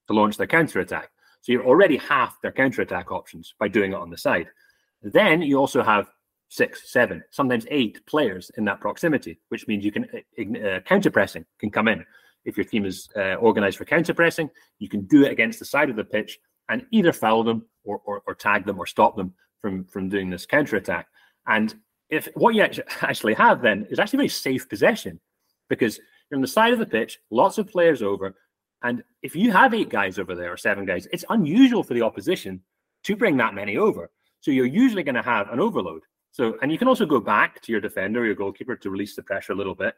to 0.08 0.14
launch 0.14 0.36
their 0.36 0.48
counter 0.48 0.82
attack. 0.82 1.12
So 1.42 1.54
you're 1.54 1.66
already 1.66 1.96
half 1.96 2.42
their 2.42 2.52
counter 2.52 2.82
attack 2.82 3.10
options 3.10 3.54
by 3.58 3.70
doing 3.70 3.94
it 3.94 3.98
on 3.98 4.10
the 4.10 4.18
side. 4.18 4.48
Then 5.02 5.42
you 5.42 5.58
also 5.58 5.82
have 5.82 6.10
six, 6.50 6.92
seven, 6.92 7.24
sometimes 7.32 7.66
eight 7.70 8.06
players 8.06 8.52
in 8.58 8.66
that 8.66 8.80
proximity, 8.80 9.40
which 9.50 9.68
means 9.68 9.84
you 9.84 9.92
can 9.92 10.06
uh, 10.14 10.68
uh 10.68 10.80
counter 10.82 11.12
pressing 11.12 11.46
can 11.60 11.70
come 11.70 11.88
in. 11.88 12.06
If 12.46 12.58
your 12.58 12.66
team 12.66 12.86
is 12.86 13.10
uh, 13.16 13.36
organized 13.36 13.78
for 13.78 13.86
counter 13.86 14.14
pressing, 14.14 14.50
you 14.80 14.88
can 14.88 15.02
do 15.08 15.24
it 15.26 15.32
against 15.32 15.60
the 15.60 15.66
side 15.66 15.90
of 15.90 15.96
the 15.96 16.04
pitch 16.04 16.38
and 16.70 16.86
either 16.92 17.12
foul 17.12 17.44
them 17.44 17.66
or, 17.84 18.02
or, 18.06 18.22
or 18.28 18.36
tag 18.36 18.66
them 18.66 18.80
or 18.80 18.86
stop 18.86 19.16
them 19.16 19.34
from 19.62 19.86
from 19.86 20.10
doing 20.10 20.30
this 20.30 20.46
counter 20.46 20.76
attack. 20.76 21.08
And 21.48 21.74
if 22.10 22.28
what 22.36 22.56
you 22.56 22.62
actually 23.02 23.34
have 23.34 23.62
then 23.62 23.88
is 23.90 24.00
actually 24.00 24.18
very 24.18 24.30
safe 24.30 24.70
possession 24.70 25.20
because 25.70 26.00
you're 26.30 26.38
on 26.38 26.42
the 26.42 26.48
side 26.48 26.74
of 26.74 26.80
the 26.80 26.86
pitch, 26.86 27.20
lots 27.32 27.58
of 27.58 27.68
players 27.68 28.02
over, 28.02 28.36
and 28.84 29.04
if 29.24 29.36
you 29.36 29.52
have 29.52 29.74
eight 29.74 29.90
guys 29.90 30.20
over 30.20 30.36
there 30.36 30.54
or 30.54 30.58
seven 30.58 30.86
guys, 30.86 31.08
it's 31.12 31.26
unusual 31.30 31.84
for 31.84 31.96
the 31.96 32.04
opposition 32.04 32.62
to 33.04 33.16
bring 33.16 33.38
that 33.38 33.56
many 33.56 33.78
over. 33.78 34.12
So 34.42 34.52
you're 34.52 34.66
usually 34.66 35.04
going 35.04 35.16
to 35.16 35.24
have 35.24 35.50
an 35.50 35.60
overload. 35.60 36.04
So, 36.36 36.58
and 36.62 36.70
you 36.70 36.78
can 36.78 36.90
also 36.90 37.06
go 37.06 37.22
back 37.22 37.62
to 37.62 37.72
your 37.72 37.80
defender 37.80 38.20
or 38.20 38.26
your 38.26 38.36
goalkeeper 38.36 38.76
to 38.76 38.90
release 38.90 39.16
the 39.16 39.24
pressure 39.24 39.54
a 39.54 39.56
little 39.56 39.74
bit. 39.74 39.96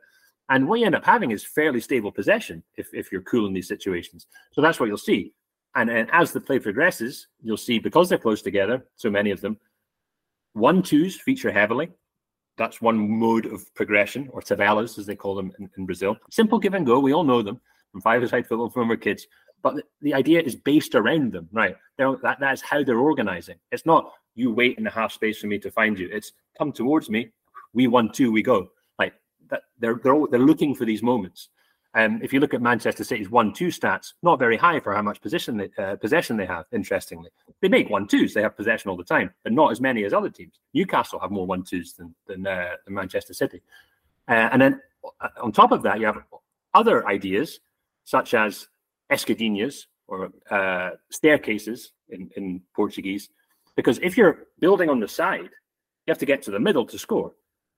And 0.49 0.67
what 0.67 0.79
you 0.79 0.85
end 0.85 0.93
up 0.93 1.03
having 1.03 1.31
is 1.31 1.43
fairly 1.43 1.81
stable 1.81 2.11
possession 2.11 2.61
if, 2.75 2.93
if 2.93 3.11
you're 3.11 3.23
cool 3.23 3.47
in 3.47 3.53
these 3.53 3.67
situations. 3.67 4.27
So 4.51 4.61
that's 4.61 4.79
what 4.79 4.85
you'll 4.85 4.99
see. 4.99 5.33
And, 5.73 5.89
and 5.89 6.07
as 6.13 6.31
the 6.31 6.39
play 6.39 6.59
progresses, 6.59 7.25
you'll 7.41 7.57
see 7.57 7.79
because 7.79 8.07
they're 8.07 8.19
close 8.19 8.43
together, 8.43 8.85
so 8.97 9.09
many 9.09 9.31
of 9.31 9.41
them, 9.41 9.57
one 10.53 10.83
twos 10.83 11.19
feature 11.19 11.51
heavily. 11.51 11.89
That's 12.55 12.83
one 12.83 12.99
mode 13.19 13.47
of 13.47 13.73
progression, 13.73 14.29
or 14.31 14.41
tabelas 14.41 14.99
as 14.99 15.07
they 15.07 15.15
call 15.15 15.33
them 15.33 15.51
in, 15.57 15.67
in 15.75 15.87
Brazil. 15.87 16.17
Simple 16.29 16.59
give 16.59 16.75
and 16.75 16.85
go. 16.85 16.99
We 16.99 17.13
all 17.13 17.23
know 17.23 17.41
them 17.41 17.59
from 17.91 18.01
five-a-side 18.01 18.45
football 18.45 18.69
from 18.69 18.91
our 18.91 18.95
kids. 18.95 19.25
But 19.63 19.75
the, 20.01 20.13
idea 20.13 20.41
is 20.41 20.55
based 20.55 20.95
around 20.95 21.33
them, 21.33 21.49
right? 21.51 21.75
That 21.97 22.37
that's 22.39 22.61
how 22.61 22.83
they're 22.83 22.99
organizing. 22.99 23.57
It's 23.71 23.85
not 23.85 24.11
you 24.35 24.53
wait 24.53 24.77
in 24.77 24.83
the 24.83 24.89
half 24.89 25.11
space 25.11 25.39
for 25.39 25.47
me 25.47 25.57
to 25.59 25.71
find 25.71 25.97
you. 25.97 26.09
It's 26.11 26.33
come 26.57 26.71
towards 26.71 27.09
me. 27.09 27.31
We 27.73 27.87
one 27.87 28.11
two, 28.11 28.31
we 28.31 28.43
go. 28.43 28.69
Like 28.99 29.13
that. 29.49 29.63
They're 29.79 29.99
they're 30.03 30.23
they're 30.29 30.39
looking 30.39 30.75
for 30.75 30.85
these 30.85 31.03
moments. 31.03 31.49
Um, 31.97 32.19
if 32.21 32.31
you 32.31 32.39
look 32.39 32.53
at 32.53 32.61
Manchester 32.61 33.03
City's 33.03 33.31
one-two 33.31 33.69
stats, 33.69 34.13
not 34.21 34.37
very 34.37 34.55
high 34.55 34.79
for 34.79 34.93
how 34.93 35.01
much 35.01 35.19
possession 35.19 35.57
they, 35.57 35.69
uh, 35.83 35.95
possession 35.95 36.37
they 36.37 36.45
have. 36.45 36.65
Interestingly, 36.71 37.31
they 37.59 37.69
make 37.69 37.89
one-twos. 37.89 38.35
They 38.35 38.43
have 38.43 38.55
possession 38.55 38.91
all 38.91 38.97
the 38.97 39.03
time, 39.03 39.33
but 39.43 39.51
not 39.51 39.71
as 39.71 39.81
many 39.81 40.03
as 40.03 40.13
other 40.13 40.29
teams. 40.29 40.59
Newcastle 40.75 41.19
have 41.19 41.31
more 41.31 41.47
one-twos 41.47 41.93
than 41.93 42.13
than, 42.27 42.45
uh, 42.45 42.75
than 42.85 42.93
Manchester 42.93 43.33
City. 43.33 43.63
Uh, 44.27 44.49
and 44.51 44.61
then 44.61 44.81
uh, 45.21 45.29
on 45.41 45.51
top 45.51 45.71
of 45.71 45.81
that, 45.83 45.99
you 45.99 46.05
have 46.05 46.21
other 46.75 47.07
ideas 47.07 47.61
such 48.03 48.35
as 48.35 48.67
escadinhas 49.11 49.85
or 50.07 50.29
uh, 50.49 50.91
staircases 51.11 51.91
in, 52.09 52.29
in 52.35 52.61
Portuguese, 52.75 53.29
because 53.75 53.99
if 54.01 54.17
you're 54.17 54.47
building 54.59 54.89
on 54.89 54.99
the 54.99 55.07
side, 55.07 55.49
you 56.05 56.11
have 56.11 56.17
to 56.17 56.25
get 56.25 56.41
to 56.43 56.51
the 56.51 56.59
middle 56.59 56.85
to 56.85 56.97
score. 56.97 57.33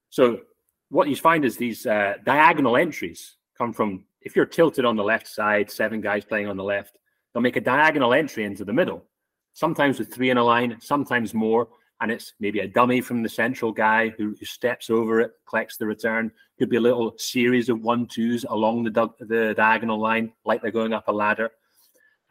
So 0.09 0.41
what 0.89 1.09
you 1.09 1.15
find 1.15 1.45
is 1.45 1.57
these 1.57 1.85
uh, 1.85 2.15
diagonal 2.25 2.77
entries 2.77 3.37
come 3.57 3.73
from 3.73 4.05
if 4.21 4.35
you're 4.35 4.45
tilted 4.45 4.85
on 4.85 4.95
the 4.95 5.03
left 5.03 5.27
side, 5.27 5.71
seven 5.71 6.01
guys 6.01 6.25
playing 6.25 6.47
on 6.47 6.57
the 6.57 6.63
left, 6.63 6.97
they'll 7.33 7.41
make 7.41 7.55
a 7.55 7.61
diagonal 7.61 8.13
entry 8.13 8.43
into 8.43 8.65
the 8.65 8.73
middle, 8.73 9.05
sometimes 9.53 9.99
with 9.99 10.13
three 10.13 10.29
in 10.29 10.37
a 10.37 10.43
line, 10.43 10.77
sometimes 10.79 11.33
more. 11.33 11.69
And 12.01 12.12
it's 12.12 12.33
maybe 12.39 12.59
a 12.59 12.67
dummy 12.67 13.01
from 13.01 13.23
the 13.23 13.29
central 13.29 13.71
guy 13.71 14.09
who, 14.09 14.35
who 14.39 14.45
steps 14.45 14.89
over 14.89 15.19
it, 15.19 15.31
collects 15.47 15.77
the 15.77 15.85
return. 15.85 16.31
Could 16.57 16.69
be 16.69 16.77
a 16.77 16.81
little 16.81 17.13
series 17.17 17.67
of 17.67 17.81
one 17.81 18.07
twos 18.07 18.45
along 18.47 18.85
the, 18.85 19.09
the 19.19 19.53
diagonal 19.55 19.99
line, 19.99 20.31
like 20.45 20.62
they're 20.62 20.71
going 20.71 20.93
up 20.93 21.07
a 21.07 21.12
ladder. 21.12 21.49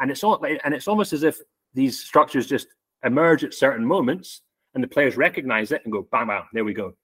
And 0.00 0.10
it's 0.10 0.24
all, 0.24 0.42
and 0.64 0.72
it's 0.72 0.88
almost 0.88 1.12
as 1.12 1.22
if 1.22 1.38
these 1.74 2.02
structures 2.02 2.46
just 2.46 2.68
emerge 3.04 3.44
at 3.44 3.54
certain 3.54 3.84
moments, 3.84 4.42
and 4.74 4.82
the 4.82 4.88
players 4.88 5.16
recognize 5.16 5.72
it 5.72 5.82
and 5.84 5.92
go, 5.92 6.06
bam, 6.10 6.28
bam, 6.28 6.44
there 6.52 6.64
we 6.64 6.74
go. 6.74 6.94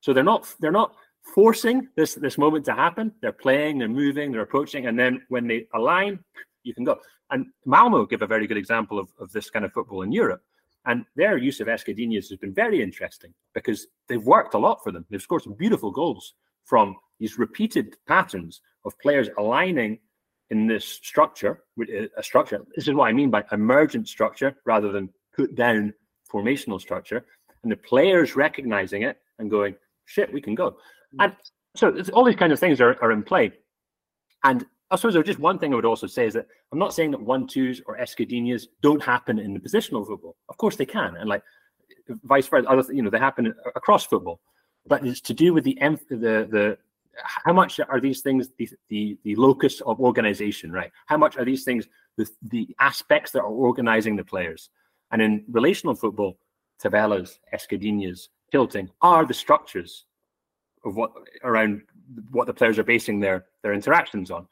So 0.00 0.12
they're 0.12 0.22
not 0.22 0.54
they're 0.60 0.70
not 0.70 0.94
forcing 1.34 1.88
this 1.96 2.14
this 2.14 2.38
moment 2.38 2.64
to 2.66 2.74
happen. 2.74 3.12
They're 3.22 3.32
playing, 3.32 3.78
they're 3.78 3.88
moving, 3.88 4.30
they're 4.30 4.42
approaching, 4.42 4.86
and 4.86 4.98
then 4.98 5.22
when 5.28 5.46
they 5.46 5.66
align, 5.74 6.22
you 6.62 6.74
can 6.74 6.84
go. 6.84 6.98
And 7.30 7.46
Malmo 7.64 8.04
give 8.04 8.22
a 8.22 8.26
very 8.26 8.46
good 8.46 8.58
example 8.58 8.98
of, 8.98 9.08
of 9.18 9.32
this 9.32 9.48
kind 9.50 9.64
of 9.64 9.72
football 9.72 10.02
in 10.02 10.12
Europe. 10.12 10.42
And 10.86 11.04
their 11.16 11.38
use 11.38 11.60
of 11.60 11.66
escadinhas 11.66 12.28
has 12.28 12.38
been 12.38 12.52
very 12.52 12.82
interesting 12.82 13.32
because 13.54 13.86
they've 14.08 14.22
worked 14.22 14.54
a 14.54 14.58
lot 14.58 14.82
for 14.82 14.92
them. 14.92 15.06
They've 15.10 15.22
scored 15.22 15.42
some 15.42 15.54
beautiful 15.54 15.90
goals 15.90 16.34
from 16.64 16.96
these 17.18 17.38
repeated 17.38 17.96
patterns 18.06 18.60
of 18.84 18.98
players 18.98 19.28
aligning 19.38 19.98
in 20.50 20.66
this 20.66 20.84
structure, 20.84 21.64
a 22.16 22.22
structure. 22.22 22.60
This 22.76 22.86
is 22.86 22.94
what 22.94 23.08
I 23.08 23.12
mean 23.12 23.30
by 23.30 23.44
emergent 23.52 24.08
structure 24.08 24.56
rather 24.66 24.92
than 24.92 25.08
put 25.34 25.54
down 25.54 25.94
formational 26.30 26.80
structure. 26.80 27.24
And 27.62 27.72
the 27.72 27.76
players 27.76 28.36
recognizing 28.36 29.02
it 29.02 29.18
and 29.38 29.50
going, 29.50 29.74
shit, 30.04 30.32
we 30.32 30.42
can 30.42 30.54
go. 30.54 30.72
Mm. 31.18 31.24
And 31.24 31.32
so 31.76 31.96
all 32.12 32.24
these 32.24 32.36
kind 32.36 32.52
of 32.52 32.60
things 32.60 32.80
are, 32.80 32.96
are 33.02 33.10
in 33.10 33.22
play. 33.22 33.52
And 34.44 34.66
I 34.90 34.96
suppose 34.96 35.14
there's 35.14 35.26
just 35.26 35.38
one 35.38 35.58
thing 35.58 35.72
I 35.72 35.76
would 35.76 35.84
also 35.84 36.06
say 36.06 36.26
is 36.26 36.34
that 36.34 36.46
I'm 36.70 36.78
not 36.78 36.94
saying 36.94 37.10
that 37.12 37.22
one 37.22 37.46
twos 37.46 37.80
or 37.86 37.96
escadinhas 37.96 38.66
don't 38.82 39.02
happen 39.02 39.38
in 39.38 39.54
the 39.54 39.60
positional 39.60 40.06
football. 40.06 40.36
Of 40.48 40.56
course 40.56 40.76
they 40.76 40.86
can, 40.86 41.16
and 41.16 41.28
like 41.28 41.42
vice 42.08 42.46
versa, 42.48 42.68
other 42.68 42.92
you 42.92 43.02
know 43.02 43.10
they 43.10 43.18
happen 43.18 43.54
across 43.74 44.06
football. 44.06 44.40
But 44.86 45.04
it's 45.06 45.20
to 45.22 45.34
do 45.34 45.54
with 45.54 45.64
the 45.64 45.78
the 46.10 46.16
the 46.50 46.78
how 47.16 47.52
much 47.52 47.80
are 47.80 48.00
these 48.00 48.20
things 48.20 48.48
the 48.58 48.68
the, 48.88 49.18
the 49.24 49.34
locus 49.36 49.80
of 49.82 50.00
organization, 50.00 50.72
right? 50.72 50.92
How 51.06 51.16
much 51.16 51.36
are 51.36 51.44
these 51.44 51.64
things 51.64 51.88
the 52.16 52.28
the 52.48 52.68
aspects 52.80 53.30
that 53.32 53.40
are 53.40 53.46
organizing 53.46 54.16
the 54.16 54.24
players? 54.24 54.70
And 55.10 55.22
in 55.22 55.44
relational 55.48 55.94
football, 55.94 56.38
tabelas, 56.82 57.38
escadinhas, 57.54 58.28
tilting 58.50 58.90
are 59.00 59.24
the 59.24 59.34
structures 59.34 60.04
of 60.84 60.96
what 60.96 61.12
around 61.42 61.82
what 62.30 62.46
the 62.46 62.54
players 62.54 62.78
are 62.78 62.84
basing 62.84 63.20
their 63.20 63.46
their 63.62 63.72
interactions 63.72 64.30
on. 64.30 64.46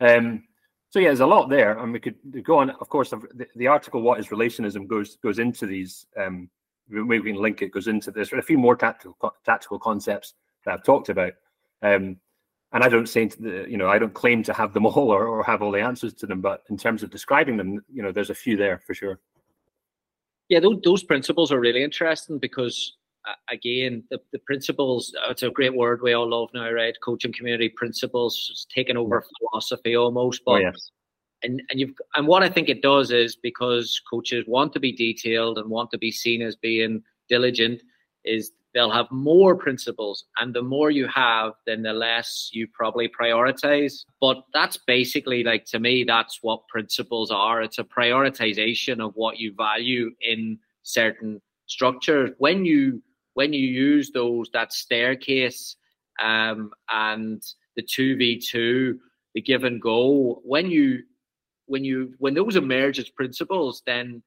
Um, 0.00 0.44
so 0.90 0.98
yeah, 0.98 1.08
there's 1.08 1.20
a 1.20 1.26
lot 1.26 1.48
there, 1.48 1.78
and 1.78 1.92
we 1.92 2.00
could 2.00 2.16
go 2.44 2.58
on. 2.58 2.70
Of 2.70 2.88
course, 2.88 3.10
the, 3.10 3.46
the 3.56 3.66
article 3.66 4.02
"What 4.02 4.20
is 4.20 4.28
Relationism" 4.28 4.86
goes 4.86 5.16
goes 5.16 5.38
into 5.38 5.66
these. 5.66 6.06
Um, 6.16 6.48
maybe 6.88 7.20
we 7.20 7.32
can 7.32 7.42
link 7.42 7.62
it. 7.62 7.72
Goes 7.72 7.88
into 7.88 8.10
this. 8.10 8.32
a 8.32 8.42
few 8.42 8.58
more 8.58 8.76
tactical 8.76 9.34
tactical 9.44 9.78
concepts 9.78 10.34
that 10.64 10.74
I've 10.74 10.84
talked 10.84 11.08
about. 11.08 11.32
Um, 11.82 12.18
and 12.72 12.84
I 12.84 12.88
don't 12.88 13.08
say, 13.08 13.26
the, 13.26 13.64
you 13.68 13.76
know, 13.76 13.88
I 13.88 13.98
don't 13.98 14.12
claim 14.12 14.42
to 14.44 14.52
have 14.52 14.74
them 14.74 14.86
all 14.86 15.10
or, 15.10 15.26
or 15.26 15.42
have 15.44 15.62
all 15.62 15.72
the 15.72 15.80
answers 15.80 16.14
to 16.14 16.26
them. 16.26 16.40
But 16.40 16.62
in 16.68 16.76
terms 16.76 17.02
of 17.02 17.10
describing 17.10 17.56
them, 17.56 17.84
you 17.92 18.02
know, 18.02 18.12
there's 18.12 18.30
a 18.30 18.34
few 18.34 18.56
there 18.56 18.82
for 18.86 18.94
sure. 18.94 19.18
Yeah, 20.48 20.60
those, 20.60 21.02
principles 21.02 21.50
are 21.50 21.58
really 21.58 21.82
interesting 21.82 22.38
because, 22.38 22.96
again, 23.50 24.04
the, 24.10 24.20
the 24.32 24.38
principles, 24.40 25.14
uh, 25.24 25.30
it's 25.30 25.42
a 25.42 25.50
great 25.50 25.74
word 25.74 26.00
we 26.02 26.12
all 26.12 26.28
love 26.28 26.50
now, 26.54 26.70
right? 26.70 26.94
Coaching 27.04 27.32
community 27.32 27.68
principles, 27.68 28.48
it's 28.50 28.66
taken 28.74 28.96
over 28.96 29.24
philosophy 29.38 29.96
almost. 29.96 30.42
But, 30.44 30.52
Oh, 30.52 30.56
yes. 30.58 30.90
and, 31.42 31.62
and 31.70 31.80
you've 31.80 31.94
and 32.14 32.26
what 32.26 32.42
I 32.42 32.48
think 32.48 32.68
it 32.68 32.82
does 32.82 33.10
is 33.10 33.36
because 33.36 34.00
coaches 34.10 34.44
want 34.46 34.72
to 34.74 34.80
be 34.80 34.92
detailed 34.92 35.58
and 35.58 35.68
want 35.68 35.90
to 35.92 35.98
be 35.98 36.10
seen 36.10 36.42
as 36.42 36.56
being 36.56 37.02
diligent, 37.28 37.82
is 38.24 38.52
they'll 38.74 38.90
have 38.90 39.10
more 39.10 39.56
principles 39.56 40.26
and 40.36 40.54
the 40.54 40.62
more 40.62 40.90
you 40.90 41.08
have 41.08 41.52
then 41.66 41.82
the 41.82 41.92
less 41.94 42.50
you 42.52 42.68
probably 42.74 43.08
prioritize 43.08 44.04
but 44.20 44.42
that's 44.52 44.76
basically 44.86 45.42
like 45.42 45.64
to 45.64 45.78
me 45.78 46.04
that's 46.04 46.40
what 46.42 46.68
principles 46.68 47.30
are 47.30 47.62
it's 47.62 47.78
a 47.78 47.84
prioritization 47.84 49.00
of 49.00 49.12
what 49.14 49.38
you 49.38 49.54
value 49.56 50.10
in 50.20 50.58
certain 50.82 51.40
structures 51.64 52.30
when 52.36 52.66
you 52.66 53.02
when 53.36 53.52
you 53.52 53.66
use 53.66 54.10
those 54.10 54.50
that 54.52 54.72
staircase 54.72 55.76
um, 56.22 56.70
and 56.90 57.42
the 57.76 57.82
2v2 57.82 58.98
the 59.34 59.40
give 59.42 59.64
and 59.64 59.80
go 59.80 60.40
when 60.44 60.70
you 60.70 61.02
when 61.66 61.84
you 61.84 62.14
when 62.18 62.34
those 62.34 62.56
emerge 62.56 62.98
as 62.98 63.10
principles 63.10 63.82
then 63.86 64.22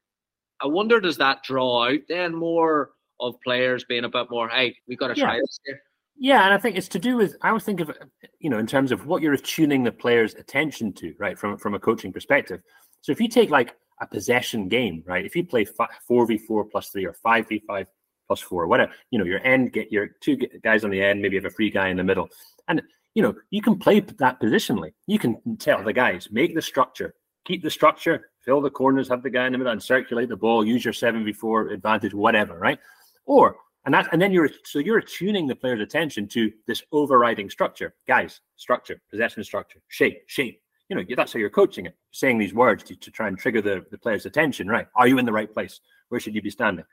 i 0.62 0.68
wonder 0.68 1.00
does 1.00 1.18
that 1.18 1.42
draw 1.44 1.88
out 1.90 2.00
then 2.08 2.36
more 2.36 2.92
of 3.20 3.40
players 3.42 3.84
being 3.84 4.06
a 4.06 4.10
bit 4.10 4.30
more, 4.30 4.50
hey, 4.50 4.76
we've 4.88 4.98
got 4.98 5.08
to 5.08 5.16
try 5.16 5.36
Yeah. 5.36 5.42
this 5.42 5.60
here. 5.66 5.82
Yeah, 6.22 6.44
and 6.46 6.54
I 6.54 6.58
think 6.58 6.76
it's 6.76 6.90
to 6.90 7.00
do 7.00 7.16
with. 7.16 7.36
I 7.42 7.48
always 7.50 7.64
think 7.64 7.80
of 7.80 7.92
you 8.40 8.50
know, 8.50 8.60
in 8.60 8.68
terms 8.68 8.92
of 8.92 9.06
what 9.06 9.22
you're 9.22 9.34
attuning 9.34 9.84
the 9.84 9.92
player's 9.92 10.34
attention 10.36 10.92
to, 10.94 11.14
right? 11.18 11.40
From 11.40 11.58
from 11.58 11.76
a 11.76 11.80
coaching 11.80 12.12
perspective. 12.12 12.62
So 13.02 13.14
if 13.14 13.22
you 13.22 13.30
take 13.30 13.50
like 13.50 13.76
a 14.02 14.08
possession 14.08 14.68
game, 14.68 15.02
right? 15.06 15.26
If 15.26 15.34
you 15.36 15.46
play 15.46 15.66
four 16.06 16.26
v 16.26 16.38
four 16.38 16.66
plus 16.66 16.90
three 16.90 17.06
or 17.06 17.14
five 17.14 17.48
v 17.48 17.64
five 17.66 17.88
plus 18.30 18.40
four, 18.40 18.68
whatever, 18.68 18.92
you 19.10 19.18
know, 19.18 19.26
your 19.26 19.44
end 19.46 19.74
get 19.74 19.92
your 19.92 20.08
two 20.22 20.38
guys 20.64 20.86
on 20.86 20.92
the 20.92 21.02
end, 21.02 21.22
maybe 21.22 21.36
have 21.36 21.46
a 21.46 21.50
free 21.50 21.72
guy 21.72 21.90
in 21.90 21.98
the 21.98 22.04
middle, 22.04 22.30
and 22.68 22.82
you 23.16 23.24
know 23.24 23.34
you 23.50 23.62
can 23.62 23.78
play 23.78 24.00
that 24.00 24.40
positionally. 24.40 24.94
You 25.08 25.18
can 25.20 25.58
tell 25.58 25.84
the 25.84 25.92
guys 25.92 26.30
make 26.32 26.54
the 26.54 26.62
structure, 26.62 27.16
keep 27.44 27.64
the 27.64 27.72
structure, 27.72 28.30
fill 28.40 28.62
the 28.62 28.70
corners, 28.70 29.10
have 29.10 29.24
the 29.24 29.32
guy 29.32 29.48
in 29.48 29.52
the 29.52 29.58
middle, 29.58 29.74
and 29.74 29.82
circulate 29.82 30.30
the 30.30 30.38
ball. 30.38 30.64
Use 30.64 30.86
your 30.86 30.94
seven 30.94 31.26
v 31.26 31.34
four 31.34 31.70
advantage, 31.70 32.14
whatever, 32.14 32.58
right? 32.60 32.80
Or 33.26 33.58
and 33.86 33.94
that 33.96 34.08
and 34.12 34.22
then 34.22 34.32
you're 34.32 34.50
so 34.64 34.78
you're 34.78 35.00
attuning 35.00 35.48
the 35.48 35.56
player's 35.56 35.82
attention 35.82 36.28
to 36.30 36.52
this 36.68 36.84
overriding 36.92 37.50
structure, 37.50 37.96
guys, 38.08 38.42
structure, 38.58 39.02
possession 39.10 39.44
structure, 39.44 39.82
shape, 39.88 40.22
shape. 40.28 40.62
You 40.88 40.96
know, 40.96 41.04
that's 41.16 41.34
how 41.34 41.40
you're 41.40 41.52
coaching 41.52 41.86
it, 41.86 41.96
saying 42.12 42.40
these 42.40 42.54
words 42.54 42.84
to, 42.86 42.96
to 42.96 43.12
try 43.12 43.28
and 43.28 43.38
trigger 43.38 43.62
the, 43.62 43.86
the 43.92 43.98
player's 44.00 44.26
attention, 44.26 44.68
right? 44.68 44.88
Are 44.96 45.08
you 45.08 45.20
in 45.20 45.26
the 45.26 45.32
right 45.32 45.52
place? 45.52 45.82
Where 46.10 46.20
should 46.20 46.34
you 46.34 46.42
be 46.42 46.50
standing? 46.50 46.84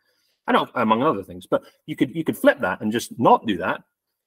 I 0.46 0.52
know, 0.52 0.68
among 0.74 1.02
other 1.02 1.22
things, 1.22 1.46
but 1.46 1.62
you 1.86 1.96
could 1.96 2.14
you 2.14 2.24
could 2.24 2.36
flip 2.36 2.60
that 2.60 2.80
and 2.80 2.92
just 2.92 3.18
not 3.18 3.46
do 3.46 3.56
that 3.58 3.82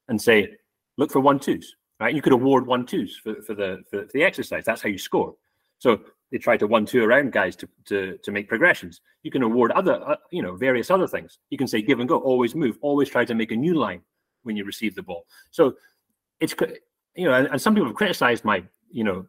and 0.09 0.21
say, 0.21 0.55
look 0.97 1.11
for 1.11 1.19
one 1.21 1.39
twos, 1.39 1.75
right? 1.99 2.13
You 2.13 2.21
could 2.21 2.33
award 2.33 2.67
one 2.67 2.85
twos 2.85 3.15
for, 3.17 3.41
for 3.41 3.53
the 3.53 3.83
for 3.89 4.05
the 4.13 4.23
exercise. 4.23 4.65
That's 4.65 4.81
how 4.81 4.89
you 4.89 4.97
score. 4.97 5.35
So 5.77 6.01
they 6.31 6.37
try 6.37 6.57
to 6.57 6.67
one 6.67 6.85
two 6.85 7.03
around 7.03 7.31
guys 7.31 7.55
to, 7.57 7.69
to 7.85 8.17
to 8.17 8.31
make 8.31 8.49
progressions. 8.49 9.01
You 9.23 9.31
can 9.31 9.43
award 9.43 9.71
other 9.71 10.01
uh, 10.05 10.17
you 10.31 10.41
know 10.41 10.55
various 10.55 10.91
other 10.91 11.07
things. 11.07 11.39
You 11.49 11.57
can 11.57 11.67
say 11.67 11.81
give 11.81 11.99
and 11.99 12.09
go, 12.09 12.17
always 12.17 12.53
move, 12.53 12.77
always 12.81 13.09
try 13.09 13.25
to 13.25 13.33
make 13.33 13.51
a 13.51 13.55
new 13.55 13.75
line 13.75 14.01
when 14.43 14.55
you 14.55 14.65
receive 14.65 14.95
the 14.95 15.03
ball. 15.03 15.25
So 15.51 15.75
it's 16.39 16.53
you 17.15 17.25
know, 17.25 17.33
and, 17.33 17.47
and 17.47 17.61
some 17.61 17.73
people 17.73 17.87
have 17.87 17.95
criticized 17.95 18.43
my 18.43 18.63
you 18.91 19.03
know 19.03 19.25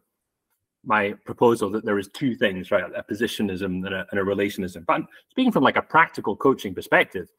my 0.83 1.13
proposal 1.25 1.69
that 1.71 1.85
there 1.85 1.99
is 1.99 2.09
two 2.09 2.35
things, 2.35 2.71
right? 2.71 2.83
A 2.95 3.03
positionism 3.03 3.85
and 3.85 3.93
a, 3.93 4.05
and 4.11 4.19
a 4.19 4.23
relationism. 4.23 4.85
But 4.85 5.01
speaking 5.29 5.51
from 5.51 5.63
like 5.63 5.77
a 5.77 5.81
practical 5.81 6.35
coaching 6.35 6.73
perspective, 6.73 7.29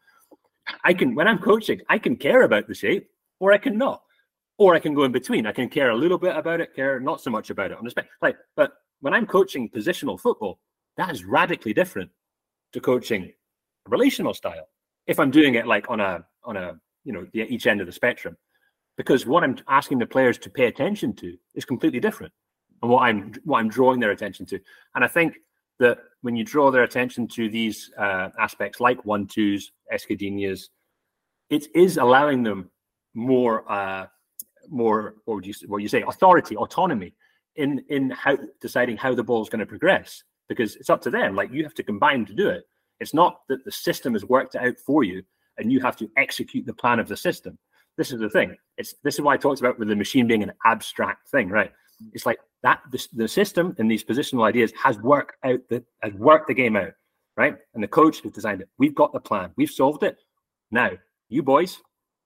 I 0.84 0.95
can 0.95 1.14
when 1.14 1.26
I'm 1.26 1.38
coaching, 1.38 1.80
I 1.88 1.99
can 1.99 2.16
care 2.16 2.43
about 2.43 2.68
the 2.68 2.74
shape, 2.74 3.09
or 3.40 3.53
I 3.53 3.59
can 3.59 3.76
not, 3.76 4.03
or 4.59 4.74
I 4.74 4.78
can 4.78 4.95
go 4.95 5.05
in 5.05 5.12
between. 5.12 5.47
I 5.47 5.53
can 5.53 5.68
care 5.68 5.90
a 5.90 5.97
little 5.97 6.18
bit 6.18 6.36
about 6.36 6.61
it, 6.61 6.74
care 6.74 7.01
not 7.01 7.20
so 7.20 7.30
much 7.30 7.51
about 7.51 7.72
it 7.72 7.78
on 7.78 7.84
the 7.84 7.90
spec. 7.90 8.09
Like, 8.20 8.36
but 8.55 8.72
when 9.01 9.12
I'm 9.12 9.26
coaching 9.26 9.68
positional 9.68 10.18
football, 10.18 10.61
that 10.97 11.11
is 11.11 11.24
radically 11.24 11.72
different 11.72 12.11
to 12.72 12.80
coaching 12.80 13.32
relational 13.88 14.34
style. 14.34 14.68
If 15.07 15.18
I'm 15.18 15.32
doing 15.32 15.57
it 15.57 15.66
like 15.66 15.90
on 15.90 15.99
a 16.01 16.24
on 16.45 16.57
a 16.57 16.78
you 17.05 17.12
know 17.12 17.26
the, 17.32 17.43
each 17.43 17.66
end 17.66 17.80
of 17.80 17.86
the 17.86 17.93
spectrum, 17.93 18.36
because 18.97 19.26
what 19.26 19.43
I'm 19.43 19.57
asking 19.68 19.99
the 19.99 20.07
players 20.07 20.38
to 20.38 20.51
pay 20.51 20.66
attention 20.66 21.14
to 21.16 21.36
is 21.57 21.64
completely 21.64 21.99
different, 21.99 22.32
and 22.83 22.91
what 22.91 23.03
I'm 23.03 23.33
what 23.45 23.59
I'm 23.59 23.68
drawing 23.68 24.01
their 24.01 24.11
attention 24.11 24.47
to. 24.47 24.61
And 24.95 25.05
I 25.05 25.09
think 25.09 25.39
that 25.78 25.99
when 26.20 26.37
you 26.37 26.45
draw 26.45 26.70
their 26.70 26.83
attention 26.83 27.26
to 27.28 27.49
these 27.49 27.91
uh, 27.99 28.28
aspects 28.39 28.80
like 28.80 29.05
one 29.05 29.26
twos, 29.26 29.72
escadinhas, 29.93 30.68
it 31.51 31.66
is 31.74 31.97
allowing 31.97 32.43
them 32.43 32.70
more 33.14 33.70
uh, 33.70 34.07
more 34.68 35.14
what 35.24 35.37
would 35.37 35.47
you 35.47 35.55
what 35.66 35.83
you 35.83 35.89
say 35.89 36.03
authority, 36.03 36.57
autonomy 36.57 37.14
in 37.57 37.85
in 37.89 38.11
how 38.11 38.37
deciding 38.61 38.97
how 38.97 39.14
the 39.14 39.24
ball 39.24 39.43
is 39.43 39.49
going 39.49 39.61
to 39.61 39.66
progress 39.66 40.22
because 40.49 40.76
it's 40.76 40.91
up 40.91 41.03
to 41.03 41.11
them. 41.11 41.35
Like 41.35 41.53
you 41.53 41.62
have 41.64 41.74
to 41.74 41.83
combine 41.83 42.26
to 42.26 42.35
do 42.35 42.49
it. 42.49 42.64
It's 43.01 43.14
not 43.14 43.41
that 43.49 43.64
the 43.64 43.72
system 43.72 44.12
has 44.12 44.24
worked 44.24 44.55
out 44.55 44.76
for 44.78 45.03
you 45.03 45.22
and 45.59 45.72
you 45.72 45.80
have 45.80 45.97
to 45.97 46.11
execute 46.16 46.66
the 46.66 46.74
plan 46.74 46.99
of 46.99 47.09
the 47.09 47.16
system. 47.16 47.59
This 47.99 48.12
is 48.12 48.20
the 48.20 48.30
thing. 48.30 48.57
It's 48.78 48.95
this 49.03 49.14
is 49.14 49.20
why 49.20 49.35
I 49.35 49.37
talked 49.37 49.61
about 49.61 49.78
with 49.78 49.89
the 49.89 49.97
machine 49.97 50.26
being 50.26 50.43
an 50.43 50.53
abstract 50.64 51.28
thing, 51.28 51.49
right? 51.49 51.72
It's 52.12 52.26
like 52.26 52.38
that 52.62 52.80
the, 52.90 53.07
the 53.12 53.28
system 53.28 53.74
and 53.78 53.90
these 53.90 54.05
positional 54.05 54.46
ideas 54.46 54.72
has 54.82 54.98
worked 54.98 55.36
out 55.44 55.61
the 55.68 55.84
has 56.03 56.12
worked 56.14 56.48
the 56.48 56.55
game 56.55 56.76
out, 56.76 56.92
right? 57.36 57.57
And 57.74 57.82
the 57.82 57.88
coach 57.88 58.20
has 58.22 58.32
designed 58.32 58.61
it. 58.61 58.68
We've 58.78 58.94
got 58.94 59.12
the 59.12 59.20
plan. 59.20 59.50
We've 59.57 59.70
solved 59.70 60.03
it. 60.03 60.18
Now, 60.70 60.90
you 61.28 61.42
boys 61.42 61.80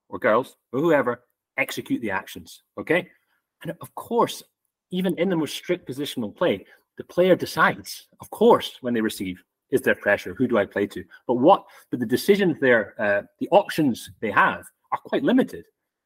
or 0.09 0.19
girls 0.19 0.57
or 0.73 0.81
whoever 0.81 1.23
execute 1.57 2.01
the 2.01 2.11
actions. 2.11 2.63
Okay. 2.79 3.09
And 3.63 3.73
of 3.81 3.95
course, 3.95 4.43
even 4.91 5.19
in 5.19 5.29
the 5.29 5.37
most 5.37 5.55
strict 5.55 5.89
positional 5.89 6.35
play, 6.35 6.65
the 6.99 7.05
player 7.05 7.37
decides, 7.37 8.09
of 8.21 8.31
course, 8.31 8.77
when 8.81 8.95
they 8.95 9.01
receive, 9.01 9.43
is 9.71 9.81
there 9.81 9.95
pressure? 9.95 10.35
Who 10.35 10.47
do 10.47 10.59
I 10.59 10.65
play 10.65 10.87
to? 10.89 11.05
But 11.27 11.35
what, 11.35 11.65
but 11.91 12.01
the 12.01 12.07
decisions 12.07 12.57
there, 12.61 12.95
uh, 13.01 13.23
the 13.41 13.49
options 13.51 14.11
they 14.21 14.31
have 14.31 14.65
are 14.93 14.99
quite 15.05 15.25
limited 15.25 15.65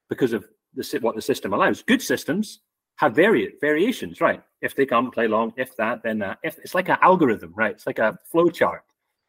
because 0.08 0.32
of 0.32 0.46
the, 0.74 0.98
what 1.00 1.14
the 1.14 1.22
system 1.22 1.52
allows. 1.52 1.82
Good 1.82 2.02
systems 2.02 2.60
have 3.00 3.14
vari- 3.14 3.54
variations, 3.62 4.20
right? 4.20 4.42
If 4.60 4.76
they 4.76 4.84
come, 4.84 5.10
play 5.10 5.26
long, 5.26 5.54
if 5.56 5.74
that, 5.76 6.02
then 6.02 6.18
that. 6.18 6.38
If 6.42 6.58
it's 6.58 6.74
like 6.74 6.90
an 6.90 6.98
algorithm, 7.00 7.54
right? 7.56 7.70
It's 7.70 7.86
like 7.86 7.98
a 7.98 8.18
flow 8.30 8.50
chart 8.50 8.82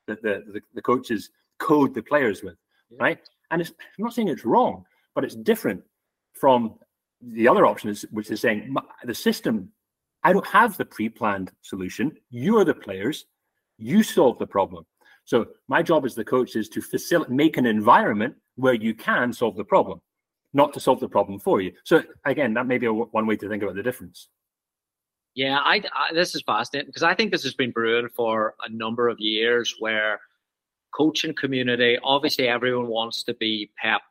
that 0.07 0.21
the, 0.21 0.43
the, 0.51 0.59
the 0.73 0.81
coaches 0.81 1.29
code 1.57 1.93
the 1.93 2.03
players 2.03 2.43
with, 2.43 2.57
right? 2.99 3.19
And 3.49 3.61
it's, 3.61 3.71
I'm 3.79 4.03
not 4.03 4.13
saying 4.13 4.27
it's 4.27 4.43
wrong, 4.43 4.83
but 5.15 5.23
it's 5.23 5.35
different 5.35 5.81
from 6.33 6.75
the 7.21 7.47
other 7.47 7.65
option, 7.65 7.89
is, 7.89 8.05
which 8.11 8.29
is 8.29 8.41
saying 8.41 8.75
the 9.05 9.15
system, 9.15 9.71
I 10.23 10.33
don't 10.33 10.47
have 10.47 10.75
the 10.75 10.83
pre 10.83 11.07
planned 11.07 11.53
solution. 11.61 12.11
You 12.29 12.57
are 12.57 12.65
the 12.65 12.73
players, 12.73 13.25
you 13.77 14.03
solve 14.03 14.37
the 14.37 14.47
problem. 14.47 14.85
So 15.23 15.47
my 15.69 15.81
job 15.81 16.03
as 16.03 16.13
the 16.13 16.25
coach 16.25 16.57
is 16.57 16.67
to 16.69 16.81
facilitate, 16.81 17.33
make 17.33 17.55
an 17.55 17.65
environment 17.65 18.35
where 18.55 18.73
you 18.73 18.93
can 18.93 19.31
solve 19.31 19.55
the 19.55 19.63
problem, 19.63 20.01
not 20.53 20.73
to 20.73 20.79
solve 20.79 20.99
the 20.99 21.07
problem 21.07 21.39
for 21.39 21.61
you. 21.61 21.71
So 21.83 22.03
again, 22.25 22.53
that 22.55 22.67
may 22.67 22.77
be 22.77 22.87
a, 22.87 22.93
one 22.93 23.27
way 23.27 23.35
to 23.37 23.49
think 23.49 23.63
about 23.63 23.75
the 23.75 23.83
difference. 23.83 24.27
Yeah, 25.33 25.59
I, 25.59 25.81
I 25.93 26.13
this 26.13 26.35
is 26.35 26.43
fascinating 26.45 26.89
because 26.89 27.03
I 27.03 27.15
think 27.15 27.31
this 27.31 27.43
has 27.43 27.53
been 27.53 27.71
brewing 27.71 28.09
for 28.15 28.55
a 28.65 28.69
number 28.71 29.07
of 29.07 29.17
years 29.19 29.75
where 29.79 30.19
coaching 30.93 31.33
community, 31.33 31.97
obviously 32.03 32.47
everyone 32.47 32.87
wants 32.87 33.23
to 33.23 33.33
be 33.35 33.71
Pep 33.81 34.01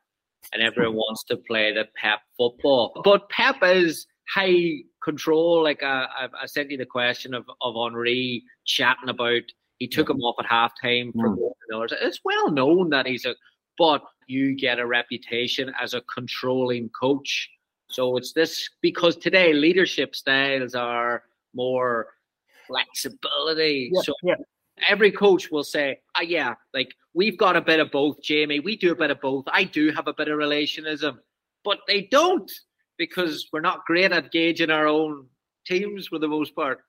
and 0.51 0.63
everyone 0.63 0.95
wants 1.07 1.23
to 1.25 1.37
play 1.37 1.73
the 1.73 1.85
Pep 1.95 2.19
football. 2.37 2.99
But 3.03 3.29
Pep 3.29 3.57
is 3.61 4.07
high 4.33 4.77
control. 5.03 5.63
Like 5.63 5.83
uh, 5.83 6.07
I, 6.17 6.27
I 6.41 6.45
sent 6.47 6.71
you 6.71 6.77
the 6.77 6.85
question 6.85 7.33
of, 7.35 7.45
of 7.61 7.75
Henri 7.75 8.43
chatting 8.65 9.09
about 9.09 9.43
he 9.77 9.87
took 9.87 10.09
him 10.09 10.21
off 10.21 10.35
at 10.39 10.45
halftime 10.45 11.11
for 11.13 11.35
Mm. 11.71 11.87
It's 12.01 12.19
well 12.23 12.51
known 12.51 12.89
that 12.89 13.07
he's 13.07 13.25
a, 13.25 13.33
but 13.77 14.03
you 14.31 14.55
get 14.55 14.79
a 14.79 14.87
reputation 14.87 15.71
as 15.79 15.93
a 15.93 16.01
controlling 16.01 16.89
coach. 16.89 17.49
So 17.89 18.15
it's 18.15 18.31
this 18.31 18.69
because 18.81 19.17
today 19.17 19.51
leadership 19.53 20.15
styles 20.15 20.73
are 20.73 21.23
more 21.53 22.07
flexibility. 22.67 23.91
Yeah, 23.93 24.01
so 24.01 24.13
yeah. 24.23 24.35
every 24.87 25.11
coach 25.11 25.51
will 25.51 25.65
say, 25.65 25.99
ah, 26.15 26.21
yeah, 26.21 26.55
like 26.73 26.93
we've 27.13 27.37
got 27.37 27.57
a 27.57 27.61
bit 27.61 27.81
of 27.81 27.91
both, 27.91 28.21
Jamie. 28.21 28.61
We 28.61 28.77
do 28.77 28.93
a 28.93 28.95
bit 28.95 29.11
of 29.11 29.19
both. 29.19 29.45
I 29.51 29.65
do 29.65 29.91
have 29.91 30.07
a 30.07 30.13
bit 30.13 30.29
of 30.29 30.39
relationism, 30.39 31.17
but 31.65 31.79
they 31.87 32.07
don't 32.09 32.49
because 32.97 33.49
we're 33.51 33.59
not 33.59 33.85
great 33.85 34.11
at 34.11 34.31
gauging 34.31 34.71
our 34.71 34.87
own 34.87 35.25
teams 35.65 36.07
for 36.07 36.19
the 36.19 36.27
most 36.27 36.55
part. 36.55 36.79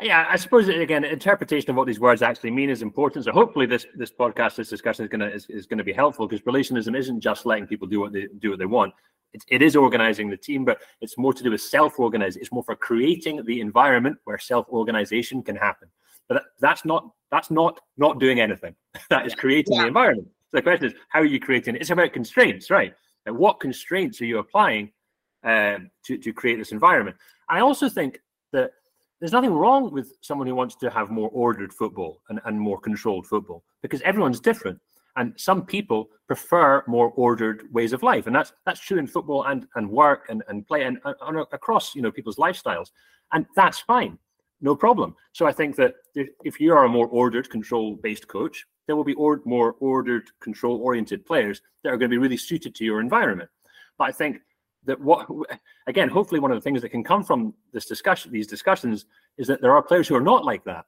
Yeah, 0.00 0.26
I 0.28 0.36
suppose 0.36 0.68
again, 0.68 1.04
interpretation 1.04 1.70
of 1.70 1.76
what 1.76 1.86
these 1.86 2.00
words 2.00 2.20
actually 2.20 2.50
mean 2.50 2.68
is 2.68 2.82
important. 2.82 3.24
So 3.24 3.32
hopefully, 3.32 3.64
this 3.64 3.86
this 3.94 4.12
podcast, 4.12 4.56
this 4.56 4.68
discussion 4.68 5.04
is 5.04 5.08
gonna 5.10 5.28
is, 5.28 5.46
is 5.48 5.66
gonna 5.66 5.84
be 5.84 5.92
helpful 5.92 6.28
because 6.28 6.44
relationism 6.44 6.96
isn't 6.96 7.20
just 7.20 7.46
letting 7.46 7.66
people 7.66 7.88
do 7.88 8.00
what 8.00 8.12
they 8.12 8.28
do 8.38 8.50
what 8.50 8.58
they 8.58 8.66
want. 8.66 8.92
It, 9.32 9.42
it 9.48 9.62
is 9.62 9.74
organizing 9.74 10.28
the 10.28 10.36
team, 10.36 10.64
but 10.64 10.78
it's 11.00 11.16
more 11.16 11.32
to 11.32 11.42
do 11.42 11.50
with 11.50 11.62
self-organizing. 11.62 12.40
It's 12.40 12.52
more 12.52 12.62
for 12.62 12.76
creating 12.76 13.44
the 13.44 13.60
environment 13.60 14.18
where 14.24 14.38
self-organization 14.38 15.42
can 15.42 15.56
happen. 15.56 15.88
But 16.28 16.34
that, 16.34 16.42
that's 16.60 16.84
not 16.84 17.10
That's 17.30 17.50
not 17.50 17.80
not 17.96 18.20
doing 18.20 18.40
anything. 18.40 18.74
that 19.10 19.26
is 19.26 19.34
creating 19.34 19.76
yeah. 19.76 19.82
the 19.82 19.88
environment. 19.88 20.28
So 20.50 20.58
the 20.58 20.62
question 20.62 20.86
is, 20.88 20.94
how 21.08 21.20
are 21.20 21.24
you 21.24 21.40
creating 21.40 21.74
it? 21.74 21.80
It's 21.80 21.90
about 21.90 22.12
constraints, 22.12 22.70
right? 22.70 22.94
And 23.24 23.36
what 23.36 23.60
constraints 23.60 24.20
are 24.20 24.26
you 24.26 24.38
applying 24.38 24.92
um, 25.42 25.90
to, 26.04 26.18
to 26.18 26.32
create 26.32 26.56
this 26.56 26.72
environment? 26.72 27.16
I 27.48 27.60
also 27.60 27.88
think 27.88 28.20
that 28.52 28.70
there's 29.20 29.32
nothing 29.32 29.52
wrong 29.52 29.92
with 29.92 30.16
someone 30.20 30.46
who 30.46 30.54
wants 30.54 30.74
to 30.76 30.90
have 30.90 31.10
more 31.10 31.30
ordered 31.30 31.72
football 31.72 32.20
and, 32.28 32.40
and 32.44 32.60
more 32.60 32.78
controlled 32.78 33.26
football 33.26 33.64
because 33.82 34.02
everyone's 34.02 34.40
different. 34.40 34.78
And 35.16 35.32
some 35.36 35.64
people 35.64 36.10
prefer 36.26 36.84
more 36.86 37.10
ordered 37.16 37.72
ways 37.72 37.94
of 37.94 38.02
life. 38.02 38.26
And 38.26 38.36
that's 38.36 38.52
that's 38.66 38.80
true 38.80 38.98
in 38.98 39.06
football 39.06 39.44
and, 39.44 39.66
and 39.74 39.88
work 39.88 40.26
and, 40.28 40.42
and 40.48 40.66
play 40.66 40.82
and, 40.84 40.98
and 41.04 41.38
across 41.52 41.94
you 41.94 42.02
know 42.02 42.12
people's 42.12 42.36
lifestyles. 42.36 42.90
And 43.32 43.46
that's 43.56 43.80
fine. 43.80 44.18
No 44.60 44.76
problem. 44.76 45.14
So 45.32 45.46
I 45.46 45.52
think 45.52 45.76
that 45.76 45.94
if 46.14 46.60
you 46.60 46.72
are 46.72 46.84
a 46.84 46.88
more 46.88 47.08
ordered, 47.08 47.50
control-based 47.50 48.28
coach, 48.28 48.64
there 48.86 48.96
will 48.96 49.04
be 49.04 49.14
or, 49.14 49.40
more 49.44 49.76
ordered, 49.80 50.30
control-oriented 50.40 51.26
players 51.26 51.60
that 51.82 51.90
are 51.90 51.96
going 51.96 52.10
to 52.10 52.14
be 52.14 52.18
really 52.18 52.36
suited 52.36 52.74
to 52.74 52.84
your 52.84 53.00
environment. 53.00 53.50
But 53.98 54.08
I 54.08 54.12
think 54.12 54.40
that 54.86 55.00
what 55.00 55.26
again 55.86 56.08
hopefully 56.08 56.40
one 56.40 56.50
of 56.50 56.56
the 56.56 56.60
things 56.60 56.82
that 56.82 56.90
can 56.90 57.04
come 57.04 57.22
from 57.22 57.54
this 57.72 57.86
discussion 57.86 58.32
these 58.32 58.46
discussions 58.46 59.06
is 59.38 59.46
that 59.46 59.60
there 59.60 59.74
are 59.74 59.82
players 59.82 60.08
who 60.08 60.14
are 60.14 60.20
not 60.20 60.44
like 60.44 60.64
that. 60.64 60.84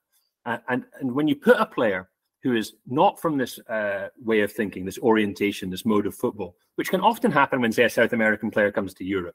Uh, 0.47 0.59
and 0.69 0.85
and 1.01 1.13
when 1.13 1.29
you 1.29 1.37
put 1.37 1.61
a 1.61 1.67
player 1.67 2.09
who 2.43 2.55
is 2.55 2.75
not 2.87 3.21
from 3.21 3.37
this 3.37 3.59
uh, 3.69 4.09
way 4.25 4.41
of 4.41 4.53
thinking 4.53 4.85
this 4.85 4.99
orientation 4.99 5.69
this 5.71 5.85
mode 5.85 6.07
of 6.07 6.15
football 6.15 6.57
which 6.77 6.89
can 6.89 7.01
often 7.01 7.33
happen 7.33 7.61
when 7.61 7.73
say 7.73 7.83
a 7.83 7.91
south 7.91 8.13
american 8.13 8.49
player 8.49 8.71
comes 8.71 8.95
to 8.95 9.05
europe 9.05 9.35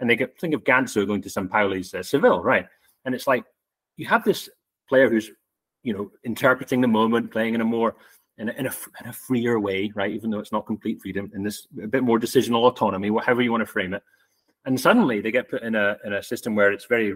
and 0.00 0.08
they 0.08 0.16
get 0.16 0.38
think 0.38 0.54
of 0.54 0.64
ganso 0.64 1.06
going 1.06 1.22
to 1.22 1.28
São 1.28 1.48
Paulo's 1.48 1.94
uh, 1.94 2.02
seville 2.02 2.42
right? 2.42 2.66
And 3.04 3.14
it's 3.14 3.26
like 3.26 3.44
you 3.96 4.06
have 4.06 4.24
this 4.24 4.48
player 4.88 5.08
who's 5.08 5.30
you 5.82 5.94
know 5.94 6.10
interpreting 6.24 6.80
the 6.80 6.88
moment 6.88 7.30
playing 7.30 7.54
in 7.54 7.60
a 7.60 7.64
more 7.64 7.96
in 8.38 8.48
a, 8.48 8.52
in 8.52 8.66
a, 8.66 8.72
in 9.00 9.08
a 9.08 9.12
freer 9.12 9.60
way, 9.60 9.92
right? 9.94 10.12
Even 10.12 10.30
though 10.30 10.38
it's 10.38 10.52
not 10.52 10.66
complete 10.66 11.00
freedom, 11.00 11.30
in 11.34 11.42
this 11.42 11.66
a 11.82 11.86
bit 11.86 12.02
more 12.02 12.18
decisional 12.18 12.64
autonomy, 12.64 13.10
whatever 13.10 13.42
you 13.42 13.50
want 13.50 13.60
to 13.60 13.66
frame 13.66 13.94
it. 13.94 14.02
And 14.64 14.80
suddenly 14.80 15.20
they 15.20 15.30
get 15.30 15.50
put 15.50 15.62
in 15.62 15.74
a 15.74 15.96
in 16.04 16.14
a 16.14 16.22
system 16.22 16.54
where 16.54 16.72
it's 16.72 16.86
very 16.86 17.14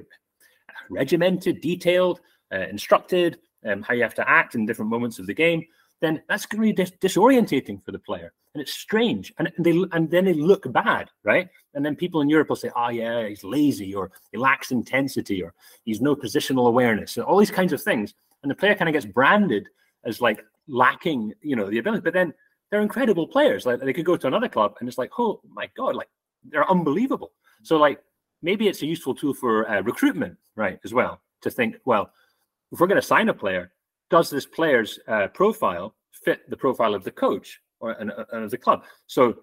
regimented, 0.91 1.61
detailed, 1.61 2.21
uh, 2.53 2.67
instructed, 2.71 3.39
um, 3.67 3.83
how 3.83 3.95
you 3.95 4.03
have 4.03 4.15
to 4.15 4.29
act 4.29 4.55
in 4.55 4.67
different 4.67 4.91
moments 4.91 5.19
of 5.19 5.27
the 5.27 5.35
game. 5.35 5.65
Then 6.01 6.23
that's 6.29 6.47
going 6.47 6.63
to 6.63 6.69
be 6.69 6.73
dis- 6.73 6.93
disorientating 7.01 7.85
for 7.85 7.91
the 7.91 7.99
player, 7.99 8.33
and 8.55 8.63
it's 8.63 8.73
strange. 8.73 9.33
And 9.39 9.51
they 9.59 9.73
and 9.93 10.09
then 10.11 10.27
they 10.27 10.35
look 10.35 10.71
bad, 10.73 11.11
right? 11.25 11.49
And 11.75 11.85
then 11.85 11.97
people 11.97 12.21
in 12.21 12.29
Europe 12.29 12.51
will 12.51 12.57
say, 12.57 12.71
"Oh 12.77 12.91
yeah, 12.91 13.27
he's 13.27 13.43
lazy, 13.43 13.95
or 13.95 14.13
he 14.31 14.39
lacks 14.39 14.71
intensity, 14.71 15.43
or 15.43 15.55
he's 15.85 16.01
no 16.01 16.15
positional 16.15 16.69
awareness," 16.69 17.17
and 17.17 17.27
all 17.27 17.39
these 17.39 17.51
kinds 17.51 17.73
of 17.73 17.83
things. 17.83 18.15
And 18.43 18.51
the 18.51 18.55
player 18.55 18.77
kind 18.77 18.89
of 18.89 18.93
gets 18.93 19.07
branded 19.07 19.69
as 20.05 20.21
like 20.21 20.45
lacking, 20.69 21.33
you 21.43 21.57
know, 21.57 21.69
the 21.71 21.79
ability. 21.79 22.03
But 22.03 22.15
then 22.15 22.33
they're 22.71 22.83
incredible 22.83 23.27
players. 23.27 23.67
Like 23.67 23.81
they 23.81 23.93
could 23.93 24.05
go 24.05 24.17
to 24.17 24.27
another 24.27 24.49
club 24.49 24.75
and 24.81 24.89
it's 24.89 24.99
like, 24.99 25.11
oh 25.19 25.41
my 25.51 25.69
god, 25.77 25.97
like 25.97 26.09
they're 26.45 26.71
unbelievable. 26.71 27.33
So 27.63 27.77
like 27.77 28.01
maybe 28.43 28.69
it's 28.69 28.83
a 28.83 28.87
useful 28.87 29.15
tool 29.15 29.35
for 29.35 29.69
uh, 29.69 29.81
recruitment, 29.83 30.37
right? 30.57 30.79
As 30.85 30.95
well 30.95 31.21
to 31.43 31.51
think, 31.51 31.77
well, 31.85 32.11
if 32.73 32.81
we're 32.81 32.87
going 32.87 33.01
to 33.01 33.07
sign 33.07 33.29
a 33.29 33.35
player, 33.35 33.73
does 34.11 34.31
this 34.31 34.47
player's 34.47 34.99
uh, 35.09 35.29
profile 35.29 35.95
fit 36.13 36.49
the 36.51 36.57
profile 36.57 36.95
of 36.95 37.05
the 37.05 37.11
coach 37.11 37.61
or 37.81 37.93
and, 37.93 38.11
of 38.11 38.51
the 38.51 38.59
club? 38.59 38.85
So 39.07 39.39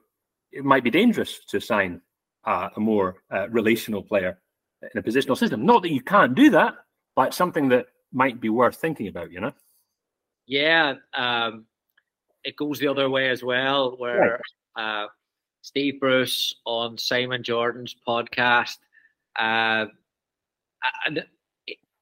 it 0.51 0.63
might 0.63 0.83
be 0.83 0.89
dangerous 0.89 1.39
to 1.45 1.59
sign 1.59 2.01
uh, 2.45 2.69
a 2.75 2.79
more 2.79 3.17
uh, 3.31 3.49
relational 3.49 4.01
player 4.03 4.39
in 4.81 4.99
a 4.99 5.03
positional 5.03 5.37
system. 5.37 5.65
Not 5.65 5.81
that 5.83 5.91
you 5.91 6.01
can't 6.01 6.35
do 6.35 6.49
that, 6.51 6.75
but 7.15 7.33
something 7.33 7.69
that 7.69 7.87
might 8.11 8.39
be 8.39 8.49
worth 8.49 8.77
thinking 8.77 9.07
about. 9.07 9.31
You 9.31 9.41
know. 9.41 9.53
Yeah, 10.47 10.95
um, 11.13 11.65
it 12.43 12.55
goes 12.55 12.79
the 12.79 12.87
other 12.87 13.09
way 13.09 13.29
as 13.29 13.43
well, 13.43 13.95
where 13.97 14.39
uh, 14.75 15.07
Steve 15.61 15.99
Bruce 15.99 16.55
on 16.65 16.97
Simon 16.97 17.43
Jordan's 17.43 17.95
podcast, 18.07 18.77
uh, 19.37 19.85
and 21.07 21.25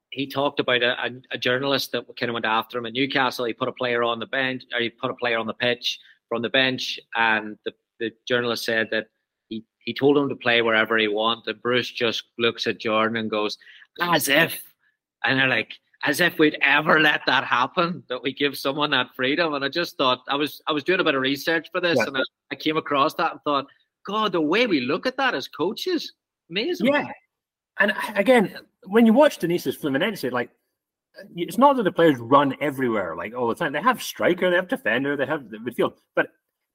he 0.10 0.28
talked 0.28 0.60
about 0.60 0.84
a, 0.84 1.22
a, 1.32 1.38
journalist 1.38 1.92
that 1.92 2.06
kind 2.20 2.30
of 2.30 2.34
went 2.34 2.46
after 2.46 2.78
him 2.78 2.86
in 2.86 2.94
Newcastle. 2.94 3.46
He 3.46 3.54
put 3.54 3.70
a 3.70 3.74
player 3.74 4.04
on 4.04 4.20
the 4.20 4.28
bench, 4.28 4.64
or 4.74 4.82
he 4.82 4.90
put 4.90 5.10
a 5.10 5.16
player 5.16 5.40
on 5.40 5.48
the 5.48 5.54
pitch 5.54 6.00
from 6.30 6.42
the 6.42 6.50
bench, 6.50 7.00
and 7.16 7.58
the, 7.66 7.72
the 8.00 8.12
journalist 8.28 8.66
said 8.66 8.90
that 8.92 9.08
he, 9.48 9.64
he 9.80 9.94
told 9.94 10.18
him 10.18 10.30
to 10.30 10.36
play 10.36 10.62
wherever 10.62 10.98
he 10.98 11.08
wanted. 11.08 11.62
Bruce 11.62 11.90
just 11.90 12.24
looks 12.38 12.68
at 12.68 12.80
Jordan 12.80 13.18
and 13.18 13.30
goes, 13.32 13.58
as 14.02 14.28
if. 14.28 14.62
And 15.24 15.40
they're 15.40 15.48
like, 15.48 15.74
as 16.04 16.20
if 16.20 16.38
we'd 16.38 16.58
ever 16.62 17.00
let 17.00 17.22
that 17.26 17.44
happen 17.46 18.04
that 18.10 18.22
we 18.22 18.34
give 18.34 18.58
someone 18.58 18.92
that 18.92 19.08
freedom. 19.16 19.54
And 19.54 19.64
i 19.64 19.70
just 19.70 19.98
thought 19.98 20.22
i 20.28 20.36
was 20.36 20.62
i 20.68 20.72
was 20.72 20.84
doing 20.84 21.00
a 21.00 21.04
bit 21.04 21.16
of 21.16 21.22
research 21.22 21.70
for 21.72 21.82
this 21.82 21.98
yeah. 21.98 22.06
and 22.06 22.18
I, 22.18 22.22
I, 22.52 22.56
came 22.56 22.78
across 22.78 23.14
that 23.16 23.32
and 23.32 23.42
thought 23.44 23.66
god 24.06 24.32
the 24.32 24.42
way 24.42 24.68
we 24.68 24.82
look 24.82 25.06
at 25.06 25.18
that 25.18 25.36
as 25.36 25.48
coaches 25.48 26.14
amazing. 26.50 26.88
Yeah. 26.88 27.08
And 27.80 27.94
again 28.16 28.56
when 28.84 29.06
you 29.06 29.14
watch 29.14 29.40
Diniz 29.40 29.66
Fluminense 29.78 30.32
like 30.32 30.50
it's 31.36 31.60
not 31.60 31.76
that 31.78 31.84
the 31.84 31.92
players 31.92 32.18
run 32.18 32.56
everywhere 32.60 33.16
like 33.16 33.36
all 33.36 33.48
the 33.48 33.56
time. 33.56 33.72
They 33.72 33.82
have 33.82 34.02
striker 34.02 34.50
they 34.50 34.56
have 34.56 34.68
defender 34.68 35.16
they 35.16 35.28
have 35.28 35.50
the 35.50 35.58
midfield. 35.58 35.94
But 36.16 36.28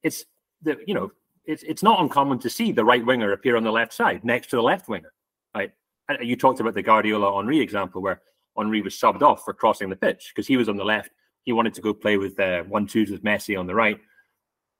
it's 0.03 0.25
the 0.63 0.77
you 0.87 0.95
know 0.95 1.11
it's 1.45 1.63
it's 1.65 1.83
not 1.83 2.01
uncommon 2.01 2.39
to 2.41 2.51
see 2.51 2.73
the 2.73 2.85
right 2.85 3.05
winger 3.05 3.33
appear 3.33 3.57
on 3.57 3.65
the 3.65 3.73
left 3.73 3.93
side 3.93 4.25
next 4.25 4.51
to 4.51 4.57
the 4.57 4.63
left 4.63 4.89
winger 4.89 5.13
right? 5.55 5.73
And 6.09 6.29
you 6.29 6.37
talked 6.37 6.61
about 6.61 6.75
the 6.75 6.83
Guardiola 6.83 7.37
Henry 7.37 7.61
example 7.61 8.01
where 8.03 8.21
Henry 8.59 8.83
was 8.83 8.95
subbed 8.95 9.23
off 9.23 9.45
for 9.45 9.55
crossing 9.55 9.89
the 9.89 9.97
pitch 9.97 10.33
because 10.35 10.47
he 10.47 10.57
was 10.57 10.69
on 10.69 10.77
the 10.77 10.85
left. 10.85 11.11
He 11.45 11.53
wanted 11.53 11.75
to 11.75 11.81
go 11.81 11.95
play 11.95 12.17
with 12.17 12.39
uh, 12.39 12.63
one 12.65 12.87
twos 12.87 13.11
with 13.11 13.23
Messi 13.23 13.59
on 13.59 13.67
the 13.67 13.75
right, 13.75 13.99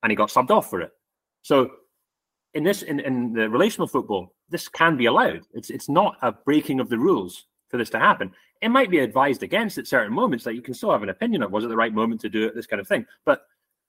and 0.03 0.11
he 0.11 0.17
got 0.17 0.29
subbed 0.29 0.51
off 0.51 0.69
for 0.69 0.81
it. 0.81 0.93
So 1.43 1.71
in 2.55 2.65
this 2.65 2.83
in, 2.83 3.01
in 3.01 3.33
the 3.33 3.49
relational 3.49 3.87
football, 3.87 4.35
this 4.49 4.69
can 4.69 4.97
be 4.97 5.07
allowed. 5.07 5.43
It's 5.55 5.71
it's 5.71 5.89
not 5.89 6.17
a 6.23 6.33
breaking 6.33 6.81
of 6.81 6.89
the 6.89 6.99
rules 6.99 7.47
for 7.69 7.77
this 7.77 7.91
to 7.91 7.99
happen. 7.99 8.33
It 8.61 8.71
might 8.71 8.91
be 8.91 8.99
advised 8.99 9.43
against 9.43 9.79
at 9.79 9.87
certain 9.87 10.13
moments 10.13 10.45
that 10.45 10.55
you 10.55 10.63
can 10.63 10.75
still 10.75 10.91
have 10.91 11.03
an 11.03 11.11
opinion 11.11 11.43
of 11.43 11.53
was 11.53 11.65
it 11.65 11.69
the 11.69 11.77
right 11.77 11.95
moment 11.95 12.21
to 12.23 12.29
do 12.29 12.47
it, 12.47 12.55
this 12.55 12.67
kind 12.67 12.81
of 12.81 12.89
thing. 12.89 13.07
But 13.25 13.43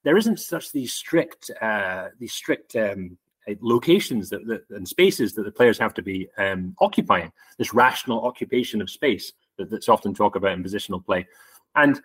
there 0.04 0.18
isn't 0.18 0.40
such 0.40 0.72
these 0.72 0.94
strict 0.94 1.50
uh, 1.62 2.10
these 2.20 2.34
strict 2.34 2.76
um, 2.76 3.18
locations 3.62 4.30
that, 4.30 4.46
that, 4.46 4.64
and 4.70 4.88
spaces 4.88 5.34
that 5.34 5.44
the 5.44 5.52
players 5.52 5.80
have 5.80 5.94
to 5.96 6.02
be 6.02 6.28
um, 6.38 6.76
occupying. 6.80 7.32
This 7.58 7.74
rational 7.74 8.24
occupation 8.24 8.82
of 8.82 8.90
space 8.90 9.34
that's 9.60 9.90
often 9.90 10.14
talked 10.14 10.36
about 10.36 10.54
in 10.54 10.64
positional 10.64 11.04
play, 11.04 11.28
and 11.76 12.00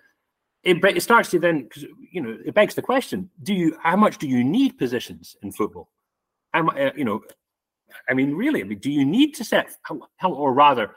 it, 0.62 0.82
it 0.82 1.02
starts 1.02 1.30
to 1.30 1.38
then 1.38 1.68
you 2.11 2.20
know 2.20 2.36
it 2.44 2.55
begs 2.55 2.74
the 2.74 2.82
question: 2.82 3.30
Do 3.42 3.55
you 3.55 3.76
how 3.82 3.96
much 3.96 4.18
do 4.18 4.26
you 4.26 4.42
need 4.42 4.78
positions 4.78 5.36
in 5.42 5.52
football? 5.52 5.88
How, 6.52 6.66
uh, 6.68 6.92
you 6.96 7.05
know, 7.05 7.22
I 8.09 8.14
mean, 8.14 8.34
really, 8.34 8.61
I 8.61 8.64
mean, 8.64 8.78
do 8.78 8.90
you 8.90 9.05
need 9.05 9.34
to 9.34 9.44
set 9.44 9.70
or 10.22 10.52
rather? 10.52 10.94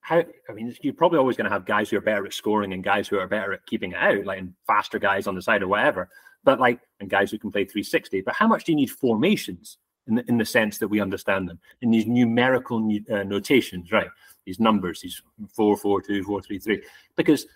How, 0.00 0.22
I 0.48 0.52
mean, 0.52 0.74
you're 0.82 0.94
probably 0.94 1.18
always 1.18 1.36
going 1.36 1.46
to 1.46 1.52
have 1.52 1.66
guys 1.66 1.90
who 1.90 1.96
are 1.96 2.00
better 2.00 2.26
at 2.26 2.32
scoring 2.32 2.72
and 2.72 2.84
guys 2.84 3.08
who 3.08 3.18
are 3.18 3.26
better 3.26 3.52
at 3.52 3.66
keeping 3.66 3.90
it 3.90 3.98
out, 3.98 4.24
like 4.24 4.44
faster 4.66 5.00
guys 5.00 5.26
on 5.26 5.34
the 5.34 5.42
side 5.42 5.62
or 5.62 5.68
whatever. 5.68 6.08
But 6.44 6.60
like, 6.60 6.80
and 7.00 7.10
guys 7.10 7.32
who 7.32 7.38
can 7.38 7.50
play 7.50 7.64
360. 7.64 8.20
But 8.20 8.34
how 8.34 8.46
much 8.46 8.64
do 8.64 8.72
you 8.72 8.76
need 8.76 8.90
formations 8.90 9.78
in 10.06 10.14
the, 10.14 10.24
in 10.28 10.38
the 10.38 10.44
sense 10.44 10.78
that 10.78 10.86
we 10.86 11.00
understand 11.00 11.48
them 11.48 11.58
in 11.82 11.90
these 11.90 12.06
numerical 12.06 12.78
uh, 13.10 13.24
notations, 13.24 13.90
right? 13.90 14.08
These 14.46 14.60
numbers, 14.60 15.00
these 15.00 15.20
four, 15.52 15.76
four, 15.76 16.00
two, 16.00 16.22
four, 16.22 16.40
three, 16.40 16.58
three, 16.58 16.82
because 17.16 17.46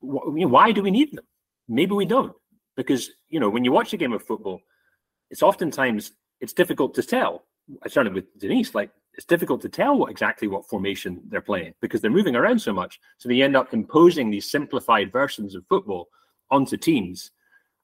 why 0.00 0.72
do 0.72 0.82
we 0.82 0.90
need 0.90 1.12
them? 1.12 1.24
Maybe 1.68 1.92
we 1.92 2.06
don't, 2.06 2.32
because 2.76 3.10
you 3.28 3.38
know 3.38 3.50
when 3.50 3.64
you 3.64 3.72
watch 3.72 3.92
a 3.92 3.98
game 3.98 4.14
of 4.14 4.24
football, 4.24 4.60
it's 5.30 5.42
oftentimes 5.42 6.12
it's 6.40 6.54
difficult 6.54 6.94
to 6.94 7.02
tell. 7.02 7.44
I 7.82 7.88
started 7.88 8.14
with 8.14 8.38
Diniz, 8.38 8.74
like 8.74 8.90
it's 9.14 9.26
difficult 9.26 9.60
to 9.62 9.68
tell 9.68 9.98
what 9.98 10.10
exactly 10.10 10.48
what 10.48 10.66
formation 10.66 11.20
they're 11.28 11.42
playing 11.42 11.74
because 11.82 12.00
they're 12.00 12.10
moving 12.10 12.36
around 12.36 12.60
so 12.60 12.72
much. 12.72 13.00
So 13.18 13.28
they 13.28 13.42
end 13.42 13.56
up 13.56 13.74
imposing 13.74 14.30
these 14.30 14.50
simplified 14.50 15.12
versions 15.12 15.54
of 15.54 15.66
football 15.68 16.08
onto 16.50 16.78
teams, 16.78 17.32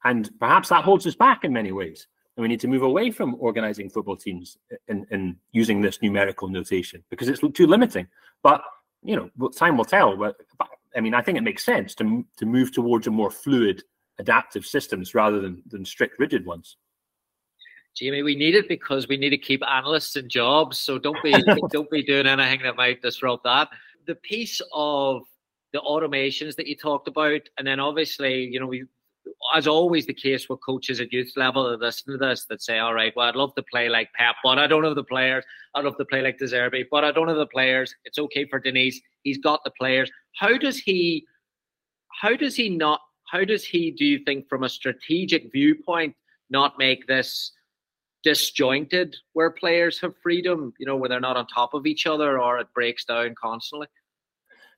and 0.05 0.31
perhaps 0.41 0.71
that 0.71 0.85
holds 0.85 1.07
us 1.07 1.15
back 1.15 1.45
in 1.45 1.53
many 1.53 1.73
ways. 1.73 2.07
And 2.37 2.43
we 2.43 2.49
need 2.49 2.61
to 2.61 2.69
move 2.69 2.83
away 2.83 3.11
from 3.13 3.37
organizing 3.39 3.89
football 3.89 4.17
teams 4.17 4.59
and, 4.89 5.07
and 5.11 5.37
using 5.53 5.81
this 5.81 6.03
numerical 6.03 6.49
notation 6.49 7.05
because 7.09 7.29
it's 7.29 7.41
too 7.41 7.67
limiting. 7.67 8.09
But 8.43 8.63
you 9.05 9.31
know, 9.39 9.51
time 9.51 9.77
will 9.77 9.85
tell. 9.85 10.17
But, 10.17 10.37
but 10.59 10.69
I 10.97 11.01
mean, 11.01 11.15
I 11.15 11.23
think 11.23 11.39
it 11.39 11.43
makes 11.43 11.65
sense 11.65 11.95
to 11.97 12.25
to 12.39 12.47
move 12.47 12.73
towards 12.73 13.07
a 13.07 13.11
more 13.11 13.31
fluid, 13.31 13.83
adaptive 14.19 14.67
systems 14.67 15.15
rather 15.15 15.41
than 15.41 15.63
than 15.67 15.85
strict, 15.85 16.19
rigid 16.19 16.45
ones. 16.45 16.77
Jamie, 17.95 18.25
we 18.25 18.35
need 18.35 18.57
it 18.57 18.69
because 18.69 19.07
we 19.07 19.17
need 19.17 19.31
to 19.31 19.39
keep 19.39 19.63
analysts 19.65 20.17
in 20.17 20.29
jobs. 20.29 20.79
So 20.79 20.99
don't 20.99 21.23
be 21.23 21.33
don't 21.71 21.91
be 21.91 22.03
doing 22.03 22.27
anything 22.27 22.63
that 22.63 22.77
might 22.77 23.03
disrupt 23.03 23.45
that. 23.45 23.69
The 24.07 24.17
piece 24.17 24.61
of 24.73 25.23
the 25.73 25.81
automations 25.81 26.57
that 26.57 26.67
you 26.67 26.77
talked 26.77 27.09
about, 27.09 27.43
and 27.59 27.67
then 27.67 27.81
obviously, 27.81 28.45
you 28.45 28.61
know, 28.61 28.67
we 28.67 28.85
as 29.55 29.67
always 29.67 30.07
the 30.07 30.15
case 30.15 30.49
with 30.49 30.65
coaches 30.65 31.01
at 31.01 31.13
youth 31.13 31.33
level 31.37 31.69
that 31.69 31.81
listen 31.81 32.13
to 32.13 32.19
this 32.19 32.47
that 32.47 32.63
say, 32.63 32.79
all 32.79 32.95
right, 32.95 33.13
well, 33.17 33.29
I'd 33.29 33.37
love 33.37 33.55
to 33.55 33.63
play 33.63 33.89
like 33.89 34.13
Pep, 34.15 34.37
but 34.43 34.59
I 34.59 34.67
don't 34.67 34.85
have 34.85 34.95
the 34.95 35.05
players. 35.05 35.45
I'd 35.75 35.85
love 35.85 35.97
to 35.99 36.05
play 36.05 36.23
like 36.23 36.39
De 36.39 36.45
Zerbi, 36.45 36.85
but 36.91 37.05
I 37.05 37.13
don't 37.13 37.29
have 37.29 37.37
the 37.37 37.47
players. 37.47 37.95
It's 38.05 38.19
okay 38.19 38.47
for 38.47 38.61
Diniz. 38.61 38.97
He's 39.23 39.39
got 39.39 39.63
the 39.65 39.73
players. 39.79 40.11
How 40.39 40.57
does 40.59 40.79
he 40.79 41.27
how 42.21 42.37
does 42.37 42.55
he 42.55 42.69
not? 42.69 43.01
How 43.31 43.45
does 43.45 43.65
he? 43.65 43.91
Do 43.91 44.05
you 44.05 44.21
think, 44.25 44.49
from 44.49 44.63
a 44.63 44.69
strategic 44.69 45.51
viewpoint, 45.53 46.15
not 46.51 46.79
make 46.79 47.07
this 47.07 47.53
disjointed 48.23 49.17
where 49.33 49.51
players 49.51 50.01
have 50.01 50.15
freedom? 50.23 50.73
You 50.79 50.87
know, 50.87 50.97
where 50.97 51.09
they're 51.09 51.21
not 51.21 51.37
on 51.37 51.47
top 51.47 51.75
of 51.75 51.87
each 51.87 52.07
other 52.07 52.41
or 52.41 52.59
it 52.59 52.69
breaks 52.75 53.05
down 53.05 53.35
constantly. 53.41 53.89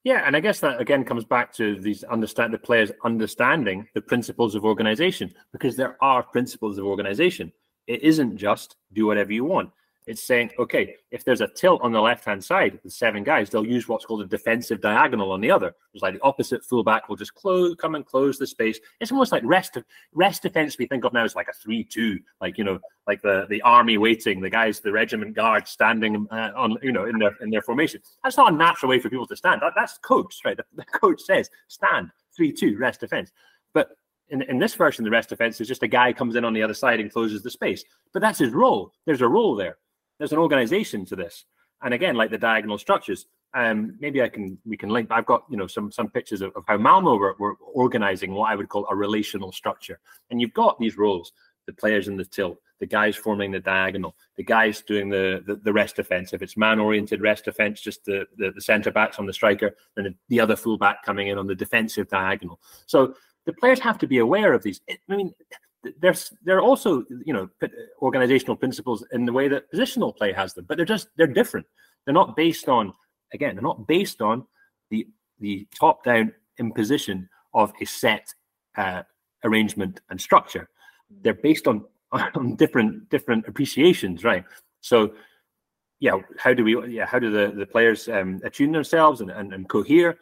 Yeah, 0.07 0.23
and 0.25 0.37
I 0.37 0.41
guess 0.41 0.61
that 0.61 0.81
again 0.81 1.03
comes 1.03 1.25
back 1.25 1.53
to 1.55 1.81
these 1.81 2.05
understand 2.05 2.55
the 2.55 2.59
players 2.59 2.93
understanding 3.03 3.89
the 3.93 4.01
principles 4.01 4.55
of 4.55 4.65
organization 4.65 5.35
because 5.51 5.75
there 5.75 5.97
are 6.01 6.23
principles 6.23 6.79
of 6.79 6.85
organization. 6.85 7.53
It 7.89 8.05
isn't 8.05 8.37
just 8.37 8.77
do 8.93 9.05
whatever 9.07 9.33
you 9.33 9.45
want. 9.45 9.71
It's 10.07 10.23
saying, 10.23 10.53
okay, 10.61 10.95
if 11.11 11.25
there's 11.25 11.41
a 11.41 11.49
tilt 11.49 11.83
on 11.83 11.91
the 11.91 12.01
left 12.01 12.25
hand 12.25 12.45
side, 12.45 12.79
the 12.85 12.91
seven 12.91 13.25
guys, 13.25 13.51
they'll 13.51 13.67
use 13.67 13.89
what's 13.89 14.05
called 14.05 14.23
a 14.23 14.27
defensive 14.27 14.81
diagonal 14.81 15.33
on 15.33 15.41
the 15.41 15.51
other. 15.51 15.75
It's 15.95 16.03
like 16.03 16.15
the 16.15 16.23
opposite 16.23 16.65
fullback 16.65 17.09
will 17.09 17.17
just 17.17 17.35
close, 17.35 17.75
come 17.75 17.97
and 17.97 18.07
close 18.07 18.39
the 18.39 18.47
space. 18.47 18.79
It's 19.01 19.11
almost 19.11 19.33
like 19.33 19.43
rest 19.45 19.79
rest 20.15 20.43
defense. 20.43 20.79
We 20.79 20.87
think 20.87 21.05
of 21.05 21.13
now 21.13 21.25
is 21.25 21.35
like 21.35 21.49
a 21.49 21.53
three-two, 21.53 22.21
like 22.41 22.57
you 22.57 22.63
know, 22.63 22.79
like 23.09 23.21
the 23.23 23.47
the 23.51 23.61
army 23.63 23.99
waiting, 23.99 24.41
the 24.41 24.49
guys, 24.49 24.79
the 24.79 24.93
regiment 24.93 25.35
guard 25.35 25.67
standing 25.67 26.29
uh, 26.31 26.53
on, 26.55 26.77
you 26.83 26.93
know, 26.93 27.07
in 27.07 27.19
their 27.19 27.35
in 27.41 27.51
their 27.51 27.63
formation. 27.63 28.01
That's 28.23 28.37
not 28.37 28.53
a 28.53 28.57
natural 28.57 28.91
way 28.91 29.01
for 29.01 29.11
people 29.11 29.27
to 29.27 29.37
stand. 29.37 29.61
That, 29.61 29.73
that's 29.75 29.99
coach, 29.99 30.37
right? 30.45 30.57
The, 30.57 30.65
the 30.77 30.85
coach 30.85 31.21
says 31.23 31.51
stand 31.67 32.11
three-two, 32.37 32.79
rest 32.79 33.01
defense. 33.01 33.33
But 33.75 33.89
in, 34.29 34.43
in 34.43 34.61
this 34.61 34.75
version, 34.75 35.05
the 35.05 35.11
rest 35.11 35.31
defense 35.31 35.61
is 35.61 35.67
just 35.67 35.83
a 35.83 35.89
guy 35.89 36.13
comes 36.13 36.37
in 36.37 36.45
on 36.45 36.53
the 36.53 36.63
other 36.63 36.75
side 36.75 37.01
and 37.01 37.13
closes 37.13 37.43
the 37.43 37.51
space. 37.51 37.85
But 38.13 38.23
that's 38.23 38.39
his 38.39 38.53
role. 38.53 38.93
There's 39.05 39.21
a 39.21 39.29
role 39.29 39.57
there 39.57 39.79
there's 40.19 40.33
an 40.33 40.39
organization 40.39 41.05
to 41.07 41.17
this. 41.17 41.45
And 41.83 41.93
again, 41.93 42.15
like 42.17 42.31
the 42.31 42.39
diagonal 42.39 42.79
structures, 42.79 43.27
um, 43.55 43.97
maybe 44.01 44.23
I 44.23 44.29
can 44.29 44.59
we 44.65 44.77
can 44.77 44.91
link. 44.91 45.09
I've 45.11 45.27
got 45.27 45.45
you 45.51 45.57
know 45.57 45.67
some 45.67 45.91
some 45.91 46.11
pictures 46.11 46.43
of, 46.43 46.53
of 46.57 46.65
how 46.67 46.77
Malmo 46.77 47.17
were, 47.17 47.37
were, 47.39 47.57
organizing 47.75 48.33
what 48.33 48.51
I 48.51 48.55
would 48.55 48.69
call 48.69 48.87
a 48.91 48.97
relational 48.97 49.53
structure. 49.53 49.99
And 50.31 50.41
you've 50.41 50.53
got 50.53 50.79
these 50.79 50.99
roles: 50.99 51.33
the 51.67 51.73
players 51.73 52.09
in 52.09 52.17
the 52.17 52.25
tilt, 52.25 52.59
the 52.81 52.87
guys 52.87 53.17
forming 53.17 53.53
the 53.53 53.61
diagonal, 53.61 54.15
the 54.37 54.45
guys 54.45 54.83
doing 54.83 55.09
the 55.09 55.43
the, 55.47 55.57
the 55.57 55.73
rest 55.73 55.97
defense. 55.97 56.33
If 56.33 56.43
it's 56.43 56.57
man-oriented 56.57 57.21
rest 57.23 57.45
defense, 57.45 57.81
just 57.81 58.05
the 58.05 58.27
the, 58.37 58.53
the 58.53 58.61
centre 58.61 58.91
backs 58.91 59.19
on 59.19 59.27
the 59.27 59.33
striker, 59.33 59.75
and 59.97 60.15
the 60.29 60.41
other 60.41 60.57
fullback 60.57 61.03
coming 61.03 61.29
in 61.29 61.39
on 61.39 61.47
the 61.47 61.55
defensive 61.55 62.09
diagonal. 62.09 62.61
So 62.87 63.15
the 63.47 63.53
players 63.55 63.81
have 63.81 63.99
to 63.99 64.07
be 64.07 64.19
aware 64.19 64.53
of 64.53 64.63
these. 64.63 64.81
I 64.91 65.17
mean, 65.17 65.33
there's 66.01 66.33
there 66.45 66.57
are 66.59 66.63
also 66.63 67.05
you 67.25 67.33
know 67.33 67.49
organizational 68.03 68.57
principles 68.57 69.05
in 69.13 69.25
the 69.25 69.33
way 69.33 69.49
that 69.49 69.71
positional 69.73 70.17
play 70.17 70.33
has 70.33 70.55
them, 70.55 70.65
but 70.69 70.77
they're 70.77 70.87
just 70.87 71.09
they're 71.17 71.27
different. 71.27 71.67
They're 72.05 72.15
not 72.15 72.37
based 72.37 72.69
on 72.69 72.93
again, 73.33 73.55
they're 73.55 73.63
not 73.63 73.87
based 73.87 74.21
on 74.23 74.45
the 74.91 75.07
the 75.41 75.67
top 75.79 76.05
down 76.05 76.33
imposition 76.59 77.29
of 77.55 77.73
a 77.81 77.85
set 77.85 78.33
uh, 78.77 79.03
arrangement 79.45 80.01
and 80.11 80.21
structure. 80.21 80.69
They're 81.23 81.35
based 81.35 81.67
on 81.67 81.85
on 82.13 82.57
different 82.57 83.09
different 83.11 83.47
appreciations, 83.49 84.25
right? 84.25 84.45
So 84.81 85.15
yeah, 86.01 86.19
how 86.39 86.55
do 86.55 86.65
we 86.65 86.89
yeah 86.89 87.07
how 87.07 87.19
do 87.19 87.31
the 87.31 87.53
the 87.57 87.67
players 87.67 88.09
um, 88.09 88.41
attune 88.45 88.73
themselves 88.73 89.21
and, 89.21 89.31
and, 89.31 89.53
and 89.53 89.69
cohere 89.69 90.19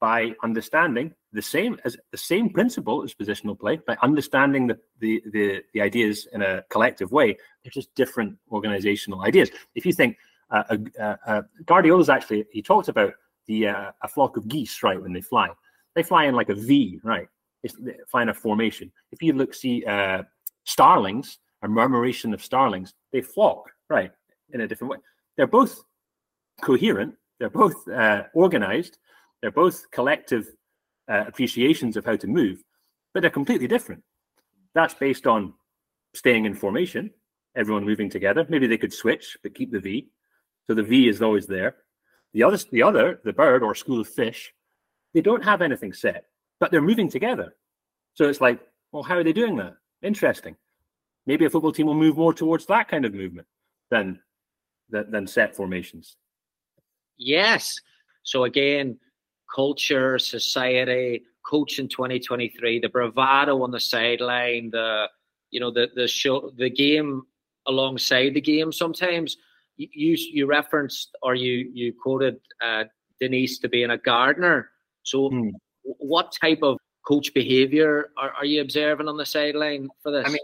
by 0.00 0.34
understanding 0.42 1.14
the 1.32 1.42
same 1.42 1.78
as 1.84 1.96
the 2.10 2.16
same 2.16 2.50
principle 2.50 3.04
as 3.04 3.14
positional 3.14 3.58
play 3.58 3.78
by 3.86 3.96
understanding 4.02 4.66
the, 4.66 4.78
the 4.98 5.22
the 5.32 5.62
the, 5.74 5.80
ideas 5.80 6.26
in 6.32 6.42
a 6.42 6.62
collective 6.70 7.12
way 7.12 7.36
they're 7.62 7.70
just 7.70 7.94
different 7.94 8.36
organizational 8.50 9.22
ideas. 9.22 9.50
If 9.74 9.84
you 9.86 9.92
think 9.92 10.16
uh, 10.50 10.76
uh, 10.98 11.16
uh, 11.26 11.42
guardiola's 11.66 12.08
actually 12.08 12.46
he 12.50 12.62
talked 12.62 12.88
about 12.88 13.12
the 13.46 13.68
uh, 13.68 13.92
a 14.02 14.08
flock 14.08 14.36
of 14.36 14.48
geese 14.48 14.82
right 14.82 15.00
when 15.00 15.12
they 15.12 15.20
fly. 15.20 15.50
They 15.94 16.02
fly 16.02 16.24
in 16.24 16.34
like 16.34 16.48
a 16.48 16.54
v 16.54 17.00
right? 17.04 17.28
They 17.62 17.68
fly 18.08 18.22
in 18.22 18.30
a 18.30 18.34
formation. 18.34 18.90
If 19.12 19.22
you 19.22 19.34
look 19.34 19.54
see 19.54 19.84
uh, 19.84 20.22
starlings 20.64 21.38
a 21.62 21.68
murmuration 21.68 22.32
of 22.32 22.42
starlings 22.42 22.94
they 23.12 23.20
flock 23.20 23.70
right 23.88 24.10
in 24.52 24.62
a 24.62 24.68
different 24.68 24.92
way. 24.92 24.98
They're 25.36 25.46
both 25.46 25.84
coherent. 26.62 27.14
They're 27.38 27.50
both 27.50 27.88
uh, 27.88 28.24
organized 28.34 28.98
they're 29.40 29.50
both 29.50 29.90
collective 29.90 30.48
uh, 31.10 31.24
appreciations 31.26 31.96
of 31.96 32.04
how 32.04 32.16
to 32.16 32.26
move, 32.26 32.62
but 33.12 33.20
they're 33.20 33.30
completely 33.30 33.66
different. 33.66 34.02
That's 34.74 34.94
based 34.94 35.26
on 35.26 35.54
staying 36.14 36.44
in 36.44 36.54
formation, 36.54 37.10
everyone 37.56 37.84
moving 37.84 38.10
together. 38.10 38.46
Maybe 38.48 38.66
they 38.66 38.78
could 38.78 38.92
switch, 38.92 39.36
but 39.42 39.54
keep 39.54 39.72
the 39.72 39.80
V. 39.80 40.08
So 40.66 40.74
the 40.74 40.82
V 40.82 41.08
is 41.08 41.22
always 41.22 41.46
there. 41.46 41.76
The 42.32 42.44
other, 42.44 42.58
the 42.70 42.82
other, 42.82 43.20
the 43.24 43.32
bird 43.32 43.62
or 43.62 43.74
school 43.74 44.00
of 44.00 44.08
fish, 44.08 44.52
they 45.14 45.20
don't 45.20 45.44
have 45.44 45.62
anything 45.62 45.92
set, 45.92 46.26
but 46.60 46.70
they're 46.70 46.80
moving 46.80 47.08
together. 47.08 47.56
So 48.14 48.28
it's 48.28 48.40
like, 48.40 48.60
well, 48.92 49.02
how 49.02 49.16
are 49.16 49.24
they 49.24 49.32
doing 49.32 49.56
that? 49.56 49.74
Interesting. 50.02 50.56
Maybe 51.26 51.44
a 51.44 51.50
football 51.50 51.72
team 51.72 51.86
will 51.86 51.94
move 51.94 52.16
more 52.16 52.32
towards 52.32 52.66
that 52.66 52.88
kind 52.88 53.04
of 53.04 53.14
movement 53.14 53.46
than 53.90 54.20
than, 54.90 55.10
than 55.10 55.26
set 55.26 55.54
formations. 55.54 56.16
Yes. 57.16 57.78
So 58.22 58.44
again, 58.44 58.98
culture, 59.54 60.18
society, 60.18 61.22
coaching 61.44 61.88
2023, 61.88 62.80
the 62.80 62.88
bravado 62.88 63.62
on 63.62 63.70
the 63.70 63.80
sideline, 63.80 64.70
the 64.70 65.06
you 65.50 65.60
know 65.60 65.70
the 65.70 65.88
the 65.94 66.06
show, 66.06 66.50
the 66.56 66.70
game 66.70 67.22
alongside 67.66 68.34
the 68.34 68.40
game. 68.40 68.72
Sometimes 68.72 69.36
you 69.76 70.16
you 70.32 70.46
referenced 70.46 71.16
or 71.22 71.34
you 71.34 71.70
you 71.72 71.92
quoted 72.02 72.36
uh, 72.62 72.84
Diniz 73.20 73.60
to 73.60 73.68
being 73.68 73.90
a 73.90 73.98
gardener. 73.98 74.70
So, 75.02 75.30
hmm. 75.30 75.50
what 75.82 76.32
type 76.40 76.60
of 76.62 76.78
coach 77.06 77.32
behavior 77.34 78.10
are, 78.16 78.30
are 78.32 78.44
you 78.44 78.60
observing 78.60 79.08
on 79.08 79.16
the 79.16 79.26
sideline 79.26 79.88
for 80.02 80.12
this? 80.12 80.26
I 80.26 80.28
mean, 80.28 80.38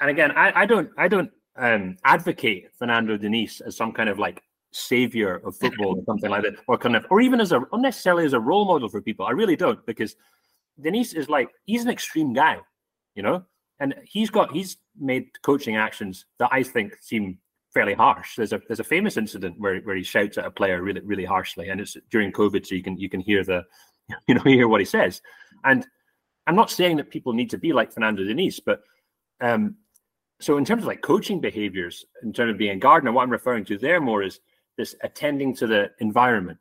and 0.00 0.10
again, 0.10 0.32
I, 0.32 0.62
I 0.62 0.66
don't 0.66 0.90
I 0.98 1.08
don't 1.08 1.30
um, 1.56 1.96
advocate 2.04 2.70
Fernando 2.78 3.16
Diniz 3.16 3.60
as 3.62 3.76
some 3.76 3.92
kind 3.92 4.08
of 4.08 4.18
like 4.18 4.42
savior 4.72 5.36
of 5.44 5.56
football 5.56 5.98
or 5.98 6.04
something 6.04 6.30
like 6.30 6.42
that, 6.42 6.54
or 6.68 6.78
kind 6.78 6.96
of, 6.96 7.06
or 7.10 7.20
even 7.20 7.40
as 7.40 7.52
a 7.52 7.62
unnecessarily 7.72 8.24
as 8.24 8.32
a 8.32 8.40
role 8.40 8.64
model 8.64 8.88
for 8.88 9.00
people. 9.00 9.26
I 9.26 9.32
really 9.32 9.56
don't 9.56 9.84
because 9.86 10.16
Diniz 10.80 11.14
is 11.14 11.28
like 11.28 11.48
he's 11.66 11.84
an 11.84 11.90
extreme 11.90 12.32
guy, 12.32 12.58
you 13.14 13.22
know, 13.22 13.44
and 13.78 13.94
he's 14.04 14.30
got 14.30 14.52
he's 14.52 14.76
made 14.98 15.26
coaching 15.42 15.76
actions 15.76 16.26
that 16.38 16.50
I 16.52 16.62
think 16.62 16.96
seem 17.00 17.38
fairly 17.72 17.94
harsh. 17.94 18.36
There's 18.36 18.52
a 18.52 18.60
there's 18.68 18.80
a 18.80 18.84
famous 18.84 19.16
incident 19.16 19.56
where 19.58 19.80
where 19.80 19.96
he 19.96 20.02
shouts 20.02 20.38
at 20.38 20.46
a 20.46 20.50
player 20.50 20.82
really 20.82 21.00
really 21.00 21.24
harshly, 21.24 21.68
and 21.68 21.80
it's 21.80 21.96
during 22.10 22.32
COVID, 22.32 22.66
so 22.66 22.74
you 22.74 22.82
can 22.82 22.96
you 22.96 23.08
can 23.08 23.20
hear 23.20 23.44
the 23.44 23.64
you 24.28 24.34
know 24.34 24.42
hear 24.42 24.68
what 24.68 24.80
he 24.80 24.86
says. 24.86 25.20
And 25.64 25.86
I'm 26.46 26.56
not 26.56 26.70
saying 26.70 26.96
that 26.96 27.10
people 27.10 27.32
need 27.32 27.50
to 27.50 27.58
be 27.58 27.72
like 27.72 27.92
Fernando 27.92 28.22
Diniz, 28.22 28.60
but 28.64 28.82
um, 29.40 29.76
so 30.40 30.56
in 30.56 30.64
terms 30.64 30.82
of 30.82 30.88
like 30.88 31.02
coaching 31.02 31.40
behaviors, 31.40 32.04
in 32.22 32.32
terms 32.32 32.52
of 32.52 32.58
being 32.58 32.76
a 32.76 32.80
gardener, 32.80 33.12
what 33.12 33.22
I'm 33.22 33.30
referring 33.30 33.64
to 33.66 33.78
there 33.78 34.00
more 34.00 34.22
is 34.22 34.40
this 34.76 34.94
attending 35.02 35.54
to 35.56 35.66
the 35.66 35.90
environment 35.98 36.58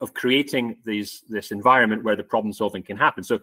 of 0.00 0.14
creating 0.14 0.76
these 0.84 1.22
this 1.28 1.50
environment 1.50 2.04
where 2.04 2.16
the 2.16 2.22
problem 2.22 2.52
solving 2.52 2.82
can 2.82 2.96
happen. 2.96 3.24
So 3.24 3.40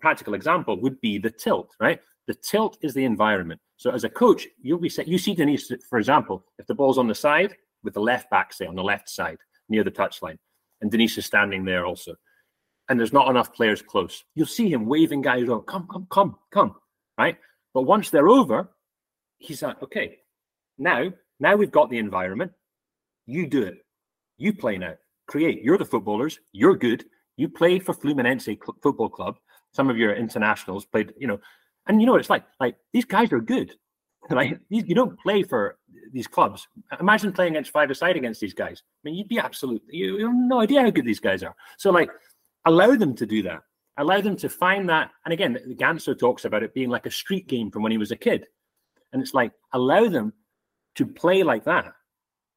practical 0.00 0.34
example 0.34 0.80
would 0.80 1.00
be 1.00 1.18
the 1.18 1.30
tilt, 1.30 1.74
right? 1.80 2.00
The 2.26 2.34
tilt 2.34 2.78
is 2.82 2.94
the 2.94 3.04
environment. 3.04 3.60
So 3.76 3.90
as 3.90 4.04
a 4.04 4.08
coach, 4.08 4.46
you'll 4.60 4.78
be 4.78 4.88
set. 4.88 5.08
you 5.08 5.18
see 5.18 5.34
Diniz, 5.34 5.72
for 5.88 5.98
example, 5.98 6.44
if 6.58 6.66
the 6.66 6.74
ball's 6.74 6.98
on 6.98 7.08
the 7.08 7.14
side 7.14 7.56
with 7.82 7.94
the 7.94 8.00
left 8.00 8.30
back, 8.30 8.52
say 8.52 8.66
on 8.66 8.76
the 8.76 8.82
left 8.82 9.08
side 9.08 9.38
near 9.68 9.82
the 9.82 9.90
touchline, 9.90 10.38
and 10.80 10.90
Diniz 10.90 11.18
is 11.18 11.26
standing 11.26 11.64
there 11.64 11.84
also, 11.86 12.14
and 12.88 12.98
there's 12.98 13.12
not 13.12 13.28
enough 13.28 13.52
players 13.52 13.82
close, 13.82 14.24
you'll 14.34 14.46
see 14.46 14.70
him 14.70 14.86
waving 14.86 15.22
guys 15.22 15.48
on, 15.48 15.62
come, 15.62 15.88
come, 15.90 16.06
come, 16.10 16.36
come, 16.52 16.76
right? 17.18 17.38
But 17.74 17.82
once 17.82 18.10
they're 18.10 18.28
over, 18.28 18.70
he's 19.38 19.62
like, 19.62 19.82
okay, 19.82 20.18
now, 20.78 21.12
now 21.40 21.56
we've 21.56 21.70
got 21.70 21.90
the 21.90 21.98
environment. 21.98 22.52
You 23.26 23.46
do 23.46 23.62
it. 23.62 23.84
You 24.38 24.52
play 24.52 24.78
now. 24.78 24.94
Create. 25.26 25.62
You're 25.62 25.78
the 25.78 25.84
footballers. 25.84 26.40
You're 26.52 26.76
good. 26.76 27.04
You 27.36 27.48
play 27.48 27.78
for 27.78 27.94
Fluminense 27.94 28.44
Cl- 28.44 28.76
Football 28.82 29.08
Club. 29.08 29.38
Some 29.72 29.88
of 29.88 29.96
your 29.96 30.14
internationals 30.14 30.84
played, 30.84 31.14
you 31.18 31.26
know, 31.26 31.38
and 31.86 32.00
you 32.00 32.06
know 32.06 32.12
what 32.12 32.20
it's 32.20 32.30
like. 32.30 32.44
Like 32.60 32.76
these 32.92 33.04
guys 33.04 33.32
are 33.32 33.40
good. 33.40 33.74
Like 34.30 34.60
you, 34.68 34.84
you 34.86 34.94
don't 34.94 35.18
play 35.18 35.42
for 35.42 35.78
these 36.12 36.28
clubs. 36.28 36.68
Imagine 37.00 37.32
playing 37.32 37.54
against 37.54 37.72
five 37.72 37.90
aside 37.90 38.16
against 38.16 38.40
these 38.40 38.54
guys. 38.54 38.80
I 38.80 39.00
mean, 39.02 39.16
you'd 39.16 39.26
be 39.26 39.40
absolute. 39.40 39.82
You, 39.90 40.16
you 40.16 40.26
have 40.26 40.36
no 40.36 40.60
idea 40.60 40.80
how 40.80 40.90
good 40.90 41.04
these 41.04 41.18
guys 41.18 41.42
are. 41.42 41.56
So 41.76 41.90
like, 41.90 42.08
allow 42.64 42.94
them 42.94 43.16
to 43.16 43.26
do 43.26 43.42
that. 43.42 43.62
Allow 43.96 44.20
them 44.20 44.36
to 44.36 44.48
find 44.48 44.88
that. 44.88 45.10
And 45.24 45.32
again, 45.32 45.58
Ganso 45.76 46.16
talks 46.16 46.44
about 46.44 46.62
it 46.62 46.72
being 46.72 46.88
like 46.88 47.04
a 47.04 47.10
street 47.10 47.48
game 47.48 47.72
from 47.72 47.82
when 47.82 47.90
he 47.90 47.98
was 47.98 48.12
a 48.12 48.16
kid. 48.16 48.46
And 49.12 49.20
it's 49.20 49.34
like 49.34 49.50
allow 49.72 50.08
them 50.08 50.32
to 50.94 51.04
play 51.04 51.42
like 51.42 51.64
that 51.64 51.92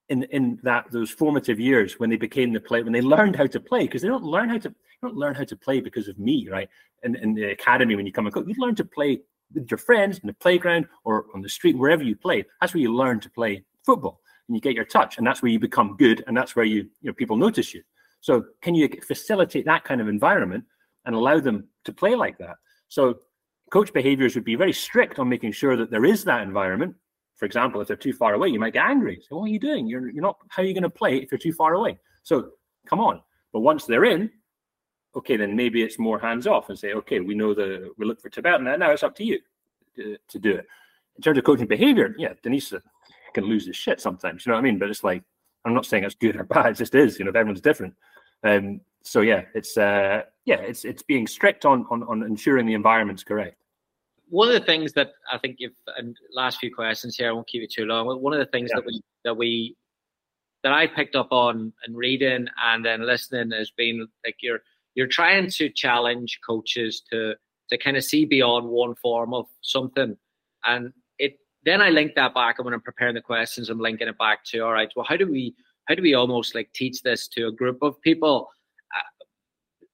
in 0.10 0.24
in 0.24 0.60
that 0.64 0.86
those 0.92 1.10
formative 1.10 1.60
years 1.60 2.00
when 2.00 2.10
they 2.10 2.18
became 2.18 2.54
the 2.54 2.60
play 2.60 2.84
when 2.84 2.94
they 2.94 3.02
learned 3.02 3.36
how 3.36 3.48
to 3.48 3.60
play 3.60 3.84
because 3.84 4.02
they 4.02 4.08
don't 4.08 4.24
learn 4.24 4.50
how 4.50 4.58
to 4.58 4.74
don't 5.02 5.16
learn 5.16 5.36
how 5.36 5.44
to 5.44 5.56
play 5.56 5.80
because 5.80 6.08
of 6.08 6.18
me 6.20 6.48
right 6.50 6.70
in, 7.04 7.16
in 7.16 7.34
the 7.34 7.46
academy 7.46 7.96
when 7.96 8.06
you 8.06 8.12
come 8.12 8.26
and 8.26 8.34
coach 8.34 8.46
you 8.48 8.56
learn 8.58 8.76
to 8.76 8.86
play 8.86 9.20
with 9.54 9.70
your 9.70 9.78
friends 9.78 10.20
in 10.20 10.28
the 10.28 10.34
playground 10.34 10.86
or 11.04 11.26
on 11.34 11.42
the 11.42 11.50
street 11.50 11.78
wherever 11.78 12.04
you 12.04 12.16
play 12.16 12.44
that's 12.62 12.74
where 12.74 12.82
you 12.82 12.94
learn 12.94 13.20
to 13.20 13.30
play 13.30 13.64
football 13.86 14.22
and 14.48 14.56
you 14.56 14.62
get 14.62 14.76
your 14.76 14.86
touch 14.86 15.18
and 15.18 15.26
that's 15.26 15.42
where 15.42 15.52
you 15.52 15.60
become 15.60 15.96
good 15.98 16.24
and 16.28 16.36
that's 16.38 16.56
where 16.56 16.66
you 16.66 16.84
you 17.02 17.10
know 17.10 17.14
people 17.14 17.38
notice 17.38 17.74
you 17.74 17.82
so 18.22 18.44
can 18.62 18.74
you 18.74 18.90
facilitate 19.08 19.66
that 19.66 19.84
kind 19.84 20.02
of 20.02 20.08
environment 20.08 20.64
and 21.06 21.16
allow 21.16 21.40
them 21.40 21.68
to 21.86 21.94
play 21.94 22.16
like 22.16 22.38
that. 22.40 22.58
So 22.90 23.20
coach 23.72 23.94
behaviors 23.94 24.36
would 24.36 24.44
be 24.44 24.56
very 24.56 24.74
strict 24.74 25.20
on 25.20 25.30
making 25.30 25.52
sure 25.52 25.78
that 25.78 25.92
there 25.92 26.06
is 26.06 26.24
that 26.26 26.42
environment. 26.42 26.96
For 27.36 27.46
example, 27.46 27.82
if 27.82 27.88
they're 27.88 27.98
too 27.98 28.14
far 28.14 28.34
away, 28.34 28.50
you 28.50 28.60
might 28.60 28.74
get 28.74 28.86
angry. 28.86 29.22
So, 29.28 29.38
what 29.38 29.46
are 29.46 29.50
you 29.50 29.60
doing? 29.60 29.88
You're, 29.88 30.10
you're 30.10 30.22
not, 30.22 30.38
how 30.48 30.64
are 30.64 30.66
you 30.66 30.74
going 30.74 30.84
to 30.84 30.90
play 30.90 31.18
if 31.18 31.32
you're 31.32 31.40
too 31.40 31.54
far 31.54 31.74
away? 31.74 31.98
So, 32.24 32.52
come 32.88 33.00
on. 33.00 33.22
But 33.52 33.60
once 33.60 33.86
they're 33.86 34.06
in, 34.06 34.32
okay, 35.16 35.38
then 35.38 35.56
maybe 35.56 35.84
it's 35.84 36.00
more 36.00 36.20
hands 36.20 36.48
off 36.48 36.70
and 36.70 36.80
say, 36.80 36.94
okay, 36.94 37.20
we 37.20 37.36
know 37.36 37.54
the, 37.54 37.92
we 37.98 38.06
look 38.06 38.22
for 38.22 38.30
Tibet, 38.30 38.56
and 38.56 38.80
now 38.80 38.92
it's 38.92 39.04
up 39.04 39.16
to 39.18 39.24
you 39.24 39.40
to, 39.96 40.18
to 40.30 40.40
do 40.40 40.52
it. 40.52 40.66
In 41.18 41.22
terms 41.22 41.38
of 41.38 41.44
coaching 41.44 41.68
behavior, 41.68 42.16
yeah, 42.18 42.34
Diniz 42.44 42.74
can 43.34 43.46
lose 43.46 43.66
his 43.66 43.76
shit 43.76 44.02
sometimes, 44.02 44.46
you 44.46 44.50
know 44.52 44.56
what 44.56 44.62
I 44.62 44.64
mean? 44.64 44.80
But 44.80 44.90
it's 44.90 45.04
like, 45.04 45.24
I'm 45.66 45.74
not 45.74 45.86
saying 45.86 46.04
it's 46.04 46.16
good 46.16 46.36
or 46.36 46.44
bad, 46.44 46.68
it 46.68 46.78
just 46.78 46.96
is, 46.96 47.20
you 47.20 47.26
know, 47.26 47.32
everyone's 47.32 47.62
different. 47.62 47.96
Um, 48.44 48.82
so 49.02 49.22
yeah, 49.22 49.44
it's 49.54 49.78
uh, 49.78 50.24
yeah, 50.46 50.58
it's 50.58 50.84
it's 50.84 51.04
being 51.04 51.28
strict 51.28 51.64
on, 51.64 51.86
on 51.90 52.04
on 52.04 52.24
ensuring 52.24 52.66
the 52.66 52.74
environment's 52.74 53.24
correct 53.24 53.58
one 54.30 54.48
of 54.48 54.54
the 54.54 54.66
things 54.66 54.94
that 54.94 55.12
I 55.32 55.38
think 55.38 55.58
if 55.60 55.72
and 55.98 56.16
last 56.34 56.60
few 56.60 56.74
questions 56.74 57.16
here, 57.16 57.30
I 57.30 57.32
won't 57.32 57.48
keep 57.48 57.64
it 57.64 57.72
too 57.72 57.86
long. 57.86 58.08
One 58.22 58.34
of 58.34 58.40
the 58.40 58.46
things 58.48 58.70
yeah. 58.72 58.80
that 58.80 58.86
we 58.86 59.02
that 59.24 59.38
we 59.38 59.76
that 60.64 60.74
I 60.74 60.88
picked 60.88 61.16
up 61.16 61.32
on 61.32 61.72
and 61.86 61.96
reading 61.96 62.48
and 62.64 62.84
then 62.84 63.06
listening 63.06 63.52
has 63.52 63.72
been 63.72 64.08
like 64.26 64.38
you're 64.42 64.62
you're 64.96 65.08
trying 65.08 65.50
to 65.50 65.70
challenge 65.70 66.40
coaches 66.46 67.04
to 67.12 67.36
to 67.70 67.78
kind 67.78 67.98
of 67.98 68.04
see 68.04 68.26
beyond 68.26 68.68
one 68.68 68.96
form 68.96 69.34
of 69.34 69.46
something. 69.62 70.18
And 70.66 70.92
it 71.20 71.38
then 71.64 71.82
I 71.82 71.90
link 71.90 72.16
that 72.16 72.34
back 72.34 72.58
and 72.58 72.66
when 72.66 72.74
I'm 72.74 72.82
preparing 72.82 73.16
the 73.16 73.22
questions, 73.22 73.70
I'm 73.70 73.80
linking 73.80 74.08
it 74.08 74.18
back 74.18 74.44
to 74.46 74.60
all 74.60 74.74
right, 74.74 74.92
well 74.96 75.06
how 75.08 75.18
do 75.18 75.30
we 75.30 75.56
how 75.86 75.96
do 75.96 76.02
we 76.02 76.16
almost 76.16 76.56
like 76.56 76.72
teach 76.74 77.02
this 77.04 77.28
to 77.30 77.48
a 77.48 77.52
group 77.52 77.78
of 77.84 78.02
people? 78.02 78.50
Uh, 78.96 79.86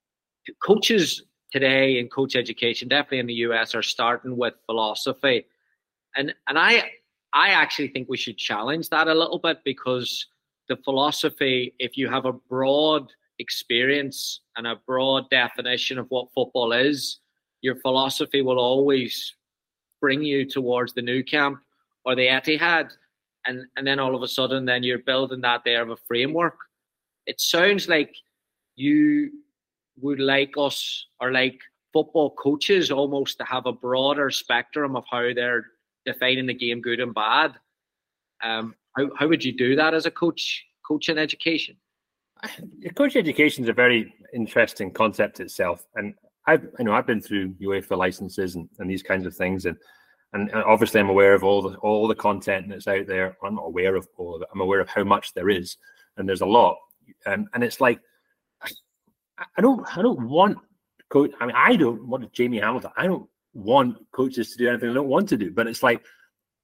coaches 0.63 1.23
today 1.51 1.99
in 1.99 2.07
coach 2.07 2.35
education, 2.35 2.87
definitely 2.87 3.19
in 3.19 3.27
the 3.27 3.33
US, 3.45 3.75
are 3.75 3.83
starting 3.83 4.37
with 4.37 4.53
philosophy. 4.65 5.45
And 6.15 6.33
and 6.47 6.57
I 6.57 6.91
I 7.33 7.49
actually 7.49 7.89
think 7.89 8.09
we 8.09 8.17
should 8.17 8.37
challenge 8.37 8.89
that 8.89 9.07
a 9.07 9.13
little 9.13 9.39
bit 9.39 9.59
because 9.63 10.25
the 10.67 10.77
philosophy, 10.77 11.73
if 11.79 11.97
you 11.97 12.09
have 12.09 12.25
a 12.25 12.33
broad 12.33 13.11
experience 13.39 14.41
and 14.55 14.67
a 14.67 14.79
broad 14.85 15.29
definition 15.29 15.97
of 15.97 16.07
what 16.09 16.31
football 16.33 16.73
is, 16.73 17.19
your 17.61 17.75
philosophy 17.77 18.41
will 18.41 18.59
always 18.59 19.35
bring 19.99 20.21
you 20.21 20.45
towards 20.45 20.93
the 20.93 21.01
Nou 21.01 21.23
Camp 21.23 21.59
or 22.05 22.15
the 22.15 22.27
Etihad. 22.27 22.91
And 23.45 23.65
and 23.75 23.85
then 23.85 23.99
all 23.99 24.15
of 24.15 24.23
a 24.23 24.27
sudden 24.27 24.65
then 24.65 24.83
you're 24.83 24.99
building 24.99 25.41
that 25.41 25.61
there 25.65 25.81
of 25.81 25.89
a 25.89 25.97
framework. 26.07 26.57
It 27.25 27.39
sounds 27.39 27.87
like 27.87 28.15
you 28.75 29.31
would 30.01 30.19
like 30.19 30.53
us 30.57 31.07
or 31.19 31.31
like 31.31 31.59
football 31.93 32.31
coaches 32.31 32.91
almost 32.91 33.37
to 33.37 33.43
have 33.45 33.65
a 33.65 33.73
broader 33.73 34.29
spectrum 34.29 34.95
of 34.95 35.03
how 35.09 35.33
they're 35.33 35.65
defining 36.05 36.47
the 36.47 36.53
game 36.53 36.81
good 36.81 36.99
and 36.99 37.13
bad. 37.13 37.53
Um, 38.43 38.75
how, 38.97 39.09
how 39.17 39.27
would 39.27 39.43
you 39.43 39.55
do 39.55 39.75
that 39.75 39.93
as 39.93 40.05
a 40.05 40.11
coach, 40.11 40.65
coach 40.87 41.09
in 41.09 41.17
education? 41.17 41.77
Coach 42.95 43.15
education 43.15 43.63
is 43.63 43.69
a 43.69 43.73
very 43.73 44.13
interesting 44.33 44.91
concept 44.91 45.39
itself, 45.39 45.85
and 45.95 46.15
I've 46.47 46.63
you 46.79 46.85
know 46.85 46.93
I've 46.93 47.05
been 47.05 47.21
through 47.21 47.53
UEFA 47.61 47.97
licenses 47.97 48.55
and, 48.55 48.67
and 48.79 48.89
these 48.89 49.03
kinds 49.03 49.25
of 49.25 49.35
things, 49.35 49.65
and 49.65 49.77
and 50.33 50.51
obviously 50.53 50.99
I'm 50.99 51.09
aware 51.09 51.33
of 51.33 51.43
all 51.43 51.61
the 51.61 51.77
all 51.77 52.07
the 52.07 52.15
content 52.15 52.67
that's 52.69 52.87
out 52.87 53.05
there. 53.07 53.37
I'm 53.43 53.55
not 53.55 53.67
aware 53.67 53.95
of 53.95 54.07
all 54.17 54.35
of 54.35 54.41
it. 54.41 54.47
I'm 54.51 54.61
aware 54.61 54.79
of 54.79 54.89
how 54.89 55.03
much 55.03 55.33
there 55.33 55.49
is, 55.49 55.77
and 56.17 56.27
there's 56.27 56.41
a 56.41 56.45
lot, 56.45 56.77
and 57.25 57.47
and 57.53 57.63
it's 57.63 57.79
like 57.79 57.99
I 59.57 59.61
don't 59.61 59.85
I 59.97 60.01
don't 60.01 60.27
want 60.27 60.57
coach. 61.09 61.31
I 61.39 61.45
mean, 61.45 61.55
I 61.55 61.75
don't 61.75 62.07
want 62.07 62.31
Jamie 62.33 62.59
Hamilton. 62.59 62.91
I 62.97 63.05
don't 63.05 63.27
want 63.53 63.97
coaches 64.11 64.51
to 64.51 64.57
do 64.57 64.69
anything 64.69 64.89
they 64.89 64.95
don't 64.95 65.07
want 65.07 65.29
to 65.29 65.37
do. 65.37 65.51
But 65.51 65.67
it's 65.67 65.83
like 65.83 66.03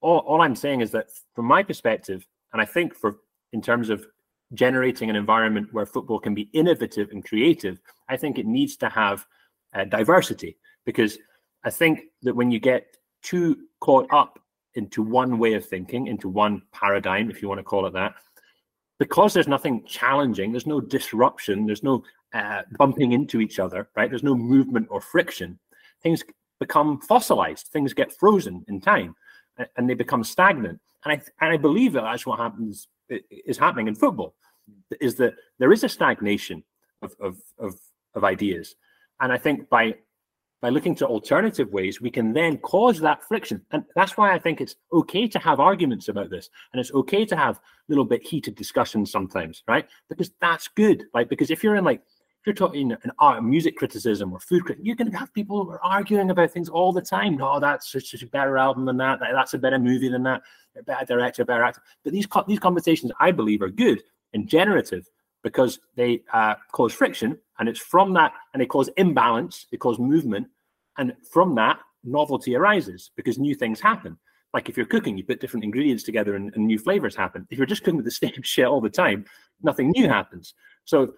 all, 0.00 0.18
all 0.18 0.40
I'm 0.40 0.56
saying 0.56 0.80
is 0.80 0.90
that 0.92 1.08
from 1.34 1.46
my 1.46 1.62
perspective, 1.62 2.26
and 2.52 2.62
I 2.62 2.64
think 2.64 2.94
for 2.94 3.16
in 3.52 3.62
terms 3.62 3.90
of 3.90 4.06
generating 4.54 5.10
an 5.10 5.16
environment 5.16 5.68
where 5.72 5.86
football 5.86 6.18
can 6.18 6.34
be 6.34 6.48
innovative 6.52 7.10
and 7.10 7.24
creative, 7.24 7.80
I 8.08 8.16
think 8.16 8.38
it 8.38 8.46
needs 8.46 8.76
to 8.78 8.88
have 8.88 9.26
uh, 9.74 9.84
diversity 9.84 10.56
because 10.84 11.18
I 11.64 11.70
think 11.70 12.00
that 12.22 12.34
when 12.34 12.50
you 12.50 12.58
get 12.58 12.96
too 13.22 13.58
caught 13.80 14.06
up 14.10 14.38
into 14.74 15.02
one 15.02 15.38
way 15.38 15.54
of 15.54 15.66
thinking, 15.66 16.06
into 16.06 16.28
one 16.28 16.62
paradigm, 16.72 17.30
if 17.30 17.42
you 17.42 17.48
want 17.48 17.58
to 17.58 17.64
call 17.64 17.86
it 17.86 17.92
that, 17.92 18.14
because 18.98 19.32
there's 19.32 19.48
nothing 19.48 19.84
challenging, 19.84 20.52
there's 20.52 20.66
no 20.66 20.80
disruption, 20.80 21.66
there's 21.66 21.82
no 21.82 22.02
uh, 22.34 22.62
bumping 22.76 23.12
into 23.12 23.40
each 23.40 23.58
other, 23.58 23.88
right? 23.96 24.10
There's 24.10 24.22
no 24.22 24.34
movement 24.34 24.88
or 24.90 25.00
friction. 25.00 25.58
Things 26.02 26.22
become 26.60 27.00
fossilized. 27.00 27.68
Things 27.68 27.94
get 27.94 28.12
frozen 28.12 28.64
in 28.68 28.80
time, 28.80 29.14
and 29.76 29.88
they 29.88 29.94
become 29.94 30.24
stagnant. 30.24 30.80
And 31.04 31.12
I 31.12 31.44
and 31.44 31.52
I 31.52 31.56
believe 31.56 31.92
that 31.94 32.02
that's 32.02 32.26
what 32.26 32.38
happens 32.38 32.88
is 33.08 33.58
happening 33.58 33.88
in 33.88 33.94
football. 33.94 34.34
Is 35.00 35.14
that 35.16 35.34
there 35.58 35.72
is 35.72 35.84
a 35.84 35.88
stagnation 35.88 36.62
of 37.02 37.14
of 37.20 37.38
of, 37.58 37.74
of 38.14 38.24
ideas, 38.24 38.74
and 39.20 39.32
I 39.32 39.38
think 39.38 39.68
by 39.68 39.94
by 40.60 40.70
looking 40.70 40.94
to 40.96 41.06
alternative 41.06 41.72
ways, 41.72 42.00
we 42.00 42.10
can 42.10 42.32
then 42.32 42.58
cause 42.58 42.98
that 42.98 43.22
friction. 43.22 43.64
And 43.70 43.84
that's 43.94 44.16
why 44.16 44.34
I 44.34 44.38
think 44.38 44.60
it's 44.60 44.74
okay 44.92 45.28
to 45.28 45.38
have 45.38 45.60
arguments 45.60 46.08
about 46.08 46.30
this. 46.30 46.50
And 46.72 46.80
it's 46.80 46.92
okay 46.92 47.24
to 47.26 47.36
have 47.36 47.58
a 47.58 47.60
little 47.88 48.04
bit 48.04 48.26
heated 48.26 48.56
discussions 48.56 49.12
sometimes, 49.12 49.62
right? 49.68 49.86
Because 50.08 50.32
that's 50.40 50.66
good. 50.66 51.04
Like, 51.14 51.28
because 51.28 51.52
if 51.52 51.62
you're 51.62 51.76
in 51.76 51.84
like 51.84 52.02
you're 52.46 52.54
talking 52.54 52.92
an 52.92 53.12
art, 53.18 53.42
music 53.44 53.76
criticism 53.76 54.32
or 54.32 54.40
food 54.40 54.64
criticism, 54.64 54.86
you're 54.86 54.96
going 54.96 55.10
to 55.10 55.18
have 55.18 55.32
people 55.32 55.64
who 55.64 55.70
are 55.70 55.84
arguing 55.84 56.30
about 56.30 56.50
things 56.50 56.68
all 56.68 56.92
the 56.92 57.02
time. 57.02 57.36
No, 57.36 57.60
that's 57.60 57.90
such 57.92 58.22
a 58.22 58.26
better 58.26 58.58
album 58.58 58.84
than 58.84 58.96
that. 58.98 59.18
That's 59.20 59.54
a 59.54 59.58
better 59.58 59.78
movie 59.78 60.08
than 60.08 60.22
that. 60.24 60.42
A 60.78 60.82
better 60.82 61.04
director, 61.04 61.44
better 61.44 61.62
actor. 61.62 61.82
But 62.04 62.12
these 62.12 62.26
these 62.46 62.58
conversations, 62.58 63.12
I 63.20 63.32
believe, 63.32 63.62
are 63.62 63.68
good 63.68 64.02
and 64.32 64.48
generative 64.48 65.08
because 65.42 65.80
they 65.96 66.22
uh, 66.32 66.54
cause 66.72 66.92
friction, 66.92 67.38
and 67.58 67.68
it's 67.68 67.80
from 67.80 68.12
that, 68.14 68.32
and 68.52 68.60
they 68.60 68.66
cause 68.66 68.88
imbalance, 68.96 69.66
they 69.70 69.76
cause 69.76 69.98
movement, 69.98 70.48
and 70.98 71.14
from 71.30 71.54
that, 71.54 71.78
novelty 72.04 72.54
arises 72.56 73.10
because 73.16 73.38
new 73.38 73.54
things 73.54 73.80
happen. 73.80 74.18
Like 74.54 74.68
if 74.68 74.76
you're 74.76 74.86
cooking, 74.86 75.16
you 75.16 75.24
put 75.24 75.40
different 75.40 75.64
ingredients 75.64 76.02
together 76.02 76.34
and, 76.34 76.52
and 76.54 76.66
new 76.66 76.78
flavors 76.78 77.14
happen. 77.14 77.46
If 77.50 77.58
you're 77.58 77.66
just 77.66 77.82
cooking 77.82 77.96
with 77.96 78.04
the 78.04 78.10
same 78.26 78.42
shit 78.42 78.66
all 78.66 78.80
the 78.80 78.90
time, 78.90 79.24
nothing 79.62 79.90
new 79.90 80.08
happens. 80.08 80.54
So 80.84 81.14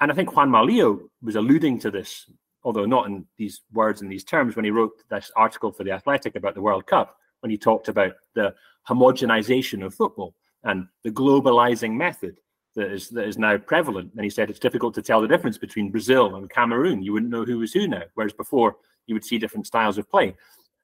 and 0.00 0.10
I 0.10 0.14
think 0.14 0.30
Juanma 0.30 0.66
Lillo 0.66 1.00
was 1.22 1.36
alluding 1.36 1.78
to 1.80 1.90
this, 1.90 2.30
although 2.62 2.84
not 2.84 3.06
in 3.06 3.24
these 3.36 3.62
words 3.72 4.02
and 4.02 4.10
these 4.10 4.24
terms, 4.24 4.56
when 4.56 4.64
he 4.64 4.70
wrote 4.70 4.92
this 5.08 5.30
article 5.36 5.72
for 5.72 5.84
The 5.84 5.92
Athletic 5.92 6.36
about 6.36 6.54
the 6.54 6.62
World 6.62 6.86
Cup, 6.86 7.16
when 7.40 7.50
he 7.50 7.56
talked 7.56 7.88
about 7.88 8.12
the 8.34 8.54
homogenization 8.88 9.84
of 9.84 9.94
football 9.94 10.34
and 10.64 10.86
the 11.02 11.10
globalizing 11.10 11.92
method 11.92 12.38
that 12.74 12.92
is, 12.92 13.08
that 13.10 13.26
is 13.26 13.38
now 13.38 13.56
prevalent. 13.56 14.12
And 14.14 14.24
he 14.24 14.30
said 14.30 14.50
it's 14.50 14.58
difficult 14.58 14.94
to 14.94 15.02
tell 15.02 15.20
the 15.20 15.28
difference 15.28 15.58
between 15.58 15.90
Brazil 15.90 16.36
and 16.36 16.50
Cameroon. 16.50 17.02
You 17.02 17.12
wouldn't 17.12 17.32
know 17.32 17.44
who 17.44 17.58
was 17.58 17.72
who 17.72 17.88
now, 17.88 18.02
whereas 18.14 18.32
before 18.32 18.76
you 19.06 19.14
would 19.14 19.24
see 19.24 19.38
different 19.38 19.66
styles 19.66 19.98
of 19.98 20.10
play. 20.10 20.34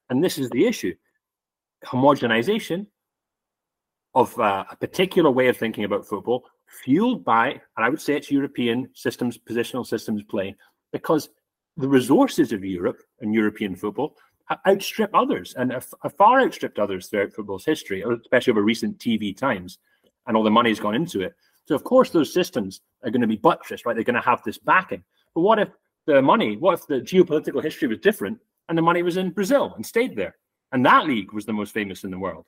And 0.09 0.23
this 0.23 0.39
is 0.39 0.49
the 0.51 0.67
issue 0.67 0.95
homogenization 1.85 2.87
of 4.15 4.39
uh, 4.39 4.65
a 4.71 4.77
particular 4.77 5.31
way 5.31 5.49
of 5.49 5.57
thinking 5.57 5.85
about 5.85 6.07
football 6.07 6.45
fueled 6.73 7.25
by, 7.25 7.51
and 7.77 7.85
I 7.85 7.89
would 7.89 8.01
say 8.01 8.16
it's 8.16 8.31
European 8.31 8.89
systems, 8.95 9.39
positional 9.39 9.87
systems 9.87 10.23
play, 10.23 10.57
because 10.93 11.29
the 11.77 11.89
resources 11.89 12.53
of 12.53 12.64
Europe 12.64 13.01
and 13.20 13.35
European 13.35 13.77
football 13.77 14.16
outstrip 14.66 15.11
others 15.14 15.55
and 15.57 15.73
are, 15.73 16.11
far 16.11 16.41
outstripped 16.41 16.79
others 16.79 17.09
throughout 17.09 17.33
football's 17.33 17.64
history, 17.64 18.05
uh, 18.05 18.11
especially 18.11 18.51
over 18.51 18.62
recent 18.62 18.99
TV 18.99 19.37
times, 19.37 19.79
and 20.27 20.37
all 20.37 20.43
the 20.43 20.51
money's 20.51 20.81
gone 20.81 20.95
into 20.95 21.20
it. 21.20 21.35
So 21.66 21.75
of 21.75 21.85
course 21.85 22.11
those 22.11 22.33
systems 22.33 22.81
are 23.05 23.11
going 23.11 23.23
to 23.23 23.27
be 23.27 23.37
buttressed, 23.37 23.87
right? 23.87 23.95
They're 23.95 24.05
going 24.05 24.14
to 24.14 24.20
have 24.20 24.43
this 24.45 24.59
backing. 24.59 25.05
But 25.35 25.43
what 25.43 25.59
if 25.59 25.68
the 26.07 26.20
money, 26.20 26.57
what 26.57 26.75
if 26.75 26.87
the 26.87 27.01
geopolitical 27.01 27.62
history 27.62 27.89
was 27.89 27.99
different 27.99 28.39
and 28.68 28.77
the 28.77 28.83
money 28.83 29.03
was 29.03 29.16
in 29.16 29.31
Brazil 29.31 29.73
and 29.77 29.87
stayed 29.87 30.16
there? 30.16 30.37
And 30.73 30.85
that 30.85 31.07
league 31.07 31.33
was 31.33 31.47
the 31.47 31.53
most 31.53 31.73
famous 31.73 32.05
in 32.05 32.11
the 32.11 32.18
world. 32.18 32.45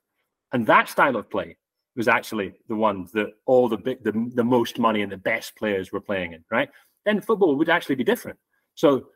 And 0.52 0.66
that 0.66 0.88
style 0.88 1.16
of 1.16 1.30
play 1.30 1.56
was 1.96 2.08
actually 2.08 2.54
the 2.68 2.74
one 2.74 3.08
that 3.14 3.32
all 3.46 3.68
the 3.68 3.76
big, 3.76 4.02
the, 4.02 4.30
the 4.34 4.44
most 4.44 4.78
money 4.78 5.02
and 5.02 5.12
the 5.12 5.16
best 5.16 5.56
players 5.56 5.92
were 5.92 6.00
playing 6.00 6.32
in, 6.32 6.44
right? 6.50 6.68
Then 7.04 7.20
football 7.20 7.54
would 7.56 7.68
actually 7.68 7.94
be 7.94 8.04
different. 8.04 8.38
So 8.74 9.08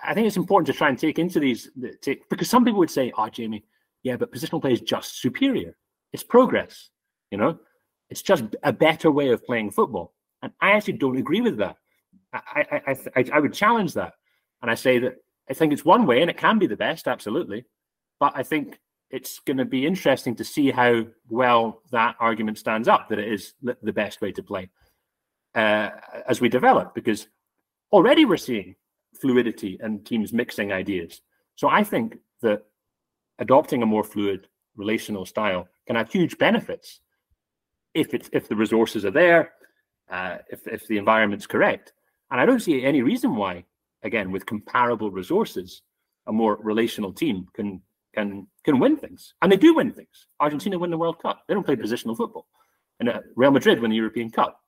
I 0.00 0.14
think 0.14 0.26
it's 0.26 0.36
important 0.36 0.66
to 0.66 0.72
try 0.72 0.88
and 0.88 0.98
take 0.98 1.18
into 1.18 1.40
these, 1.40 1.70
take, 2.02 2.28
because 2.28 2.50
some 2.50 2.64
people 2.64 2.80
would 2.80 2.90
say, 2.90 3.12
oh, 3.16 3.28
Jamie, 3.28 3.64
yeah, 4.02 4.16
but 4.16 4.32
positional 4.32 4.60
play 4.60 4.72
is 4.72 4.80
just 4.80 5.20
superior. 5.20 5.76
It's 6.12 6.22
progress, 6.22 6.90
you 7.30 7.38
know? 7.38 7.58
It's 8.10 8.22
just 8.22 8.44
a 8.62 8.72
better 8.72 9.10
way 9.10 9.30
of 9.30 9.44
playing 9.44 9.70
football. 9.70 10.14
And 10.42 10.52
I 10.60 10.72
actually 10.72 10.94
don't 10.94 11.18
agree 11.18 11.40
with 11.40 11.58
that. 11.58 11.76
I, 12.32 12.82
I, 12.86 12.96
I, 13.16 13.24
I 13.34 13.40
would 13.40 13.52
challenge 13.52 13.94
that. 13.94 14.14
And 14.62 14.70
I 14.70 14.74
say 14.74 14.98
that 14.98 15.16
I 15.50 15.54
think 15.54 15.72
it's 15.72 15.84
one 15.84 16.06
way 16.06 16.20
and 16.20 16.30
it 16.30 16.36
can 16.36 16.58
be 16.58 16.66
the 16.66 16.76
best, 16.76 17.08
absolutely. 17.08 17.64
But 18.20 18.32
I 18.34 18.42
think 18.42 18.78
it's 19.10 19.38
going 19.40 19.56
to 19.56 19.64
be 19.64 19.86
interesting 19.86 20.34
to 20.36 20.44
see 20.44 20.70
how 20.70 21.06
well 21.30 21.82
that 21.90 22.16
argument 22.20 22.58
stands 22.58 22.88
up 22.88 23.08
that 23.08 23.18
it 23.18 23.32
is 23.32 23.54
the 23.62 23.92
best 23.92 24.20
way 24.20 24.32
to 24.32 24.42
play 24.42 24.68
uh, 25.54 25.90
as 26.28 26.40
we 26.40 26.48
develop 26.48 26.94
because 26.94 27.28
already 27.92 28.24
we're 28.24 28.36
seeing 28.36 28.74
fluidity 29.20 29.78
and 29.80 30.04
teams 30.04 30.32
mixing 30.32 30.72
ideas. 30.72 31.22
So 31.56 31.68
I 31.68 31.82
think 31.82 32.18
that 32.42 32.64
adopting 33.38 33.82
a 33.82 33.86
more 33.86 34.04
fluid 34.04 34.46
relational 34.76 35.26
style 35.26 35.68
can 35.86 35.96
have 35.96 36.10
huge 36.10 36.38
benefits 36.38 37.00
if 37.94 38.14
it's 38.14 38.28
if 38.32 38.48
the 38.48 38.56
resources 38.56 39.04
are 39.04 39.10
there, 39.10 39.52
uh, 40.10 40.38
if 40.50 40.66
if 40.66 40.86
the 40.86 40.98
environment's 40.98 41.46
correct. 41.46 41.92
And 42.30 42.40
I 42.40 42.46
don't 42.46 42.60
see 42.60 42.84
any 42.84 43.02
reason 43.02 43.34
why, 43.34 43.64
again, 44.02 44.30
with 44.30 44.44
comparable 44.44 45.10
resources, 45.10 45.82
a 46.26 46.32
more 46.32 46.58
relational 46.62 47.12
team 47.12 47.48
can 47.54 47.80
can 48.18 48.46
can 48.64 48.78
win 48.78 48.96
things, 48.96 49.34
and 49.40 49.50
they 49.50 49.56
do 49.56 49.74
win 49.74 49.92
things. 49.92 50.26
Argentina 50.40 50.78
win 50.78 50.90
the 50.90 50.98
World 50.98 51.20
Cup. 51.22 51.42
They 51.46 51.54
don't 51.54 51.64
play 51.64 51.76
positional 51.76 52.16
football, 52.16 52.46
and 53.00 53.08
uh, 53.08 53.20
Real 53.36 53.50
Madrid 53.50 53.80
win 53.80 53.90
the 53.90 53.96
European 53.96 54.30
Cup 54.30 54.60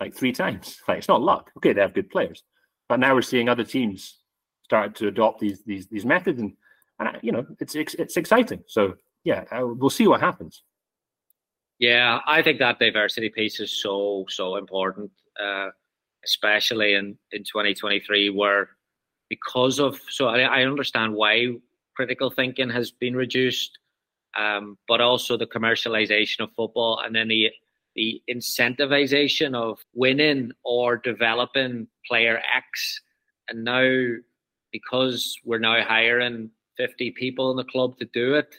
like 0.00 0.14
three 0.14 0.32
times. 0.32 0.80
Like 0.88 0.98
it's 0.98 1.08
not 1.08 1.22
luck. 1.22 1.50
Okay, 1.56 1.72
they 1.72 1.80
have 1.80 1.94
good 1.94 2.10
players, 2.10 2.42
but 2.88 3.00
now 3.00 3.14
we're 3.14 3.22
seeing 3.22 3.48
other 3.48 3.64
teams 3.64 4.18
start 4.64 4.94
to 4.96 5.08
adopt 5.08 5.40
these 5.40 5.62
these 5.64 5.86
these 5.88 6.04
methods, 6.04 6.40
and 6.40 6.52
and 6.98 7.08
you 7.22 7.32
know 7.32 7.46
it's 7.60 7.74
it's, 7.74 7.94
it's 7.94 8.16
exciting. 8.16 8.62
So 8.66 8.94
yeah, 9.24 9.44
uh, 9.52 9.66
we'll 9.66 9.90
see 9.90 10.08
what 10.08 10.20
happens. 10.20 10.62
Yeah, 11.78 12.20
I 12.26 12.42
think 12.42 12.58
that 12.58 12.78
diversity 12.78 13.28
piece 13.28 13.60
is 13.60 13.70
so 13.70 14.24
so 14.28 14.56
important, 14.56 15.10
uh, 15.40 15.68
especially 16.24 16.94
in 16.94 17.16
in 17.32 17.42
2023, 17.44 18.30
where 18.30 18.70
because 19.28 19.78
of 19.78 20.00
so 20.08 20.28
I, 20.28 20.40
I 20.58 20.62
understand 20.62 21.14
why 21.14 21.56
critical 21.96 22.30
thinking 22.30 22.70
has 22.70 22.90
been 22.90 23.16
reduced, 23.16 23.78
um, 24.38 24.76
but 24.86 25.00
also 25.00 25.36
the 25.36 25.46
commercialization 25.46 26.40
of 26.40 26.50
football 26.54 27.00
and 27.04 27.14
then 27.14 27.28
the 27.28 27.50
the 27.96 28.22
incentivization 28.30 29.54
of 29.54 29.78
winning 29.94 30.52
or 30.64 30.98
developing 30.98 31.88
player 32.06 32.40
X. 32.54 33.00
And 33.48 33.64
now, 33.64 34.16
because 34.70 35.34
we're 35.44 35.58
now 35.58 35.82
hiring 35.82 36.50
50 36.76 37.12
people 37.12 37.50
in 37.50 37.56
the 37.56 37.64
club 37.64 37.98
to 37.98 38.04
do 38.12 38.34
it, 38.34 38.54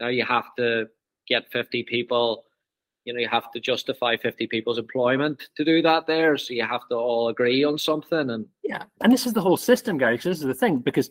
now 0.00 0.08
you 0.08 0.24
have 0.24 0.46
to 0.56 0.86
get 1.28 1.52
50 1.52 1.82
people, 1.84 2.44
you 3.04 3.12
know, 3.12 3.20
you 3.20 3.28
have 3.28 3.52
to 3.52 3.60
justify 3.60 4.16
50 4.16 4.46
people's 4.46 4.78
employment 4.78 5.48
to 5.56 5.64
do 5.64 5.82
that 5.82 6.06
there. 6.06 6.38
So 6.38 6.54
you 6.54 6.64
have 6.64 6.88
to 6.90 6.96
all 6.96 7.28
agree 7.28 7.62
on 7.64 7.76
something. 7.76 8.30
And 8.30 8.46
yeah, 8.64 8.84
and 9.02 9.12
this 9.12 9.26
is 9.26 9.34
the 9.34 9.42
whole 9.42 9.58
system, 9.58 9.98
Gary. 9.98 10.16
This 10.16 10.26
is 10.26 10.40
the 10.40 10.54
thing 10.54 10.78
because 10.78 11.10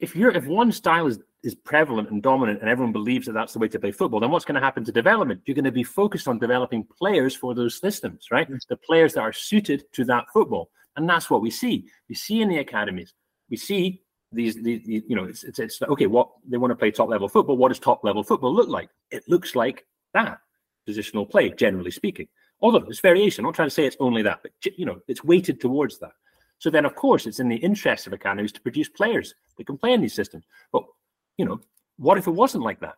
if 0.00 0.14
you're 0.14 0.30
if 0.30 0.46
one 0.46 0.72
style 0.72 1.06
is 1.06 1.18
is 1.42 1.54
prevalent 1.54 2.10
and 2.10 2.22
dominant 2.22 2.60
and 2.60 2.68
everyone 2.68 2.92
believes 2.92 3.26
that 3.26 3.32
that's 3.32 3.52
the 3.52 3.58
way 3.58 3.68
to 3.68 3.78
play 3.78 3.92
football 3.92 4.18
then 4.18 4.30
what's 4.30 4.44
going 4.44 4.56
to 4.56 4.60
happen 4.60 4.84
to 4.84 4.92
development? 4.92 5.40
You're 5.44 5.54
going 5.54 5.64
to 5.64 5.72
be 5.72 5.84
focused 5.84 6.28
on 6.28 6.38
developing 6.38 6.86
players 6.98 7.36
for 7.36 7.54
those 7.54 7.78
systems 7.80 8.28
right? 8.30 8.50
Mm. 8.50 8.58
The 8.68 8.76
players 8.76 9.14
that 9.14 9.20
are 9.20 9.32
suited 9.32 9.84
to 9.92 10.04
that 10.06 10.24
football. 10.32 10.70
And 10.96 11.08
that's 11.08 11.30
what 11.30 11.42
we 11.42 11.50
see. 11.50 11.86
We 12.08 12.14
see 12.14 12.40
in 12.40 12.48
the 12.48 12.58
academies. 12.58 13.12
We 13.50 13.58
see 13.58 14.02
these, 14.32 14.60
these 14.62 14.80
you 14.86 15.14
know 15.14 15.24
it's, 15.24 15.44
it's, 15.44 15.58
it's 15.58 15.80
okay 15.82 16.06
what 16.06 16.30
they 16.48 16.56
want 16.56 16.72
to 16.72 16.76
play 16.76 16.90
top 16.90 17.08
level 17.08 17.28
football. 17.28 17.56
What 17.56 17.68
does 17.68 17.78
top 17.78 18.02
level 18.02 18.22
football 18.22 18.54
look 18.54 18.68
like? 18.68 18.88
It 19.10 19.22
looks 19.28 19.54
like 19.54 19.86
that 20.14 20.38
positional 20.88 21.30
play 21.30 21.50
generally 21.50 21.90
speaking. 21.90 22.28
Although 22.60 22.80
there's 22.80 23.00
variation. 23.00 23.44
I'm 23.44 23.48
not 23.48 23.54
trying 23.54 23.68
to 23.68 23.74
say 23.74 23.86
it's 23.86 23.96
only 24.00 24.22
that 24.22 24.40
but 24.42 24.52
you 24.76 24.86
know 24.86 25.00
it's 25.06 25.22
weighted 25.22 25.60
towards 25.60 25.98
that 26.00 26.12
so 26.58 26.70
then, 26.70 26.84
of 26.84 26.94
course, 26.94 27.26
it's 27.26 27.40
in 27.40 27.48
the 27.48 27.56
interest 27.56 28.06
of 28.06 28.12
academies 28.12 28.52
to 28.52 28.60
produce 28.60 28.88
players 28.88 29.34
that 29.56 29.66
can 29.66 29.76
play 29.76 29.92
in 29.92 30.00
these 30.00 30.14
systems. 30.14 30.44
But 30.72 30.84
you 31.36 31.44
know, 31.44 31.60
what 31.98 32.18
if 32.18 32.26
it 32.26 32.32
wasn't 32.32 32.64
like 32.64 32.80
that? 32.80 32.94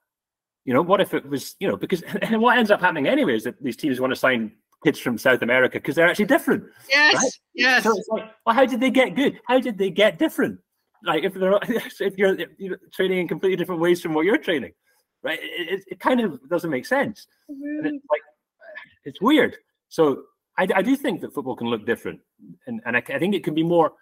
You 0.65 0.75
know, 0.75 0.83
what 0.83 1.01
if 1.01 1.15
it 1.15 1.29
was? 1.29 1.57
You 1.59 1.69
know, 1.69 1.77
because 1.77 2.03
and 2.23 2.41
what 2.41 2.59
ends 2.59 2.71
up 2.71 2.81
happening 2.81 3.09
anyway 3.09 3.35
is 3.35 3.45
that 3.45 3.63
these 3.63 3.77
teams 3.77 4.01
want 4.01 4.13
to 4.13 4.17
sign 4.17 4.53
kids 4.85 4.99
from 5.01 5.19
South 5.19 5.43
America 5.43 5.79
because 5.79 5.97
they're 5.97 6.09
actually 6.09 6.27
different. 6.27 6.65
Yes, 6.89 7.17
right? 7.17 7.33
yes. 7.55 7.83
So 7.83 7.97
it's 7.97 8.09
like, 8.09 8.31
well, 8.47 8.55
how 8.55 8.65
did 8.65 8.81
they 8.81 8.91
get 8.91 9.17
good? 9.17 9.41
How 9.47 9.59
did 9.59 9.77
they 9.77 9.91
get 9.91 10.19
different? 10.19 10.61
Like 11.05 11.25
if 11.25 11.35
they're 11.35 11.59
if 11.63 12.17
you're, 12.17 12.39
if 12.39 12.49
you're 12.59 12.79
training 12.93 13.19
in 13.19 13.29
completely 13.29 13.57
different 13.57 13.81
ways 13.81 14.01
from 14.01 14.15
what 14.15 14.25
you're 14.25 14.39
training, 14.39 14.73
right? 15.23 15.39
It, 15.43 15.69
it, 15.69 15.85
it 15.93 16.01
kind 16.01 16.21
of 16.21 16.49
doesn't 16.49 16.71
make 16.71 16.87
sense. 16.87 17.27
Mm-hmm. 17.51 17.87
It's 17.87 18.07
like 18.11 18.23
it's 19.05 19.21
weird. 19.21 19.57
So 19.89 20.25
I, 20.59 20.67
I 20.77 20.83
do 20.83 20.97
think 20.97 21.21
that 21.21 21.33
football 21.33 21.57
can 21.57 21.69
look 21.69 21.87
different, 21.87 22.21
and 22.67 22.81
and 22.85 22.97
I, 22.97 23.03
I 23.09 23.19
think 23.19 23.35
it 23.35 23.45
can 23.45 23.55
be 23.55 23.63
more 23.63 23.93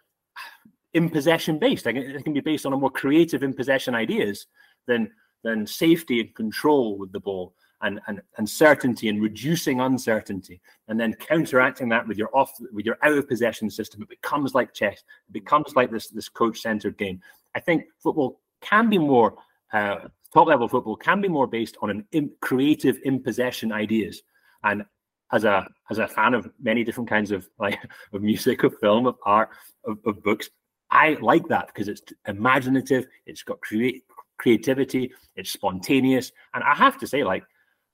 in 0.95 1.11
possession 1.11 1.59
based. 1.59 1.87
it 1.87 2.25
can 2.25 2.33
be 2.33 2.41
based 2.41 2.65
on 2.65 2.73
a 2.73 2.77
more 2.77 2.91
creative 2.91 3.43
in 3.43 3.53
possession 3.53 3.95
ideas 3.95 4.47
than 4.87 5.11
than 5.45 5.67
safety 5.67 6.21
and 6.21 6.35
control 6.35 6.99
with 6.99 7.13
the 7.13 7.21
ball 7.21 7.55
and, 7.83 8.01
and 8.07 8.23
and 8.39 8.49
certainty 8.49 9.09
and 9.11 9.23
reducing 9.23 9.81
uncertainty 9.81 10.61
and 10.89 10.99
then 10.99 11.13
counteracting 11.15 11.91
that 11.91 12.09
with 12.09 12.17
your 12.17 12.35
off 12.35 12.53
with 12.73 12.87
your 12.87 12.97
out 13.03 13.19
of 13.19 13.29
possession 13.29 13.71
system. 13.71 14.01
It 14.03 14.09
becomes 14.09 14.55
like 14.55 14.73
chess. 14.73 15.05
It 15.29 15.33
becomes 15.33 15.77
like 15.77 15.91
this 15.91 16.09
this 16.09 16.31
coach 16.31 16.61
centered 16.61 16.97
game. 16.97 17.21
I 17.55 17.61
think 17.61 17.85
football 17.99 18.41
can 18.63 18.89
be 18.89 18.99
more 18.99 19.37
uh, 19.75 20.09
top 20.33 20.49
level 20.49 20.69
football 20.69 20.97
can 20.97 21.21
be 21.21 21.29
more 21.29 21.47
based 21.47 21.77
on 21.83 21.91
an 21.91 22.07
in, 22.13 22.31
creative 22.41 22.99
in 23.05 23.23
possession 23.23 23.73
ideas 23.73 24.23
and 24.65 24.85
as 25.33 25.45
a 25.45 25.67
as 25.91 25.99
a 25.99 26.07
fan 26.09 26.35
of 26.35 26.49
many 26.61 26.85
different 26.85 27.09
kinds 27.09 27.31
of 27.31 27.49
like 27.59 27.79
of 28.13 28.23
music, 28.23 28.63
of 28.65 28.79
film, 28.79 29.07
of 29.07 29.17
art, 29.25 29.51
of, 29.85 29.99
of 30.07 30.23
books, 30.23 30.49
I 30.91 31.17
like 31.21 31.47
that 31.49 31.69
because 31.69 31.89
it's 31.89 32.03
imaginative, 32.27 33.07
it's 33.27 33.43
got 33.43 33.61
create 33.61 34.05
creativity, 34.39 35.13
it's 35.35 35.51
spontaneous, 35.51 36.33
and 36.55 36.63
I 36.63 36.75
have 36.75 36.99
to 36.99 37.07
say, 37.07 37.25
like, 37.25 37.45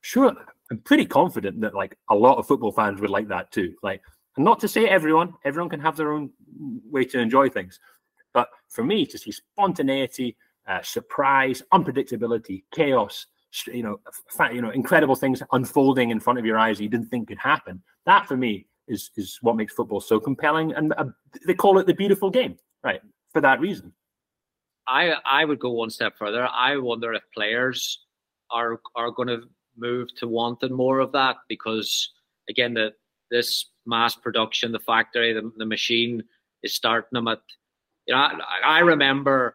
sure, 0.01 0.33
I'm 0.71 0.79
pretty 0.79 1.07
confident 1.07 1.61
that 1.61 1.75
like 1.75 1.97
a 2.11 2.15
lot 2.15 2.39
of 2.39 2.47
football 2.47 2.73
fans 2.73 3.01
would 3.01 3.11
like 3.11 3.29
that 3.29 3.51
too. 3.53 3.75
Like, 3.83 4.03
and 4.37 4.45
not 4.45 4.61
to 4.61 4.69
say 4.69 4.87
everyone, 4.87 5.35
everyone 5.45 5.71
can 5.71 5.81
have 5.81 5.97
their 5.97 6.13
own 6.13 6.31
way 6.91 7.05
to 7.05 7.19
enjoy 7.19 7.49
things, 7.49 7.79
but 8.33 8.49
for 8.69 8.85
me 8.85 9.07
to 9.07 9.19
see 9.19 9.33
spontaneity, 9.33 10.37
uh, 10.67 10.83
surprise, 10.83 11.63
unpredictability, 11.73 12.65
chaos, 12.73 13.27
you 13.67 13.83
know, 13.83 14.01
you 14.53 14.63
know, 14.63 14.71
incredible 14.71 15.15
things 15.15 15.43
unfolding 15.53 16.11
in 16.11 16.21
front 16.21 16.39
of 16.39 16.45
your 16.45 16.59
eyes 16.59 16.81
you 16.81 16.89
didn't 16.89 17.09
think 17.09 17.29
could 17.29 17.39
happen. 17.39 17.83
That 18.07 18.27
for 18.27 18.37
me 18.37 18.67
is 18.89 19.11
is 19.17 19.39
what 19.43 19.57
makes 19.57 19.75
football 19.75 20.01
so 20.01 20.19
compelling, 20.19 20.73
and 20.73 20.93
uh, 20.97 21.07
they 21.47 21.55
call 21.55 21.79
it 21.79 21.87
the 21.87 21.95
beautiful 21.95 22.31
game, 22.31 22.57
right? 22.83 23.01
For 23.33 23.41
that 23.41 23.61
reason. 23.61 23.93
I 24.87 25.15
I 25.25 25.45
would 25.45 25.59
go 25.59 25.71
one 25.71 25.91
step 25.91 26.15
further. 26.19 26.49
I 26.49 26.77
wonder 26.77 27.13
if 27.13 27.23
players 27.35 28.05
are 28.51 28.81
are 28.95 29.11
going 29.11 29.29
to 29.29 29.43
move 29.77 30.15
to 30.17 30.29
wanting 30.29 30.73
more 30.73 30.99
of 30.99 31.13
that 31.13 31.37
because 31.49 32.11
again, 32.49 32.75
the 32.75 32.93
this 33.31 33.67
mass 33.87 34.15
production, 34.15 34.73
the 34.73 34.79
factory, 34.79 35.33
the, 35.33 35.51
the 35.57 35.67
machine 35.67 36.23
is 36.63 36.75
starting 36.75 37.11
them 37.13 37.29
at. 37.29 37.41
You 38.07 38.15
know, 38.15 38.21
I, 38.21 38.39
I 38.65 38.79
remember 38.81 39.55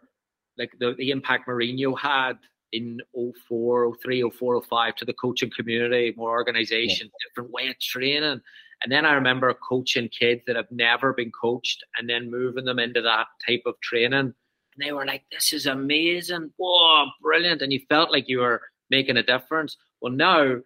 like 0.57 0.71
the, 0.79 0.95
the 0.97 1.11
impact 1.11 1.47
Mourinho 1.47 1.97
had 1.97 2.37
in 2.73 2.99
04, 3.47 3.95
03, 4.01 4.29
04, 4.29 4.61
05 4.63 4.95
to 4.95 5.05
the 5.05 5.13
coaching 5.13 5.51
community, 5.55 6.13
more 6.17 6.31
organization, 6.31 7.07
yeah. 7.07 7.27
different 7.29 7.51
way 7.51 7.67
of 7.67 7.79
training. 7.79 8.41
And 8.83 8.91
then 8.91 9.05
I 9.05 9.13
remember 9.13 9.53
coaching 9.53 10.09
kids 10.09 10.43
that 10.47 10.55
have 10.55 10.71
never 10.71 11.13
been 11.13 11.31
coached 11.31 11.83
and 11.97 12.09
then 12.09 12.29
moving 12.29 12.65
them 12.65 12.79
into 12.79 13.01
that 13.01 13.27
type 13.47 13.63
of 13.65 13.79
training. 13.81 14.13
And 14.13 14.33
they 14.79 14.91
were 14.91 15.05
like, 15.05 15.23
this 15.31 15.53
is 15.53 15.65
amazing. 15.65 16.51
Whoa, 16.57 17.07
brilliant. 17.21 17.61
And 17.61 17.73
you 17.73 17.81
felt 17.89 18.11
like 18.11 18.29
you 18.29 18.39
were 18.39 18.61
making 18.89 19.17
a 19.17 19.23
difference. 19.23 19.77
Well, 20.01 20.13
now 20.13 20.57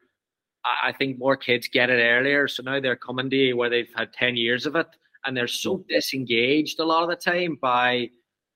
I 0.65 0.91
think 0.91 1.17
more 1.17 1.37
kids 1.37 1.67
get 1.67 1.89
it 1.89 2.03
earlier. 2.03 2.47
So 2.47 2.63
now 2.63 2.79
they're 2.79 2.95
coming 2.95 3.29
to 3.29 3.35
you 3.35 3.57
where 3.57 3.69
they've 3.69 3.93
had 3.95 4.13
10 4.13 4.35
years 4.35 4.65
of 4.65 4.75
it 4.75 4.87
and 5.25 5.35
they're 5.35 5.47
so 5.47 5.77
mm-hmm. 5.77 5.93
disengaged 5.93 6.79
a 6.79 6.85
lot 6.85 7.03
of 7.03 7.09
the 7.09 7.15
time 7.15 7.57
by 7.61 8.09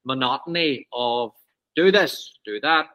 monotony 0.04 0.88
of 0.94 1.32
do 1.76 1.92
this, 1.92 2.38
do 2.46 2.60
that, 2.62 2.88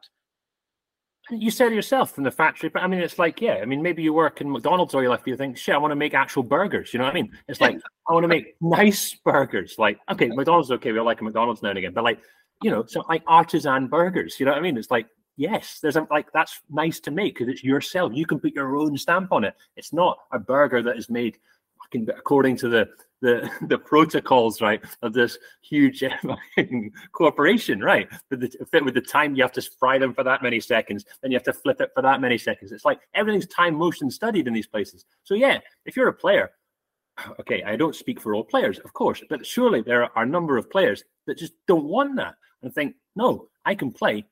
you 1.31 1.51
said 1.51 1.73
yourself 1.73 2.15
from 2.15 2.25
the 2.25 2.31
factory, 2.31 2.69
but 2.69 2.83
I 2.83 2.87
mean, 2.87 3.01
it's 3.01 3.19
like, 3.19 3.41
yeah, 3.41 3.55
I 3.55 3.65
mean, 3.65 3.83
maybe 3.83 4.03
you 4.03 4.13
work 4.13 4.41
in 4.41 4.51
McDonald's 4.51 4.95
all 4.95 5.03
your 5.03 5.11
life, 5.11 5.23
you 5.27 5.37
think, 5.37 5.57
shit, 5.57 5.75
I 5.75 5.79
want 5.79 5.93
to 5.93 5.97
make 5.97 6.15
actual 6.15 6.43
burgers. 6.43 6.93
You 6.93 6.99
know 6.99 7.05
what 7.05 7.13
I 7.13 7.15
mean? 7.15 7.31
It's 7.49 7.61
like, 7.61 7.77
I 8.09 8.13
want 8.13 8.25
to 8.25 8.29
make 8.29 8.57
nice 8.61 9.15
burgers. 9.25 9.77
Like, 9.79 9.99
okay, 10.11 10.29
McDonald's 10.29 10.71
okay, 10.71 10.93
we 10.93 10.99
all 10.99 11.05
like 11.05 11.21
a 11.21 11.25
McDonald's 11.25 11.63
now 11.63 11.71
and 11.71 11.79
again, 11.79 11.93
but 11.93 12.05
like, 12.05 12.21
you 12.63 12.71
know, 12.71 12.85
so 12.87 13.05
like 13.09 13.23
artisan 13.27 13.87
burgers. 13.87 14.39
You 14.39 14.47
know 14.47 14.53
what 14.53 14.59
I 14.59 14.63
mean? 14.63 14.77
It's 14.77 14.91
like, 14.91 15.07
yes, 15.37 15.79
there's 15.81 15.97
a, 15.97 16.07
like 16.11 16.27
that's 16.33 16.61
nice 16.69 17.01
to 17.01 17.11
make 17.11 17.35
because 17.35 17.49
it's 17.49 17.65
yourself. 17.65 18.13
You 18.15 18.27
can 18.27 18.39
put 18.39 18.55
your 18.55 18.77
own 18.77 18.97
stamp 18.99 19.33
on 19.33 19.45
it. 19.45 19.55
It's 19.77 19.93
not 19.93 20.19
a 20.33 20.39
burger 20.39 20.83
that 20.83 20.97
is 20.97 21.09
made 21.09 21.39
fucking 21.83 22.09
according 22.11 22.57
to 22.59 22.69
the 22.69 22.89
the 23.21 23.51
the 23.69 23.79
protocols 23.79 24.61
right 24.61 24.83
of 25.03 25.13
this 25.13 25.39
huge 25.63 26.03
corporation 27.13 27.81
right? 27.81 28.09
With 28.31 28.41
the 28.41 28.67
fit 28.71 28.85
with 28.85 28.95
the 28.95 29.01
time 29.01 29.35
you 29.35 29.43
have 29.43 29.53
to 29.53 29.63
fry 29.63 29.99
them 29.99 30.15
for 30.15 30.25
that 30.25 30.43
many 30.43 30.61
seconds 30.61 31.05
then 31.23 31.31
you 31.31 31.37
have 31.37 31.45
to 31.45 31.53
flip 31.53 31.81
it 31.81 31.91
for 31.95 32.03
that 32.03 32.21
many 32.21 32.39
seconds. 32.39 32.73
It's 32.73 32.85
like 32.85 33.01
everything's 33.15 33.47
time 33.47 33.75
motion 33.75 34.11
studied 34.11 34.47
in 34.47 34.53
these 34.55 34.67
places. 34.67 35.05
So 35.25 35.35
yeah 35.35 35.59
if 35.85 35.97
you're 35.97 36.09
a 36.09 36.13
player 36.13 36.51
okay 37.41 37.63
i 37.65 37.77
don't 37.77 37.95
speak 37.95 38.21
for 38.21 38.35
all 38.35 38.45
players 38.45 38.79
of 38.81 38.93
course 38.93 39.23
but 39.29 39.45
surely 39.45 39.83
there 39.83 40.05
are 40.17 40.25
a 40.25 40.27
number 40.27 40.57
of 40.57 40.71
players 40.71 41.05
that 41.27 41.39
just 41.39 41.53
don't 41.67 41.85
want 41.85 42.17
that 42.17 42.35
and 42.63 42.75
think 42.75 42.95
no 43.17 43.49
i 43.65 43.75
can 43.75 43.91
play. 43.91 44.25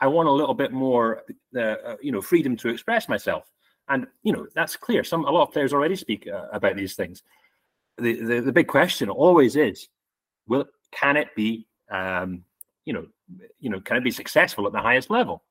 I 0.00 0.06
want 0.06 0.28
a 0.28 0.32
little 0.32 0.54
bit 0.54 0.72
more 0.72 1.24
uh, 1.56 1.60
uh, 1.60 1.96
you 2.00 2.12
know 2.12 2.22
freedom 2.22 2.56
to 2.58 2.68
express 2.68 3.08
myself. 3.08 3.50
And 3.88 4.06
you 4.22 4.32
know 4.32 4.46
that's 4.54 4.76
clear. 4.76 5.02
Some 5.02 5.24
a 5.24 5.30
lot 5.30 5.48
of 5.48 5.52
players 5.52 5.72
already 5.72 5.96
speak 5.96 6.28
uh, 6.28 6.46
about 6.52 6.76
these 6.76 6.94
things 6.94 7.22
the, 7.98 8.40
the, 8.40 8.52
big 8.52 8.68
question 8.68 9.08
always 9.08 9.56
is 9.56 9.88
will 10.46 10.64
can 10.90 11.16
it 11.16 11.28
be, 11.34 11.66
um, 11.90 12.44
you 12.84 12.92
know, 12.92 13.06
you 13.60 13.70
know, 13.70 13.80
can 13.80 13.96
it 13.96 14.04
be 14.04 14.10
successful 14.10 14.66
at 14.66 14.72
the 14.72 14.80
highest 14.80 15.10
level? 15.10 15.42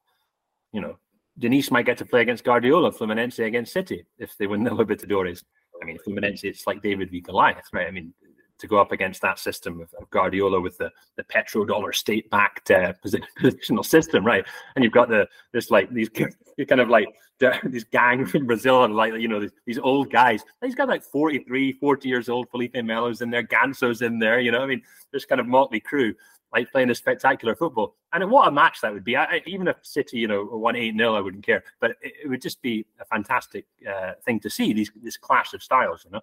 You 0.71 0.81
know, 0.81 0.97
Diniz 1.39 1.71
might 1.71 1.85
get 1.85 1.97
to 1.99 2.05
play 2.05 2.21
against 2.21 2.43
Guardiola, 2.43 2.91
Fluminense 2.91 3.45
against 3.45 3.73
City 3.73 4.05
if 4.17 4.35
they 4.37 4.47
win 4.47 4.63
the 4.63 4.69
Libertadores. 4.81 5.43
I 5.81 5.85
mean, 5.85 5.99
Fluminense, 6.05 6.43
it's 6.43 6.65
like 6.65 6.81
David 6.81 7.11
v 7.11 7.21
Goliath, 7.21 7.67
right? 7.71 7.87
I 7.87 7.91
mean, 7.91 8.13
to 8.59 8.67
go 8.67 8.77
up 8.77 8.91
against 8.91 9.21
that 9.21 9.39
system 9.39 9.81
of, 9.81 9.93
of 9.99 10.09
Guardiola 10.09 10.59
with 10.59 10.77
the, 10.77 10.91
the 11.15 11.23
petrodollar 11.23 11.93
state 11.93 12.29
backed 12.29 12.71
uh, 12.71 12.93
positional 13.05 13.85
system, 13.85 14.25
right? 14.25 14.45
And 14.75 14.83
you've 14.83 14.93
got 14.93 15.09
the 15.09 15.27
this 15.53 15.71
like 15.71 15.91
these 15.91 16.09
kind 16.67 16.81
of 16.81 16.89
like 16.89 17.07
these 17.65 17.83
gang 17.83 18.25
from 18.25 18.47
Brazil 18.47 18.83
and 18.83 18.95
like 18.95 19.13
you 19.13 19.27
know 19.27 19.39
these, 19.39 19.51
these 19.65 19.79
old 19.79 20.11
guys. 20.11 20.43
He's 20.63 20.75
got 20.75 20.87
like 20.87 21.03
43, 21.03 21.73
40 21.73 22.09
years 22.09 22.29
old. 22.29 22.49
Felipe 22.49 22.75
Melo's 22.75 23.21
in 23.21 23.29
there, 23.29 23.43
Ganso's 23.43 24.01
in 24.01 24.19
there. 24.19 24.39
You 24.39 24.51
know, 24.51 24.61
I 24.61 24.65
mean, 24.65 24.81
this 25.11 25.25
kind 25.25 25.39
of 25.39 25.47
motley 25.47 25.79
crew 25.79 26.15
like 26.53 26.71
playing 26.71 26.89
a 26.89 26.95
spectacular 26.95 27.55
football. 27.55 27.95
And 28.13 28.29
what 28.31 28.47
a 28.47 28.51
match 28.51 28.81
that 28.81 28.93
would 28.93 29.03
be! 29.03 29.15
I, 29.15 29.41
even 29.45 29.67
if 29.67 29.77
City, 29.81 30.17
you 30.17 30.27
know, 30.27 30.43
won 30.43 30.75
eight 30.75 30.95
0 30.97 31.13
I 31.13 31.21
wouldn't 31.21 31.45
care. 31.45 31.63
But 31.79 31.91
it, 32.01 32.13
it, 32.23 32.29
would 32.29 32.41
just 32.41 32.61
be 32.61 32.85
a 32.99 33.05
fantastic 33.05 33.65
uh, 33.87 34.13
thing 34.25 34.39
to 34.41 34.49
see 34.49 34.73
these 34.73 34.91
this 35.03 35.17
clash 35.17 35.53
of 35.53 35.61
styles. 35.61 36.03
You 36.05 36.11
know, 36.11 36.21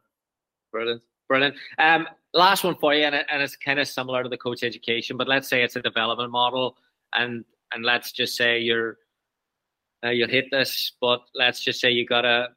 brilliant, 0.72 1.02
brilliant. 1.28 1.56
Um, 1.78 2.08
last 2.34 2.64
one 2.64 2.76
for 2.76 2.94
you, 2.94 3.04
and, 3.04 3.14
it, 3.14 3.26
and 3.30 3.42
it's 3.42 3.56
kind 3.56 3.78
of 3.78 3.88
similar 3.88 4.22
to 4.22 4.28
the 4.28 4.36
coach 4.36 4.62
education, 4.62 5.16
but 5.16 5.28
let's 5.28 5.48
say 5.48 5.62
it's 5.62 5.76
a 5.76 5.82
development 5.82 6.30
model, 6.30 6.76
and 7.14 7.44
and 7.72 7.84
let's 7.84 8.12
just 8.12 8.36
say 8.36 8.60
you're 8.60 8.98
uh, 10.04 10.10
you'll 10.10 10.28
hit 10.28 10.46
this, 10.50 10.92
but 11.00 11.20
let's 11.34 11.60
just 11.60 11.80
say 11.80 11.90
you 11.90 12.06
got 12.06 12.24
a 12.24 12.48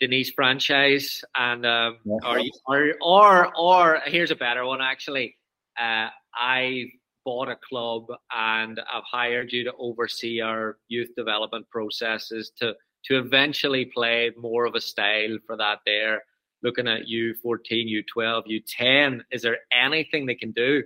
Diniz 0.00 0.32
franchise, 0.34 1.24
and 1.34 1.66
um, 1.66 1.98
or, 2.06 2.40
or 2.66 2.94
or 3.00 3.56
or 3.56 4.00
here's 4.06 4.30
a 4.30 4.36
better 4.36 4.64
one 4.64 4.80
actually. 4.80 5.36
Uh, 5.80 6.08
I 6.34 6.86
bought 7.24 7.48
a 7.48 7.56
club 7.68 8.06
and 8.34 8.80
I've 8.80 9.04
hired 9.10 9.52
you 9.52 9.64
to 9.64 9.72
oversee 9.78 10.40
our 10.40 10.78
youth 10.88 11.10
development 11.16 11.68
processes 11.70 12.50
to 12.58 12.74
to 13.04 13.18
eventually 13.18 13.86
play 13.86 14.30
more 14.36 14.64
of 14.64 14.74
a 14.74 14.80
style 14.80 15.38
for 15.46 15.56
that 15.56 15.78
there. 15.84 16.22
Looking 16.62 16.88
at 16.88 17.08
you 17.08 17.34
14, 17.42 17.88
you 17.88 18.02
12, 18.02 18.44
you 18.46 18.60
10, 18.60 19.24
is 19.30 19.42
there 19.42 19.58
anything 19.72 20.26
they 20.26 20.34
can 20.34 20.52
do? 20.52 20.82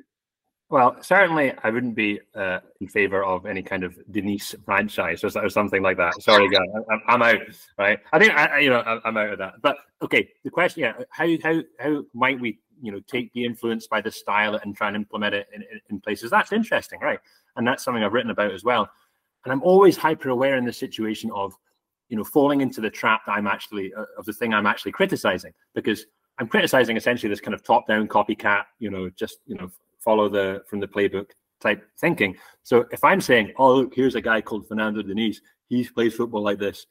Well, 0.68 0.97
certainly 1.01 1.53
I 1.62 1.70
wouldn't 1.70 1.95
be 1.95 2.20
uh, 2.35 2.59
in 2.81 2.89
favor 2.89 3.22
of 3.22 3.47
any 3.47 3.62
kind 3.62 3.85
of 3.85 3.97
Diniz 4.11 4.55
franchise 4.64 5.22
or, 5.22 5.31
or 5.39 5.49
something 5.49 5.81
like 5.81 5.97
that. 5.99 6.20
Sorry, 6.20 6.49
guys, 6.51 6.66
I'm, 7.07 7.22
out. 7.22 7.37
Right? 7.79 8.01
I 8.12 8.18
think 8.18 8.33
I, 8.33 8.59
you 8.59 8.70
know 8.70 9.01
I'm 9.05 9.16
out 9.16 9.31
of 9.31 9.39
that. 9.39 9.62
But 9.62 9.77
okay, 10.03 10.29
the 10.43 10.51
question, 10.51 10.83
yeah, 10.83 10.95
how 11.11 11.29
how 11.45 11.61
how 11.79 12.05
might 12.14 12.41
we 12.41 12.59
you 12.83 12.93
know 12.93 13.01
take 13.07 13.33
be 13.33 13.45
influenced 13.45 13.89
by 13.91 14.01
the 14.01 14.11
style 14.11 14.59
and 14.62 14.77
try 14.77 14.89
and 14.89 14.97
implement 14.97 15.35
it 15.35 15.47
in, 15.55 15.64
in, 15.91 16.01
places 16.01 16.31
that's 16.31 16.53
interesting 16.53 17.01
right 17.01 17.20
and 17.57 17.66
that's 17.66 17.83
something 17.83 18.03
i've 18.03 18.12
written 18.12 18.31
about 18.31 18.53
as 18.53 18.64
well 18.64 18.89
and 19.45 19.53
i'm 19.53 19.62
always 19.62 19.97
hyper 19.97 20.29
aware 20.29 20.57
in 20.57 20.64
the 20.64 20.72
situation 20.72 21.31
of 21.35 21.55
you 22.09 22.16
know 22.16 22.24
falling 22.24 22.61
into 22.61 22.80
the 22.80 22.90
trap 22.90 23.22
that 23.26 23.32
i'm 23.32 23.46
actually 23.46 23.92
uh, 23.94 24.04
of 24.18 24.24
the 24.24 24.32
thing 24.32 24.54
i'm 24.54 24.66
actually 24.66 24.92
criticizing 24.92 25.52
because 25.74 26.07
i'm 26.38 26.48
criticizing 26.48 26.96
essentially 26.96 27.28
this 27.28 27.40
kind 27.40 27.54
of 27.54 27.62
top 27.62 27.86
down 27.86 28.07
copycat 28.09 28.64
you 28.78 28.90
know 28.90 29.11
just 29.11 29.38
you 29.46 29.57
know 29.57 29.70
follow 30.07 30.28
the 30.28 30.62
from 30.68 30.80
the 30.80 30.86
playbook 30.86 31.30
type 31.61 31.82
thinking. 31.98 32.36
So 32.62 32.86
if 32.90 33.02
i'm 33.02 33.20
saying 33.20 33.52
oh 33.59 33.74
look 33.74 33.94
here's 33.94 34.14
a 34.14 34.20
guy 34.20 34.40
called 34.40 34.68
Fernando 34.68 35.02
Diniz 35.02 35.38
he 35.68 35.84
plays 35.84 36.14
football 36.14 36.42
like 36.42 36.61
this. 36.61 36.86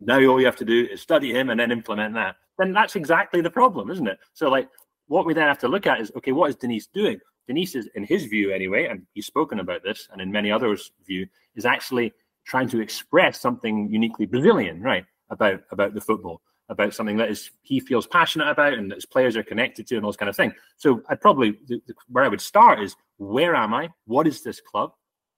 Now 0.00 0.16
all 0.26 0.40
you 0.40 0.46
have 0.46 0.56
to 0.56 0.64
do 0.64 0.88
is 0.90 1.00
study 1.00 1.32
him 1.32 1.50
and 1.50 1.60
then 1.60 1.70
implement 1.70 2.14
that 2.14 2.36
then 2.58 2.72
that's 2.72 2.96
exactly 2.96 3.40
the 3.40 3.50
problem 3.50 3.90
isn't 3.90 4.08
it? 4.08 4.18
So 4.34 4.48
like 4.48 4.68
what 5.06 5.26
we 5.26 5.34
then 5.34 5.46
have 5.46 5.60
to 5.60 5.68
look 5.68 5.86
at 5.86 6.00
is 6.00 6.10
okay, 6.16 6.32
what 6.32 6.50
is 6.50 6.56
Diniz 6.56 6.88
doing? 6.92 7.20
Diniz 7.48 7.76
is, 7.76 7.88
in 7.94 8.04
his 8.04 8.24
view 8.24 8.50
anyway, 8.50 8.86
and 8.86 9.06
he's 9.14 9.26
spoken 9.26 9.60
about 9.60 9.84
this, 9.84 10.08
and 10.10 10.20
in 10.20 10.32
many 10.32 10.50
others' 10.50 10.90
view, 11.06 11.28
is 11.54 11.64
actually 11.64 12.12
trying 12.46 12.68
to 12.68 12.80
express 12.80 13.40
something 13.40 13.88
uniquely 13.90 14.26
Brazilian, 14.26 14.80
right, 14.82 15.04
about 15.30 15.60
about 15.70 15.94
the 15.94 16.00
football, 16.00 16.40
about 16.68 16.94
something 16.94 17.16
that 17.16 17.30
is 17.30 17.50
he 17.62 17.80
feels 17.80 18.06
passionate 18.06 18.48
about 18.48 18.74
and 18.74 18.90
that 18.90 18.96
his 18.96 19.06
players 19.06 19.36
are 19.36 19.42
connected 19.42 19.86
to, 19.88 19.96
and 19.96 20.04
all 20.04 20.12
this 20.12 20.16
kind 20.16 20.30
of 20.30 20.36
thing. 20.36 20.52
So 20.76 21.02
I'd 21.08 21.20
probably 21.20 21.58
the, 21.68 21.80
the, 21.86 21.94
where 22.08 22.24
I 22.24 22.28
would 22.28 22.40
start 22.40 22.80
is 22.80 22.96
where 23.18 23.54
am 23.54 23.74
I? 23.74 23.88
What 24.06 24.26
is 24.26 24.42
this 24.42 24.60
club? 24.60 24.92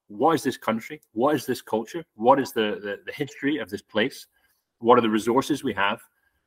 What 0.09 0.35
is 0.35 0.43
this 0.43 0.57
country? 0.57 1.03
What 1.13 1.35
is 1.35 1.45
this 1.45 1.61
culture? 1.61 2.05
What 2.15 2.41
is 2.41 2.53
the, 2.53 2.79
the, 2.83 2.97
the 3.05 3.13
history 3.13 3.59
of 3.59 3.69
this 3.69 3.83
place? 3.83 4.27
What 4.79 4.97
are 4.97 5.03
the 5.03 5.11
resources 5.11 5.63
we 5.63 5.75
have? 5.75 6.01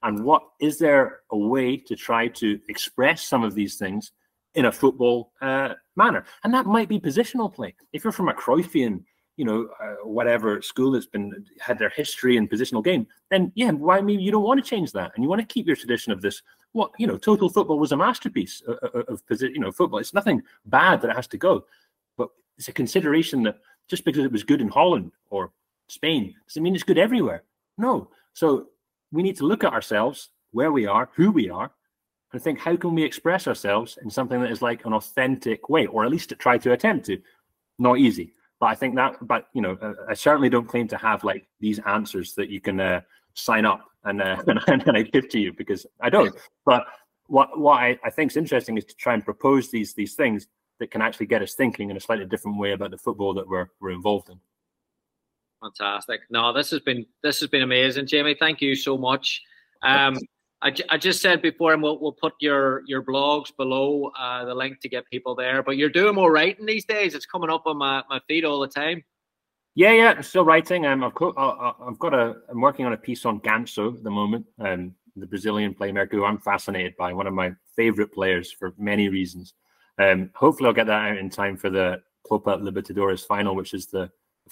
and 0.03 0.24
what 0.24 0.43
is 0.59 0.78
there 0.78 1.22
a 1.32 1.38
way 1.38 1.78
to 1.78 1.95
try 1.95 2.28
to 2.28 2.59
express 2.70 3.24
some 3.24 3.43
of 3.43 3.53
these 3.53 3.76
things 3.76 4.12
in 4.55 4.66
a 4.66 4.72
football 4.72 5.32
uh, 5.41 5.74
manner 5.95 6.26
and 6.43 6.53
that 6.53 6.66
might 6.66 6.89
be 6.89 6.99
positional 6.99 7.53
play 7.53 7.74
if 7.93 8.03
you're 8.03 8.12
from 8.12 8.30
a 8.30 8.34
Cruyffian 8.34 9.03
you 9.41 9.45
know 9.49 9.67
uh, 9.83 9.95
whatever 10.17 10.61
school 10.61 10.91
that's 10.91 11.07
been 11.07 11.43
had 11.59 11.79
their 11.79 11.89
history 11.89 12.37
and 12.37 12.47
positional 12.47 12.83
game 12.83 13.07
then 13.31 13.51
yeah 13.55 13.71
why 13.71 13.99
mean 13.99 14.19
you 14.19 14.31
don't 14.31 14.43
want 14.49 14.63
to 14.63 14.69
change 14.69 14.91
that 14.91 15.11
and 15.15 15.23
you 15.23 15.29
want 15.31 15.41
to 15.41 15.53
keep 15.53 15.65
your 15.65 15.75
tradition 15.75 16.11
of 16.11 16.21
this 16.21 16.43
what 16.73 16.91
you 16.99 17.07
know 17.07 17.17
total 17.17 17.49
football 17.49 17.79
was 17.79 17.91
a 17.91 17.97
masterpiece 17.97 18.61
of, 18.67 18.77
of, 18.93 19.21
of 19.29 19.41
you 19.41 19.59
know 19.59 19.71
football. 19.71 19.97
It's 19.97 20.13
nothing 20.13 20.43
bad 20.65 21.01
that 21.01 21.09
it 21.09 21.15
has 21.15 21.27
to 21.29 21.37
go 21.37 21.65
but 22.19 22.29
it's 22.59 22.67
a 22.67 22.73
consideration 22.83 23.41
that 23.41 23.57
just 23.87 24.05
because 24.05 24.23
it 24.23 24.31
was 24.31 24.43
good 24.43 24.61
in 24.61 24.69
Holland 24.69 25.11
or 25.31 25.51
Spain 25.87 26.35
doesn't 26.47 26.61
mean 26.61 26.75
it's 26.75 26.83
good 26.83 26.99
everywhere. 26.99 27.43
No. 27.79 28.09
So 28.33 28.67
we 29.11 29.23
need 29.23 29.37
to 29.37 29.45
look 29.45 29.63
at 29.63 29.73
ourselves, 29.73 30.29
where 30.51 30.71
we 30.71 30.85
are, 30.85 31.09
who 31.15 31.31
we 31.31 31.49
are, 31.49 31.71
and 32.31 32.41
think 32.41 32.59
how 32.59 32.75
can 32.77 32.95
we 32.95 33.03
express 33.03 33.47
ourselves 33.47 33.97
in 34.03 34.09
something 34.09 34.39
that 34.41 34.51
is 34.51 34.61
like 34.61 34.85
an 34.85 34.93
authentic 34.93 35.67
way, 35.67 35.87
or 35.87 36.05
at 36.05 36.11
least 36.11 36.29
to 36.29 36.35
try 36.35 36.57
to 36.59 36.71
attempt 36.71 37.07
to. 37.07 37.19
Not 37.77 37.97
easy, 37.97 38.33
but 38.62 38.68
I 38.68 38.76
think 38.76 38.95
that. 38.95 39.18
But 39.28 39.47
you 39.53 39.62
know, 39.62 39.78
I 40.07 40.14
certainly 40.14 40.47
don't 40.47 40.68
claim 40.68 40.88
to 40.89 40.97
have 40.97 41.26
like 41.26 41.47
these 41.59 41.80
answers 41.80 42.36
that 42.36 42.49
you 42.49 42.62
can 42.62 42.80
uh, 42.80 43.01
sign 43.34 43.66
up 43.66 43.82
and, 44.05 44.22
uh, 44.22 44.41
and 44.47 44.88
and 44.88 44.97
I 44.97 45.01
give 45.01 45.28
to 45.30 45.39
you 45.39 45.51
because 45.51 45.86
I 45.99 46.09
don't. 46.09 46.34
But 46.66 46.86
what 47.26 47.59
what 47.59 47.82
I, 47.82 47.99
I 48.05 48.12
think 48.12 48.32
is 48.32 48.38
interesting 48.38 48.78
is 48.78 48.86
to 48.86 48.95
try 48.95 49.16
and 49.16 49.26
propose 49.26 49.72
these 49.72 49.95
these 49.95 50.14
things 50.14 50.47
that 50.80 50.91
can 50.91 51.01
actually 51.01 51.26
get 51.26 51.41
us 51.41 51.55
thinking 51.55 51.89
in 51.89 51.97
a 51.97 51.99
slightly 51.99 52.26
different 52.26 52.57
way 52.59 52.74
about 52.74 52.91
the 52.91 52.97
football 52.99 53.34
that 53.34 53.47
we're 53.47 53.68
we're 53.82 53.91
involved 53.91 54.30
in. 54.30 54.39
Fantastic. 55.62 56.22
No, 56.30 56.53
this 56.53 56.70
has 56.70 56.82
been 56.82 57.05
this 57.24 57.39
has 57.39 57.49
been 57.49 57.64
amazing, 57.64 58.05
Jamie. 58.05 58.36
Thank 58.39 58.62
you 58.62 58.76
so 58.76 58.95
much. 58.95 59.41
Um, 59.82 60.16
I, 60.62 60.74
I 60.89 60.97
just 60.97 61.22
said 61.22 61.41
before, 61.41 61.74
and 61.74 61.82
we'll, 61.82 61.99
we'll 61.99 62.12
put 62.12 62.34
your 62.39 62.84
your 62.86 63.01
blogs 63.01 63.55
below 63.55 64.12
uh, 64.18 64.45
the 64.45 64.53
link 64.53 64.80
to 64.82 64.89
get 64.89 65.09
people 65.09 65.36
there. 65.36 65.64
But 65.64 65.78
you're 65.78 65.89
doing 65.89 66.16
more 66.16 66.32
writing 66.32 66.66
these 66.66 66.86
days. 66.86 67.16
It's 67.16 67.26
coming 67.26 67.49
up 67.49 67.64
on 67.66 67.78
my, 67.78 68.03
my 68.09 68.20
feed 68.28 68.45
all 68.45 68.59
the 68.59 68.68
time. 68.68 69.03
Yeah, 69.74 69.91
yeah, 69.93 70.14
I'm 70.18 70.24
still 70.24 70.43
writing. 70.43 70.86
Um, 70.86 71.03
I've 71.03 71.16
got, 71.16 71.34
I've 71.38 71.97
got 71.97 72.14
a, 72.14 72.36
I'm 72.49 72.59
working 72.59 72.86
on 72.86 72.93
a 72.93 72.97
piece 72.97 73.26
on 73.26 73.39
Ganso 73.39 73.95
at 73.95 74.03
the 74.03 74.12
moment. 74.12 74.45
Um, 74.59 74.93
the 75.16 75.26
Brazilian 75.26 75.74
playmaker 75.74 76.12
who 76.12 76.26
I'm 76.26 76.39
fascinated 76.39 76.95
by, 76.97 77.14
one 77.14 77.28
of 77.28 77.34
my 77.34 77.53
favorite 77.76 78.14
players 78.14 78.51
for 78.51 78.74
many 78.78 79.09
reasons. 79.09 79.53
Um, 79.97 80.30
hopefully, 80.36 80.68
I'll 80.68 80.74
get 80.74 80.88
that 80.88 81.12
out 81.12 81.18
in 81.18 81.30
time 81.30 81.57
for 81.57 81.70
the 81.70 82.01
Copa 82.24 82.57
Libertadores 82.57 83.26
final, 83.26 83.55
which 83.55 83.74
is 83.74 83.88
the 83.88 84.09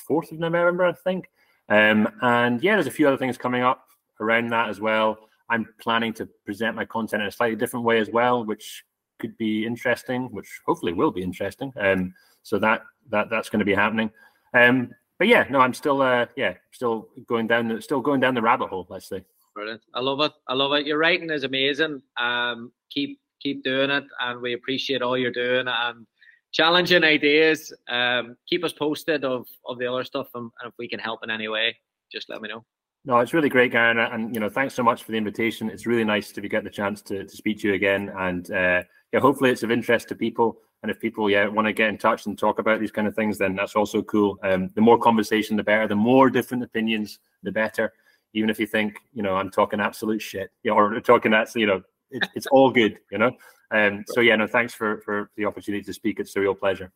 4th 0.09 0.31
of 0.31 0.39
November, 0.39 0.85
I 0.85 0.93
think. 0.93 1.29
Um, 1.69 2.09
and 2.21 2.63
yeah, 2.63 2.75
there's 2.75 2.87
a 2.87 2.91
few 2.91 3.07
other 3.07 3.17
things 3.17 3.37
coming 3.37 3.61
up 3.61 3.87
around 4.19 4.49
that 4.49 4.69
as 4.69 4.79
well. 4.79 5.28
I'm 5.49 5.67
planning 5.81 6.13
to 6.13 6.27
present 6.45 6.75
my 6.75 6.85
content 6.85 7.21
in 7.21 7.27
a 7.27 7.31
slightly 7.31 7.55
different 7.55 7.85
way 7.85 7.99
as 7.99 8.09
well, 8.09 8.45
which 8.45 8.83
could 9.19 9.37
be 9.37 9.65
interesting, 9.65 10.29
which 10.31 10.47
hopefully 10.65 10.93
will 10.93 11.11
be 11.11 11.21
interesting. 11.21 11.73
Um, 11.79 12.13
so 12.43 12.59
that 12.59 12.83
that 13.09 13.29
that's 13.29 13.49
going 13.49 13.59
to 13.59 13.65
be 13.65 13.73
happening. 13.73 14.11
Um, 14.53 14.91
but 15.17 15.27
yeah, 15.27 15.45
no, 15.49 15.59
I'm 15.59 15.73
still 15.73 16.01
uh, 16.01 16.27
yeah, 16.35 16.53
still 16.71 17.09
going 17.27 17.47
down 17.47 17.67
the 17.67 17.81
still 17.81 18.01
going 18.01 18.21
down 18.21 18.35
the 18.35 18.41
rabbit 18.41 18.69
hole. 18.69 18.87
Let's 18.89 19.09
say. 19.09 19.23
Brilliant. 19.55 19.81
I 19.93 19.99
love 19.99 20.21
it. 20.21 20.31
I 20.47 20.53
love 20.53 20.71
it. 20.73 20.85
Your 20.85 20.97
writing 20.97 21.29
is 21.29 21.43
amazing. 21.43 22.01
Um, 22.17 22.71
keep 22.89 23.19
keep 23.41 23.63
doing 23.63 23.89
it, 23.89 24.05
and 24.21 24.41
we 24.41 24.53
appreciate 24.53 25.01
all 25.01 25.17
you're 25.17 25.31
doing. 25.31 25.67
And 25.67 26.05
challenging 26.51 27.03
ideas. 27.03 27.73
Um, 27.89 28.35
keep 28.47 28.63
us 28.63 28.73
posted 28.73 29.25
of 29.25 29.47
of 29.67 29.79
the 29.79 29.87
other 29.87 30.03
stuff, 30.03 30.27
and, 30.35 30.49
and, 30.61 30.69
if 30.69 30.73
we 30.77 30.87
can 30.87 30.99
help 30.99 31.23
in 31.23 31.29
any 31.29 31.47
way, 31.47 31.75
just 32.11 32.29
let 32.29 32.41
me 32.41 32.49
know. 32.49 32.63
No, 33.09 33.17
it's 33.17 33.33
really 33.33 33.49
great, 33.49 33.71
Gary, 33.71 33.99
and 33.99 34.35
you 34.35 34.39
know, 34.39 34.49
thanks 34.49 34.75
so 34.75 34.83
much 34.83 35.01
for 35.01 35.11
the 35.11 35.17
invitation. 35.17 35.67
It's 35.67 35.87
really 35.87 36.03
nice 36.03 36.31
to 36.31 36.41
get 36.41 36.63
the 36.63 36.69
chance 36.69 37.01
to, 37.01 37.23
to 37.23 37.35
speak 37.35 37.59
to 37.61 37.67
you 37.67 37.73
again, 37.73 38.13
and 38.15 38.51
uh, 38.51 38.83
yeah, 39.11 39.19
hopefully 39.19 39.49
it's 39.49 39.63
of 39.63 39.71
interest 39.71 40.09
to 40.09 40.15
people. 40.15 40.57
And 40.83 40.91
if 40.91 40.99
people 40.99 41.27
yeah 41.27 41.47
want 41.47 41.65
to 41.65 41.73
get 41.73 41.89
in 41.89 41.97
touch 41.97 42.27
and 42.27 42.37
talk 42.37 42.59
about 42.59 42.79
these 42.79 42.91
kind 42.91 43.07
of 43.07 43.15
things, 43.15 43.39
then 43.39 43.55
that's 43.55 43.75
also 43.75 44.03
cool. 44.03 44.37
Um, 44.43 44.69
the 44.75 44.81
more 44.81 44.99
conversation, 44.99 45.57
the 45.57 45.63
better. 45.63 45.87
The 45.87 45.95
more 45.95 46.29
different 46.29 46.61
opinions, 46.61 47.17
the 47.41 47.51
better. 47.51 47.93
Even 48.35 48.51
if 48.51 48.59
you 48.59 48.67
think 48.67 48.99
you 49.11 49.23
know 49.23 49.37
I'm 49.37 49.49
talking 49.49 49.79
absolute 49.79 50.21
shit, 50.21 50.51
you 50.61 50.69
know, 50.69 50.77
or 50.77 51.01
talking 51.01 51.31
that's 51.31 51.55
you 51.55 51.65
know 51.65 51.81
it's, 52.11 52.27
it's 52.35 52.47
all 52.51 52.69
good, 52.69 52.99
you 53.11 53.17
know. 53.17 53.31
Um, 53.71 54.03
so 54.09 54.21
yeah, 54.21 54.35
no, 54.35 54.45
thanks 54.45 54.75
for 54.75 54.99
for 54.99 55.31
the 55.35 55.45
opportunity 55.45 55.83
to 55.83 55.93
speak. 55.93 56.19
It's 56.19 56.35
a 56.35 56.41
real 56.41 56.53
pleasure. 56.53 56.91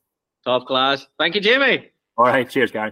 Top 0.45 0.67
class. 0.67 1.07
Thank 1.17 1.33
you, 1.33 1.41
Jimmy. 1.41 1.89
All 2.17 2.25
right. 2.25 2.47
Cheers, 2.47 2.69
guy. 2.69 2.91